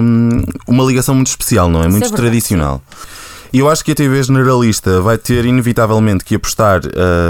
hum, 0.00 0.42
uma 0.68 0.84
ligação 0.84 1.16
muito 1.16 1.26
especial, 1.26 1.68
não 1.68 1.80
é? 1.80 1.88
Muito 1.88 2.00
verdade, 2.00 2.16
tradicional. 2.16 2.80
E 2.80 3.23
eu 3.58 3.68
acho 3.68 3.84
que 3.84 3.92
a 3.92 3.94
TV 3.94 4.22
generalista 4.22 5.00
vai 5.00 5.16
ter 5.16 5.44
inevitavelmente 5.44 6.24
que 6.24 6.34
apostar 6.34 6.80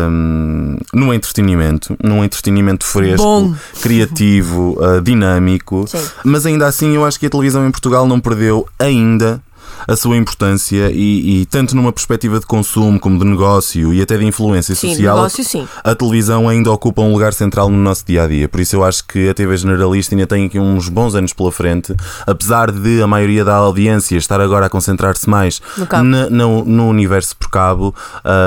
hum, 0.09 0.79
no 0.93 1.13
entretenimento, 1.13 1.97
num 2.03 2.25
entretenimento 2.25 2.85
fresco, 2.85 3.23
Bom. 3.23 3.55
criativo, 3.81 4.77
uh, 4.79 5.01
dinâmico. 5.01 5.85
Sim. 5.87 6.03
Mas 6.25 6.47
ainda 6.47 6.67
assim, 6.67 6.95
eu 6.95 7.05
acho 7.05 7.19
que 7.21 7.27
a 7.27 7.31
televisão 7.31 7.67
em 7.67 7.71
Portugal 7.71 8.07
não 8.07 8.21
perdeu 8.21 8.67
ainda 8.79 9.43
a 9.87 9.97
sua 9.97 10.17
importância 10.17 10.91
e, 10.93 11.41
e 11.43 11.47
tanto 11.47 11.75
numa 11.77 11.93
perspectiva 11.93 12.41
de 12.41 12.47
consumo 12.47 12.99
como 12.99 13.19
de 13.19 13.25
negócio 13.25 13.93
e 13.93 14.01
até 14.03 14.17
de 14.17 14.25
influência 14.25 14.75
Sim, 14.75 14.91
social, 14.91 15.17
negócio, 15.17 15.45
sim. 15.45 15.67
a 15.83 15.95
televisão 15.95 16.49
ainda 16.49 16.71
ocupa 16.71 17.03
um 17.03 17.13
lugar 17.13 17.33
central 17.33 17.69
no 17.69 17.77
nosso 17.77 18.05
dia 18.07 18.25
a 18.25 18.27
dia. 18.27 18.49
Por 18.49 18.61
isso 18.61 18.77
eu 18.77 18.85
acho 18.85 19.05
que 19.07 19.29
a 19.29 19.35
TV 19.35 19.57
generalista 19.57 20.15
ainda 20.15 20.27
tem 20.27 20.47
aqui 20.47 20.59
uns 20.59 20.89
bons 20.89 21.15
anos 21.15 21.33
pela 21.33 21.51
frente, 21.53 21.95
apesar 22.27 22.71
de 22.71 23.03
a 23.03 23.07
maioria 23.07 23.45
da 23.45 23.55
audiência 23.57 24.17
estar 24.17 24.41
agora 24.41 24.67
a 24.67 24.69
concentrar-se 24.71 25.29
mais 25.29 25.61
No 26.03 26.31
no, 26.31 26.65
no 26.65 26.89
universo 26.89 27.37
por 27.37 27.51
cabo, 27.51 27.95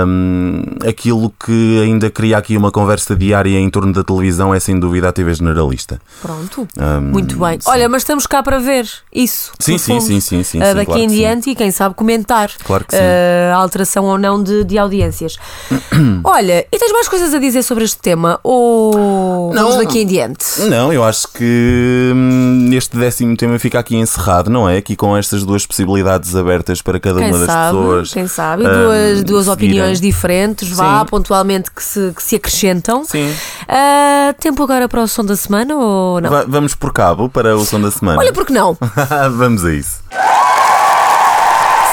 hum, 0.06 0.63
aquilo 0.88 1.34
que 1.44 1.82
ainda 1.82 2.10
cria 2.10 2.38
aqui 2.38 2.58
uma 2.58 2.72
conversa 2.72 3.16
diária 3.16 3.58
em 3.60 3.70
torno 3.70 3.94
da 3.94 4.04
televisão 4.04 4.54
é 4.54 4.60
sem 4.60 4.80
dúvida 4.80 5.10
a 5.10 5.12
TV 5.12 5.34
generalista. 5.34 6.00
Pronto. 6.22 6.68
Hum, 6.78 7.02
Muito 7.12 7.38
bem. 7.38 7.60
sim. 7.60 7.70
Olha, 7.70 7.88
mas 7.90 8.02
estamos 8.02 8.26
cá 8.28 8.42
para 8.44 8.60
ver 8.60 8.88
isso. 9.13 9.52
Sim, 9.60 9.78
sim, 9.78 10.00
sim, 10.00 10.20
sim, 10.20 10.40
Ah, 10.40 10.44
sim, 10.44 10.60
daqui 10.60 10.86
claro 10.86 11.02
em 11.02 11.08
que 11.19 11.43
sim. 11.43 11.51
e 11.51 11.56
quem 11.56 11.71
sabe 11.71 11.95
comentar 11.95 12.49
Claro 12.63 12.86
ah, 12.93 13.53
a 13.53 13.58
alteração 13.58 14.06
ou 14.06 14.17
não 14.17 14.41
de, 14.41 14.63
de 14.63 14.77
audiências. 14.77 15.38
Olha, 16.23 16.65
e 16.71 16.77
tens 16.77 16.91
mais 16.91 17.08
coisas 17.08 17.34
a 17.34 17.39
dizer 17.39 17.63
sobre 17.63 17.84
este 17.84 17.97
tema? 17.99 18.39
Ou 18.43 19.53
Não. 19.53 19.63
vamos 19.71 19.77
daqui 19.86 19.99
em 20.01 20.06
diante? 20.08 20.45
Não, 20.69 20.91
eu 20.93 21.03
acho 21.03 21.27
que 21.30 22.12
hum, 22.15 22.69
este 22.73 22.97
décimo 22.97 23.36
tema 23.36 23.58
fica 23.60 23.80
aqui 23.80 23.95
encerrado, 23.95 24.49
não 24.49 24.67
é? 24.69 24.77
Aqui 24.77 24.95
com 24.95 25.15
estas 25.15 25.43
duas 25.43 25.65
possibilidades 25.65 26.36
abertas 26.36 26.82
para 26.82 26.99
cada 26.99 27.19
Quem 27.19 27.30
uma 27.30 27.38
das 27.39 27.47
sabe, 27.47 27.77
pessoas. 27.77 28.13
quem 28.13 28.27
sabe, 28.27 28.63
hum, 28.67 28.69
duas, 28.84 29.23
duas 29.23 29.47
opiniões 29.47 29.99
diferentes, 30.01 30.69
vá, 30.69 30.99
Sim. 31.01 31.06
pontualmente 31.08 31.71
que 31.71 31.84
se, 31.84 32.12
que 32.15 32.21
se 32.23 32.36
acrescentam. 32.36 33.03
Sim. 33.06 33.34
Ah, 33.67 34.34
tempo 34.39 34.62
agora 34.63 34.88
para 34.88 35.01
o 35.01 35.08
som 35.08 35.23
da 35.25 35.36
semana 35.36 35.75
ou 35.75 36.21
não? 36.21 36.30
Va- 36.30 36.45
vamos 36.47 36.75
por 36.75 36.91
cabo 36.93 37.30
para 37.30 37.56
o 37.56 37.65
som 37.65 37.80
da 37.80 37.91
semana. 37.91 38.19
Olha, 38.19 38.34
porque 38.34 38.53
não? 38.53 38.77
vamos 39.38 39.63
a 39.65 39.73
isso. 39.73 39.99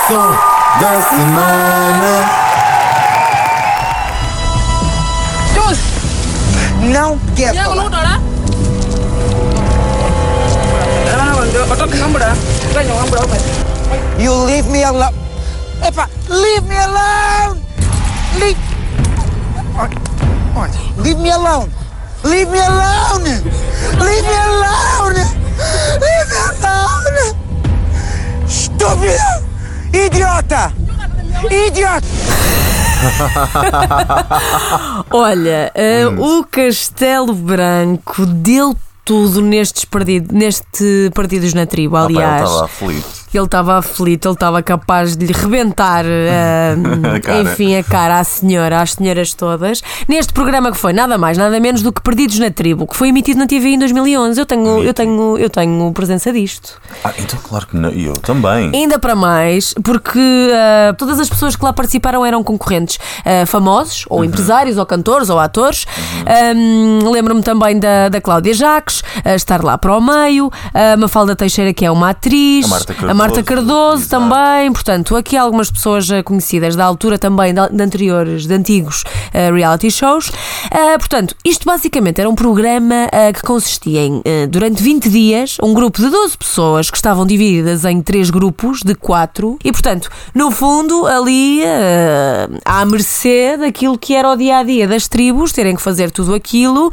Som 0.07 0.37
da 0.81 1.01
semana. 1.01 2.45
Não 6.93 7.19
quero. 7.35 7.57
Ya, 7.57 7.64
kalau 7.64 7.88
udah 7.88 8.21
You 14.21 14.33
leave 14.45 14.69
me 14.69 14.85
alone. 14.85 15.17
Epa, 15.81 16.09
leave 16.29 16.69
me 16.69 16.77
alone. 16.77 17.57
Leave. 18.37 18.61
Leave 21.01 21.21
me 21.21 21.31
alone. 21.33 21.73
Leave 22.25 22.51
me 22.53 22.61
alone. 22.61 23.33
Leave 24.01 24.25
me 24.29 24.37
alone. 24.37 25.17
Leave 25.97 26.29
me 26.29 26.38
alone. 26.53 27.25
Estúpida. 28.45 29.54
Idiota. 29.94 30.72
Idiota. 31.50 32.07
Olha, 35.11 35.72
Hum. 36.11 36.40
o 36.40 36.44
Castelo 36.44 37.33
Branco 37.35 38.24
deu 38.26 38.74
tudo 39.04 39.40
nestes 39.42 39.85
perdido, 39.85 40.35
neste 40.35 41.11
Partidos 41.14 41.52
na 41.54 41.66
Tribo, 41.66 41.96
Ah, 41.96 42.04
pá, 42.04 42.11
ele 42.11 42.22
aliás. 42.22 42.48
estava 42.48 42.64
aflito. 42.64 43.23
Ele 43.37 43.44
estava 43.47 43.79
aflito, 43.79 44.29
ele 44.29 44.35
estava 44.35 44.62
capaz 44.62 45.16
de 45.16 45.27
lhe 45.27 45.33
rebentar, 45.33 46.05
A 47.14 47.20
cara. 47.20 47.42
enfim, 47.42 47.77
a 47.77 47.83
cara 47.83 48.20
à 48.20 48.25
senhora, 48.25 48.81
às 48.81 48.92
senhoras 48.92 49.35
todas. 49.35 49.83
Neste 50.09 50.33
programa 50.33 50.70
que 50.70 50.77
foi 50.79 50.92
nada 50.92 51.16
mais, 51.18 51.37
nada 51.38 51.59
menos 51.61 51.83
do 51.83 51.92
que 51.92 52.01
Perdidos 52.03 52.38
na 52.38 52.51
Tribo, 52.51 52.87
que 52.87 52.97
foi 52.97 53.09
emitido 53.09 53.38
na 53.40 53.47
TV 53.47 53.70
em 53.70 53.79
2011. 53.79 54.38
Eu 54.40 54.47
tenho, 54.47 54.83
eu 54.83 54.94
tenho, 54.94 55.38
eu 55.38 55.51
tenho 55.51 55.92
presença 55.92 56.33
disto. 56.33 56.81
Ah, 57.05 57.12
então 57.18 57.38
claro 57.42 57.66
que 57.66 57.77
não. 57.77 57.90
Eu 57.90 58.12
também. 58.14 58.70
Ainda 58.75 58.99
para 58.99 59.14
mais, 59.14 59.75
porque 59.83 60.18
ah, 60.53 60.94
todas 60.97 61.18
as 61.20 61.29
pessoas 61.29 61.57
que 61.57 61.64
lá 61.64 61.73
participaram 61.73 62.25
eram 62.25 62.42
concorrentes 62.42 62.99
ah, 63.25 63.47
famosos, 63.47 64.05
Uhum. 64.09 64.18
ou 64.18 64.25
empresários, 64.25 64.79
ou 64.79 64.87
cantores, 64.87 65.29
ou 65.31 65.38
atores. 65.38 65.87
Ahm, 66.27 67.09
Lembro-me 67.11 67.42
também 67.42 67.79
da, 67.79 68.09
da 68.09 68.20
Cláudia 68.20 68.55
Jacques, 68.55 69.03
a 69.25 69.35
estar 69.35 69.62
lá 69.62 69.77
para 69.79 69.97
o 69.97 70.01
meio, 70.01 70.51
a 70.73 70.97
Mafalda 70.97 71.35
Teixeira, 71.37 71.73
que 71.73 71.85
é 71.85 71.90
uma 71.90 72.11
atriz, 72.11 72.66
A 72.66 72.68
Marta 72.68 72.94
Marta 73.24 73.42
Cardoso 73.42 74.02
exato. 74.02 74.28
também. 74.28 74.70
Portanto, 74.70 75.16
aqui 75.16 75.34
algumas 75.34 75.70
pessoas 75.70 76.10
ah, 76.10 76.22
conhecidas 76.22 76.76
da 76.76 76.84
altura 76.84 77.18
também, 77.18 77.54
de, 77.54 77.82
anteriores, 77.82 78.46
de 78.46 78.52
antigos 78.52 79.02
ah, 79.32 79.50
reality 79.50 79.90
shows. 79.90 80.30
Ah, 80.70 80.98
portanto, 80.98 81.34
isto 81.42 81.64
basicamente 81.64 82.20
era 82.20 82.28
um 82.28 82.34
programa 82.34 83.08
ah, 83.10 83.32
que 83.32 83.40
consistia 83.40 84.02
em, 84.02 84.22
durante 84.50 84.82
20 84.82 85.08
dias, 85.08 85.56
um 85.62 85.72
grupo 85.72 86.02
de 86.02 86.10
12 86.10 86.37
pessoas 86.37 86.90
que 86.90 86.96
estavam 86.96 87.24
divididas 87.24 87.87
em 87.87 88.02
três 88.02 88.28
grupos 88.28 88.82
de 88.82 88.94
quatro 88.94 89.58
e, 89.64 89.72
portanto, 89.72 90.10
no 90.34 90.50
fundo, 90.50 91.06
ali 91.06 91.62
à 92.64 92.84
mercê 92.84 93.56
daquilo 93.56 93.98
que 93.98 94.14
era 94.14 94.30
o 94.30 94.37
dia 94.37 94.58
a 94.58 94.62
dia 94.62 94.87
das 94.87 95.08
tribos, 95.08 95.52
terem 95.52 95.74
que 95.74 95.82
fazer 95.82 96.10
tudo 96.10 96.34
aquilo 96.34 96.90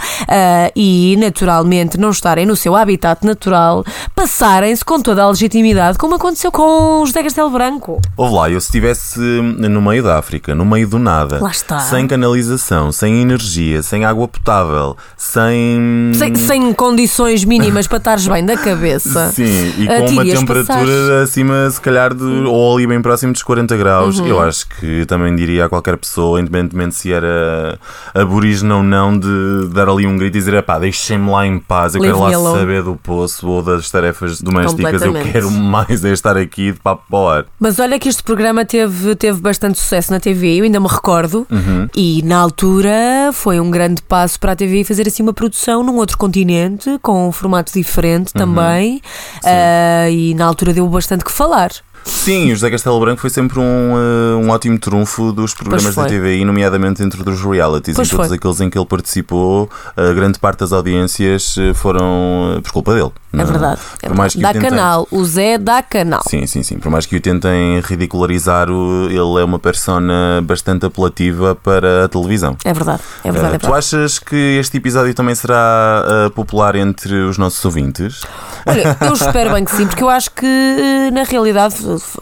e, 0.75 1.17
naturalmente, 1.19 1.97
não 1.97 2.11
estarem 2.11 2.45
no 2.45 2.55
seu 2.55 2.75
habitat 2.75 3.25
natural, 3.25 3.83
passarem-se 4.15 4.85
com 4.85 5.01
toda 5.01 5.23
a 5.23 5.29
legitimidade, 5.29 5.97
como 5.97 6.15
aconteceu 6.21 6.51
com 6.51 7.03
José 7.05 7.23
Castelo 7.23 7.49
Branco. 7.49 7.99
Ouve 8.15 8.35
lá, 8.35 8.49
eu 8.49 8.61
se 8.61 8.67
estivesse 8.67 9.19
no 9.19 9.81
meio 9.81 10.03
da 10.03 10.19
África, 10.19 10.53
no 10.53 10.63
meio 10.63 10.87
do 10.87 10.99
nada, 10.99 11.39
Lá 11.41 11.49
está. 11.49 11.79
sem 11.79 12.07
canalização, 12.07 12.91
sem 12.91 13.21
energia, 13.21 13.81
sem 13.81 14.05
água 14.05 14.27
potável, 14.27 14.95
sem. 15.17 16.11
Sem, 16.13 16.35
sem 16.35 16.73
condições 16.73 17.43
mínimas 17.43 17.87
para 17.87 17.97
estares 17.97 18.27
bem 18.27 18.45
da 18.45 18.55
cabeça. 18.55 19.29
Sim, 19.33 19.73
e 19.79 19.87
com 19.87 20.05
te 20.05 20.13
uma 20.13 20.23
temperatura 20.23 20.67
passar. 20.67 21.23
acima, 21.23 21.69
se 21.71 21.81
calhar, 21.81 22.13
de, 22.13 22.23
ou 22.23 22.75
ali 22.77 22.85
bem 22.85 23.01
próximo 23.01 23.33
dos 23.33 23.41
40 23.41 23.75
graus, 23.77 24.19
Uhum. 24.19 24.27
eu 24.27 24.39
acho 24.41 24.67
que 24.67 25.05
também 25.07 25.35
diria 25.35 25.65
a 25.65 25.69
qualquer 25.69 25.97
pessoa, 25.97 26.39
independentemente 26.39 26.93
se 26.95 27.11
era 27.11 27.79
aborígene 28.13 28.71
ou 28.73 28.83
não, 28.83 29.17
de 29.17 29.67
dar 29.73 29.89
ali 29.89 30.05
um 30.05 30.17
grito 30.17 30.37
e 30.37 30.39
dizer: 30.39 30.61
pá, 30.63 30.77
deixem-me 30.77 31.29
lá 31.31 31.47
em 31.47 31.57
paz, 31.57 31.95
eu 31.95 32.01
Leave 32.01 32.15
quero 32.19 32.29
lá 32.31 32.35
alone." 32.37 32.59
saber 32.59 32.83
do 32.83 32.95
poço 32.95 33.47
ou 33.47 33.63
das 33.63 33.89
tarefas 33.89 34.39
domésticas, 34.39 35.01
eu 35.01 35.13
quero 35.13 35.49
mais 35.49 36.03
é 36.05 36.10
estar 36.13 36.37
aqui 36.37 36.71
de 36.71 36.79
papo 36.79 37.03
para 37.09 37.19
o 37.19 37.27
ar. 37.29 37.45
Mas 37.59 37.79
olha 37.79 37.97
que 37.99 38.09
este 38.09 38.23
programa 38.23 38.63
teve, 38.65 39.15
teve 39.15 39.39
bastante 39.41 39.79
sucesso 39.79 40.11
na 40.11 40.19
TV, 40.19 40.59
eu 40.59 40.63
ainda 40.63 40.79
me 40.79 40.87
recordo. 40.87 41.45
Uhum. 41.49 41.87
E 41.95 42.21
na 42.23 42.37
altura 42.39 43.31
foi 43.33 43.59
um 43.59 43.69
grande 43.71 44.01
passo 44.01 44.39
para 44.39 44.51
a 44.53 44.55
TV 44.55 44.83
fazer 44.83 45.07
assim 45.07 45.23
uma 45.23 45.33
produção 45.33 45.83
num 45.83 45.95
outro 45.97 46.17
continente, 46.17 46.97
com 47.01 47.27
um 47.27 47.31
formato 47.31 47.71
diferente 47.73 48.31
Uhum. 48.35 48.39
também. 48.41 49.01
Ah, 49.43 50.09
e 50.09 50.33
na 50.33 50.45
altura 50.45 50.73
deu 50.73 50.87
bastante 50.87 51.23
que 51.23 51.31
falar. 51.31 51.71
Sim, 52.03 52.51
o 52.51 52.55
José 52.55 52.69
Castelo 52.69 52.99
Branco 52.99 53.19
foi 53.21 53.29
sempre 53.29 53.59
um, 53.59 53.63
eh, 53.63 54.35
um 54.35 54.49
ótimo 54.49 54.77
trunfo 54.77 55.31
dos 55.31 55.53
programas 55.53 55.95
da. 55.95 56.05
TVI, 56.05 56.43
nomeadamente 56.45 57.01
dentro 57.01 57.23
dos 57.23 57.41
realities 57.43 57.95
Pois 57.95 58.07
e 58.07 58.11
todos 58.11 58.27
foi. 58.27 58.37
aqueles 58.37 58.61
em 58.61 58.69
que 58.69 58.77
ele 58.77 58.85
participou, 58.85 59.69
a 59.95 60.11
grande 60.13 60.37
parte 60.37 60.59
das 60.59 60.71
audiências 60.71 61.55
eh, 61.57 61.73
foram 61.73 62.55
eh, 62.57 62.61
por 62.61 62.71
culpa 62.71 62.93
dele. 62.93 63.11
É 63.33 63.37
Não- 63.37 63.45
verdade. 63.45 63.79
É 64.03 64.07
Por 64.07 64.17
mais 64.17 64.33
que 64.33 64.39
dá 64.41 64.51
tentem- 64.51 64.69
canal. 64.69 65.07
O 65.09 65.23
Zé 65.23 65.57
dá 65.57 65.81
canal. 65.81 66.21
Sim, 66.27 66.45
sim, 66.45 66.61
sim. 66.63 66.77
Por 66.77 66.91
mais 66.91 67.05
que 67.05 67.15
o 67.15 67.21
tentem 67.21 67.79
ridicularizar, 67.79 68.69
o- 68.69 69.05
ele 69.07 69.41
é 69.41 69.43
uma 69.43 69.57
persona 69.57 70.41
bastante 70.43 70.85
apelativa 70.85 71.55
para 71.55 72.05
a 72.05 72.07
televisão. 72.07 72.57
É 72.65 72.73
verdade. 72.73 73.01
É 73.23 73.31
verdade. 73.31 73.55
É 73.55 73.57
tu 73.57 73.61
verdade. 73.63 73.79
achas 73.79 74.19
que 74.19 74.35
este 74.59 74.77
episódio 74.77 75.13
também 75.13 75.33
será 75.33 76.29
popular 76.35 76.75
entre 76.75 77.13
os 77.21 77.37
nossos 77.37 77.63
ouvintes? 77.63 78.21
Olha, 78.65 78.97
eu 79.01 79.13
espero 79.13 79.53
bem 79.53 79.63
que 79.65 79.71
sim, 79.71 79.87
porque 79.87 80.03
eu 80.03 80.09
acho 80.09 80.29
que, 80.31 81.09
na 81.13 81.23
realidade, 81.23 81.75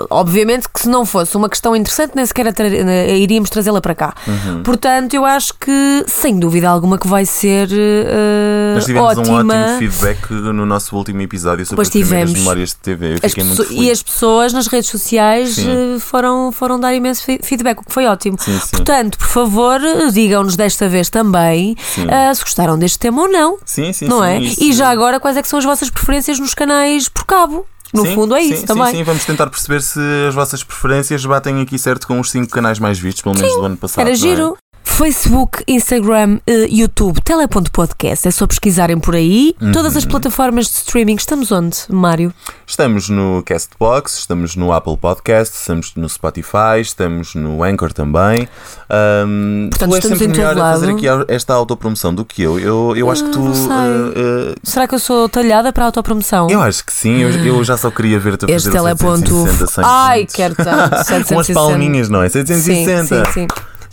obviamente 0.09 0.67
que 0.69 0.81
se 0.81 0.89
não 0.89 1.05
fosse 1.05 1.35
uma 1.37 1.49
questão 1.49 1.75
interessante, 1.75 2.13
nem 2.15 2.25
sequer 2.25 2.53
tra- 2.53 2.67
eh, 2.67 3.17
iríamos 3.17 3.49
trazê-la 3.49 3.81
para 3.81 3.95
cá. 3.95 4.13
Uhum. 4.27 4.63
Portanto, 4.63 5.13
eu 5.13 5.25
acho 5.25 5.53
que, 5.55 6.03
sem 6.07 6.39
dúvida 6.39 6.69
alguma, 6.69 6.97
que 6.97 7.07
vai 7.07 7.25
ser 7.25 7.69
eh, 7.71 8.73
Nós 8.75 8.85
tivemos 8.85 9.17
ótima. 9.17 9.29
um 9.29 9.35
ótimo 9.37 9.77
feedback 9.79 10.31
no 10.31 10.65
nosso 10.65 10.95
último 10.95 11.21
episódio 11.21 11.65
sobre 11.65 11.87
Pois 11.89 12.11
as 12.13 12.33
memórias 12.33 12.69
de 12.69 12.75
TV. 12.77 13.13
Eu 13.13 13.15
As 13.23 13.31
fiquei 13.31 13.43
muito 13.43 13.63
feliz. 13.63 13.81
e 13.83 13.91
as 13.91 14.03
pessoas 14.03 14.53
nas 14.53 14.67
redes 14.67 14.89
sociais 14.89 15.55
Sim. 15.55 15.95
eh, 15.95 15.99
foram, 15.99 16.51
foram 16.51 16.79
dar 16.79 16.93
imenso 16.93 17.23
fe- 17.23 17.39
feedback, 17.43 17.79
o 17.79 17.85
que 17.85 17.93
foi 17.93 18.05
ótimo. 18.05 18.37
Sim, 18.39 18.59
sim. 18.59 18.67
Portanto, 18.71 19.17
por 19.17 19.27
favor, 19.27 19.79
digam-nos 20.11 20.55
desta 20.55 20.87
vez 20.87 21.09
também 21.09 21.75
eh, 22.07 22.33
se 22.33 22.41
gostaram 22.41 22.77
deste 22.77 22.99
tema 22.99 23.21
ou 23.23 23.29
não. 23.31 23.57
Sim, 23.65 23.91
sim, 23.93 24.07
não 24.07 24.19
sim, 24.21 24.25
é? 24.27 24.39
isso- 24.41 24.63
E 24.63 24.73
já 24.73 24.89
agora, 24.89 25.19
quais 25.19 25.37
é 25.37 25.41
que 25.41 25.47
são 25.47 25.59
as 25.59 25.65
vossas 25.65 25.89
preferências 25.89 26.39
nos 26.39 26.53
canais 26.53 27.07
por 27.09 27.25
cabo? 27.25 27.65
No 27.93 28.05
Sim, 28.05 28.15
fundo 28.15 28.35
é 28.35 28.41
sim, 28.41 28.49
isso 28.51 28.61
sim, 28.61 28.65
também. 28.67 28.91
Sim, 28.95 29.03
vamos 29.03 29.25
tentar 29.25 29.47
perceber 29.47 29.81
se 29.81 29.99
as 30.27 30.35
vossas 30.35 30.63
preferências 30.63 31.25
batem 31.25 31.61
aqui 31.61 31.77
certo 31.79 32.07
com 32.07 32.19
os 32.19 32.29
5 32.29 32.49
canais 32.51 32.77
mais 32.79 32.99
vistos, 32.99 33.23
pelo 33.23 33.35
menos 33.35 33.51
do 33.53 33.65
ano 33.65 33.77
passado. 33.77 34.01
Era 34.01 34.11
é? 34.11 34.15
giro. 34.15 34.57
Facebook, 34.83 35.63
Instagram, 35.67 36.39
eh, 36.45 36.67
YouTube, 36.69 37.21
Teleponto.podcast. 37.21 38.27
É 38.27 38.31
só 38.31 38.45
pesquisarem 38.45 38.99
por 38.99 39.15
aí. 39.15 39.55
Todas 39.71 39.95
as 39.95 40.03
plataformas 40.03 40.65
de 40.65 40.73
streaming. 40.73 41.15
Estamos 41.15 41.51
onde, 41.51 41.77
Mário? 41.89 42.33
Estamos 42.67 43.07
no 43.07 43.41
Castbox, 43.45 44.17
estamos 44.19 44.55
no 44.57 44.73
Apple 44.73 44.97
Podcast, 44.97 45.55
estamos 45.55 45.93
no 45.95 46.09
Spotify, 46.09 46.81
estamos 46.81 47.33
no 47.35 47.63
Anchor 47.63 47.93
também. 47.93 48.47
Ahm, 48.89 49.69
Portanto, 49.69 49.89
tu 49.89 49.95
és 49.95 50.03
estamos 50.03 50.19
sempre 50.19 50.25
em 50.25 50.43
todo 50.45 50.55
melhor 50.55 50.67
a 50.67 50.71
fazer 50.73 50.91
aqui 50.91 51.05
esta 51.33 51.53
autopromoção 51.53 52.13
do 52.13 52.25
que 52.25 52.41
eu. 52.41 52.59
Eu, 52.59 52.93
eu 52.97 53.09
acho 53.09 53.23
que 53.23 53.31
tu. 53.31 53.39
não 53.39 53.53
sei. 53.53 53.71
ah, 53.71 54.53
ah, 54.53 54.55
Será 54.63 54.87
que 54.87 54.95
eu 54.95 54.99
sou 54.99 55.29
talhada 55.29 55.71
para 55.71 55.83
a 55.83 55.87
autopromoção? 55.87 56.47
eu 56.49 56.61
acho 56.61 56.83
que 56.85 56.91
sim, 56.93 57.19
eu, 57.19 57.29
eu 57.29 57.63
já 57.63 57.77
só 57.77 57.89
queria 57.89 58.19
ver-te 58.19 58.45
a 58.45 58.53
Este 58.53 58.65
fazer 58.69 58.79
o 58.79 58.83
teleponto. 58.83 59.29
760 59.45 59.67
sem 59.67 59.83
Ai, 59.85 60.19
pontos. 60.21 60.35
quero 60.35 60.55
tanto. 60.55 60.95
760. 61.07 61.33
Umas 61.35 61.49
palminhas, 61.49 62.09
não 62.09 62.21
é? 62.21 62.27
760. 62.29 63.05
Sim, 63.05 63.23
sim, 63.25 63.31
sim. 63.33 63.47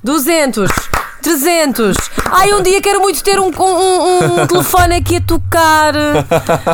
200, 0.06 0.70
300. 1.30 1.96
Ai, 2.30 2.52
um 2.54 2.62
dia 2.62 2.80
quero 2.80 3.00
muito 3.00 3.20
ter 3.24 3.40
um, 3.40 3.50
um- 3.50 4.42
um 4.42 4.46
telefone 4.46 4.94
aqui 4.94 5.16
a 5.16 5.20
tocar 5.20 5.92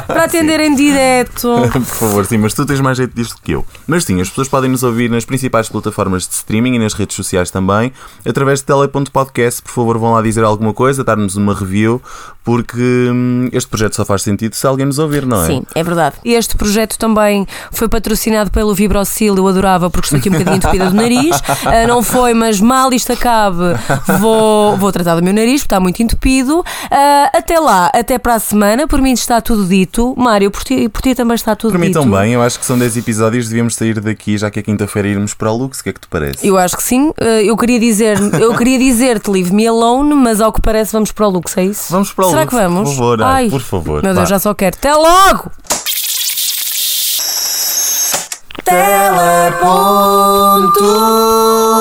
para 0.07 0.25
atender 0.25 0.61
em 0.61 0.75
direto. 0.75 1.49
Por 1.73 1.81
favor, 1.83 2.27
sim, 2.27 2.37
mas 2.37 2.53
tu 2.53 2.67
tens 2.67 2.79
mais 2.81 2.99
jeito 2.99 3.15
disto 3.17 3.37
que 3.43 3.53
eu. 3.53 3.65
Mas 3.87 4.05
sim, 4.05 4.21
as 4.21 4.29
pessoas 4.29 4.49
podem 4.49 4.71
nos 4.71 4.83
ouvir 4.83 5.09
nas 5.11 5.25
principais 5.25 5.71
plataformas 5.71 6.29
de 6.29 6.35
streaming 6.35 6.75
e 6.75 6.79
nas 6.79 6.93
redes 6.93 7.17
sociais 7.17 7.51
também, 7.51 7.95
através 8.29 8.59
de 8.59 8.67
tele.podcast. 8.67 9.63
Por 9.63 9.71
favor, 9.71 9.97
vão 9.97 10.13
lá 10.13 10.21
dizer 10.21 10.45
alguma 10.45 10.75
coisa, 10.75 11.03
dar-nos 11.03 11.35
uma 11.37 11.55
review, 11.55 12.03
porque 12.45 12.79
hum, 13.11 13.49
este 13.53 13.71
projeto 13.71 13.97
só 13.97 14.05
faz 14.05 14.21
sentido 14.21 14.55
se 14.55 14.67
alguém 14.67 14.85
nos 14.85 14.99
ouvir, 14.99 15.25
não 15.25 15.43
é? 15.43 15.47
Sim, 15.47 15.63
é 15.75 15.83
verdade. 15.83 16.17
Este 16.27 16.57
projeto 16.57 16.99
também 16.99 17.47
foi 17.71 17.89
patrocinado 17.89 18.51
pelo 18.51 18.75
Vibrocil, 18.75 19.35
eu 19.35 19.49
adorava 19.49 19.89
porque 19.89 20.07
estou 20.07 20.19
aqui 20.19 20.29
um 20.29 20.33
bocadinho 20.33 20.57
entupida 20.57 20.91
do 20.91 20.95
nariz. 20.95 21.41
Ah, 21.65 21.87
não 21.87 22.03
foi, 22.03 22.35
mas 22.35 22.61
mal 22.61 22.93
isto 22.93 23.13
acabe, 23.13 23.57
vou, 24.19 24.42
vou 24.79 24.93
tratar 24.93 25.15
do 25.17 25.23
meu 25.23 25.33
nariz, 25.33 25.61
porque 25.63 25.67
está 25.67 25.81
muito 25.81 26.03
entupido. 26.03 26.65
Ah, 26.91 27.31
até 27.35 27.59
lá, 27.59 27.91
até 27.95 28.19
para 28.19 28.35
a 28.35 28.39
semana. 28.39 28.87
Por 28.87 29.01
mim 29.01 29.13
está 29.13 29.41
tudo 29.41 29.65
dito. 29.67 30.15
Mário, 30.17 30.51
por 30.51 30.63
ti, 30.65 30.89
por 30.89 31.01
ti 31.03 31.15
também 31.15 31.35
está 31.35 31.55
tudo 31.57 31.71
Para 31.71 31.79
mim 31.81 31.87
dito. 31.89 32.01
também, 32.01 32.33
eu 32.33 32.43
acho 32.43 32.59
que 32.59 32.65
são 32.65 32.79
10 32.79 32.97
episódios, 32.97 33.49
devíamos 33.49 33.75
sair 33.75 34.01
daqui, 34.01 34.37
já 34.39 34.51
que 34.51 34.59
é 34.59 34.63
quinta-feira 34.63 35.09
irmos 35.09 35.35
para 35.35 35.51
o 35.51 35.57
Lux, 35.57 35.81
o 35.81 35.83
que 35.83 35.89
é 35.91 35.93
que 35.93 36.01
te 36.01 36.09
parece? 36.09 36.47
Eu 36.47 36.57
acho 36.59 36.77
que 36.77 36.83
sim. 36.83 37.13
Ah, 37.21 37.43
eu 37.43 37.57
queria 37.57 37.79
dizer, 37.81 38.19
eu 38.41 38.55
queria 38.57 38.79
dizer-te 38.79 39.31
leave 39.31 39.53
me 39.53 39.67
alone, 39.67 40.15
mas 40.15 40.41
ao 40.41 40.53
que 40.53 40.61
parece 40.61 40.93
vamos 40.93 41.13
para 41.13 41.27
o 41.27 41.31
Lux, 41.31 41.57
é 41.57 41.65
isso? 41.65 41.91
Vamos 41.91 42.13
para 42.13 42.27
o 42.27 42.31
Será 42.31 42.43
Lux, 42.43 42.51
que 42.51 42.63
vamos? 42.63 42.89
por 42.91 42.97
favor, 42.97 43.23
ai, 43.23 43.49
por 43.51 43.61
favor, 43.61 44.03
Meu. 44.03 44.15
Deus, 44.15 44.29
já 44.29 44.39
só 44.39 44.55
quero. 44.55 44.77
Até 44.77 44.95
logo! 44.95 45.51
Teleponto. 50.73 51.72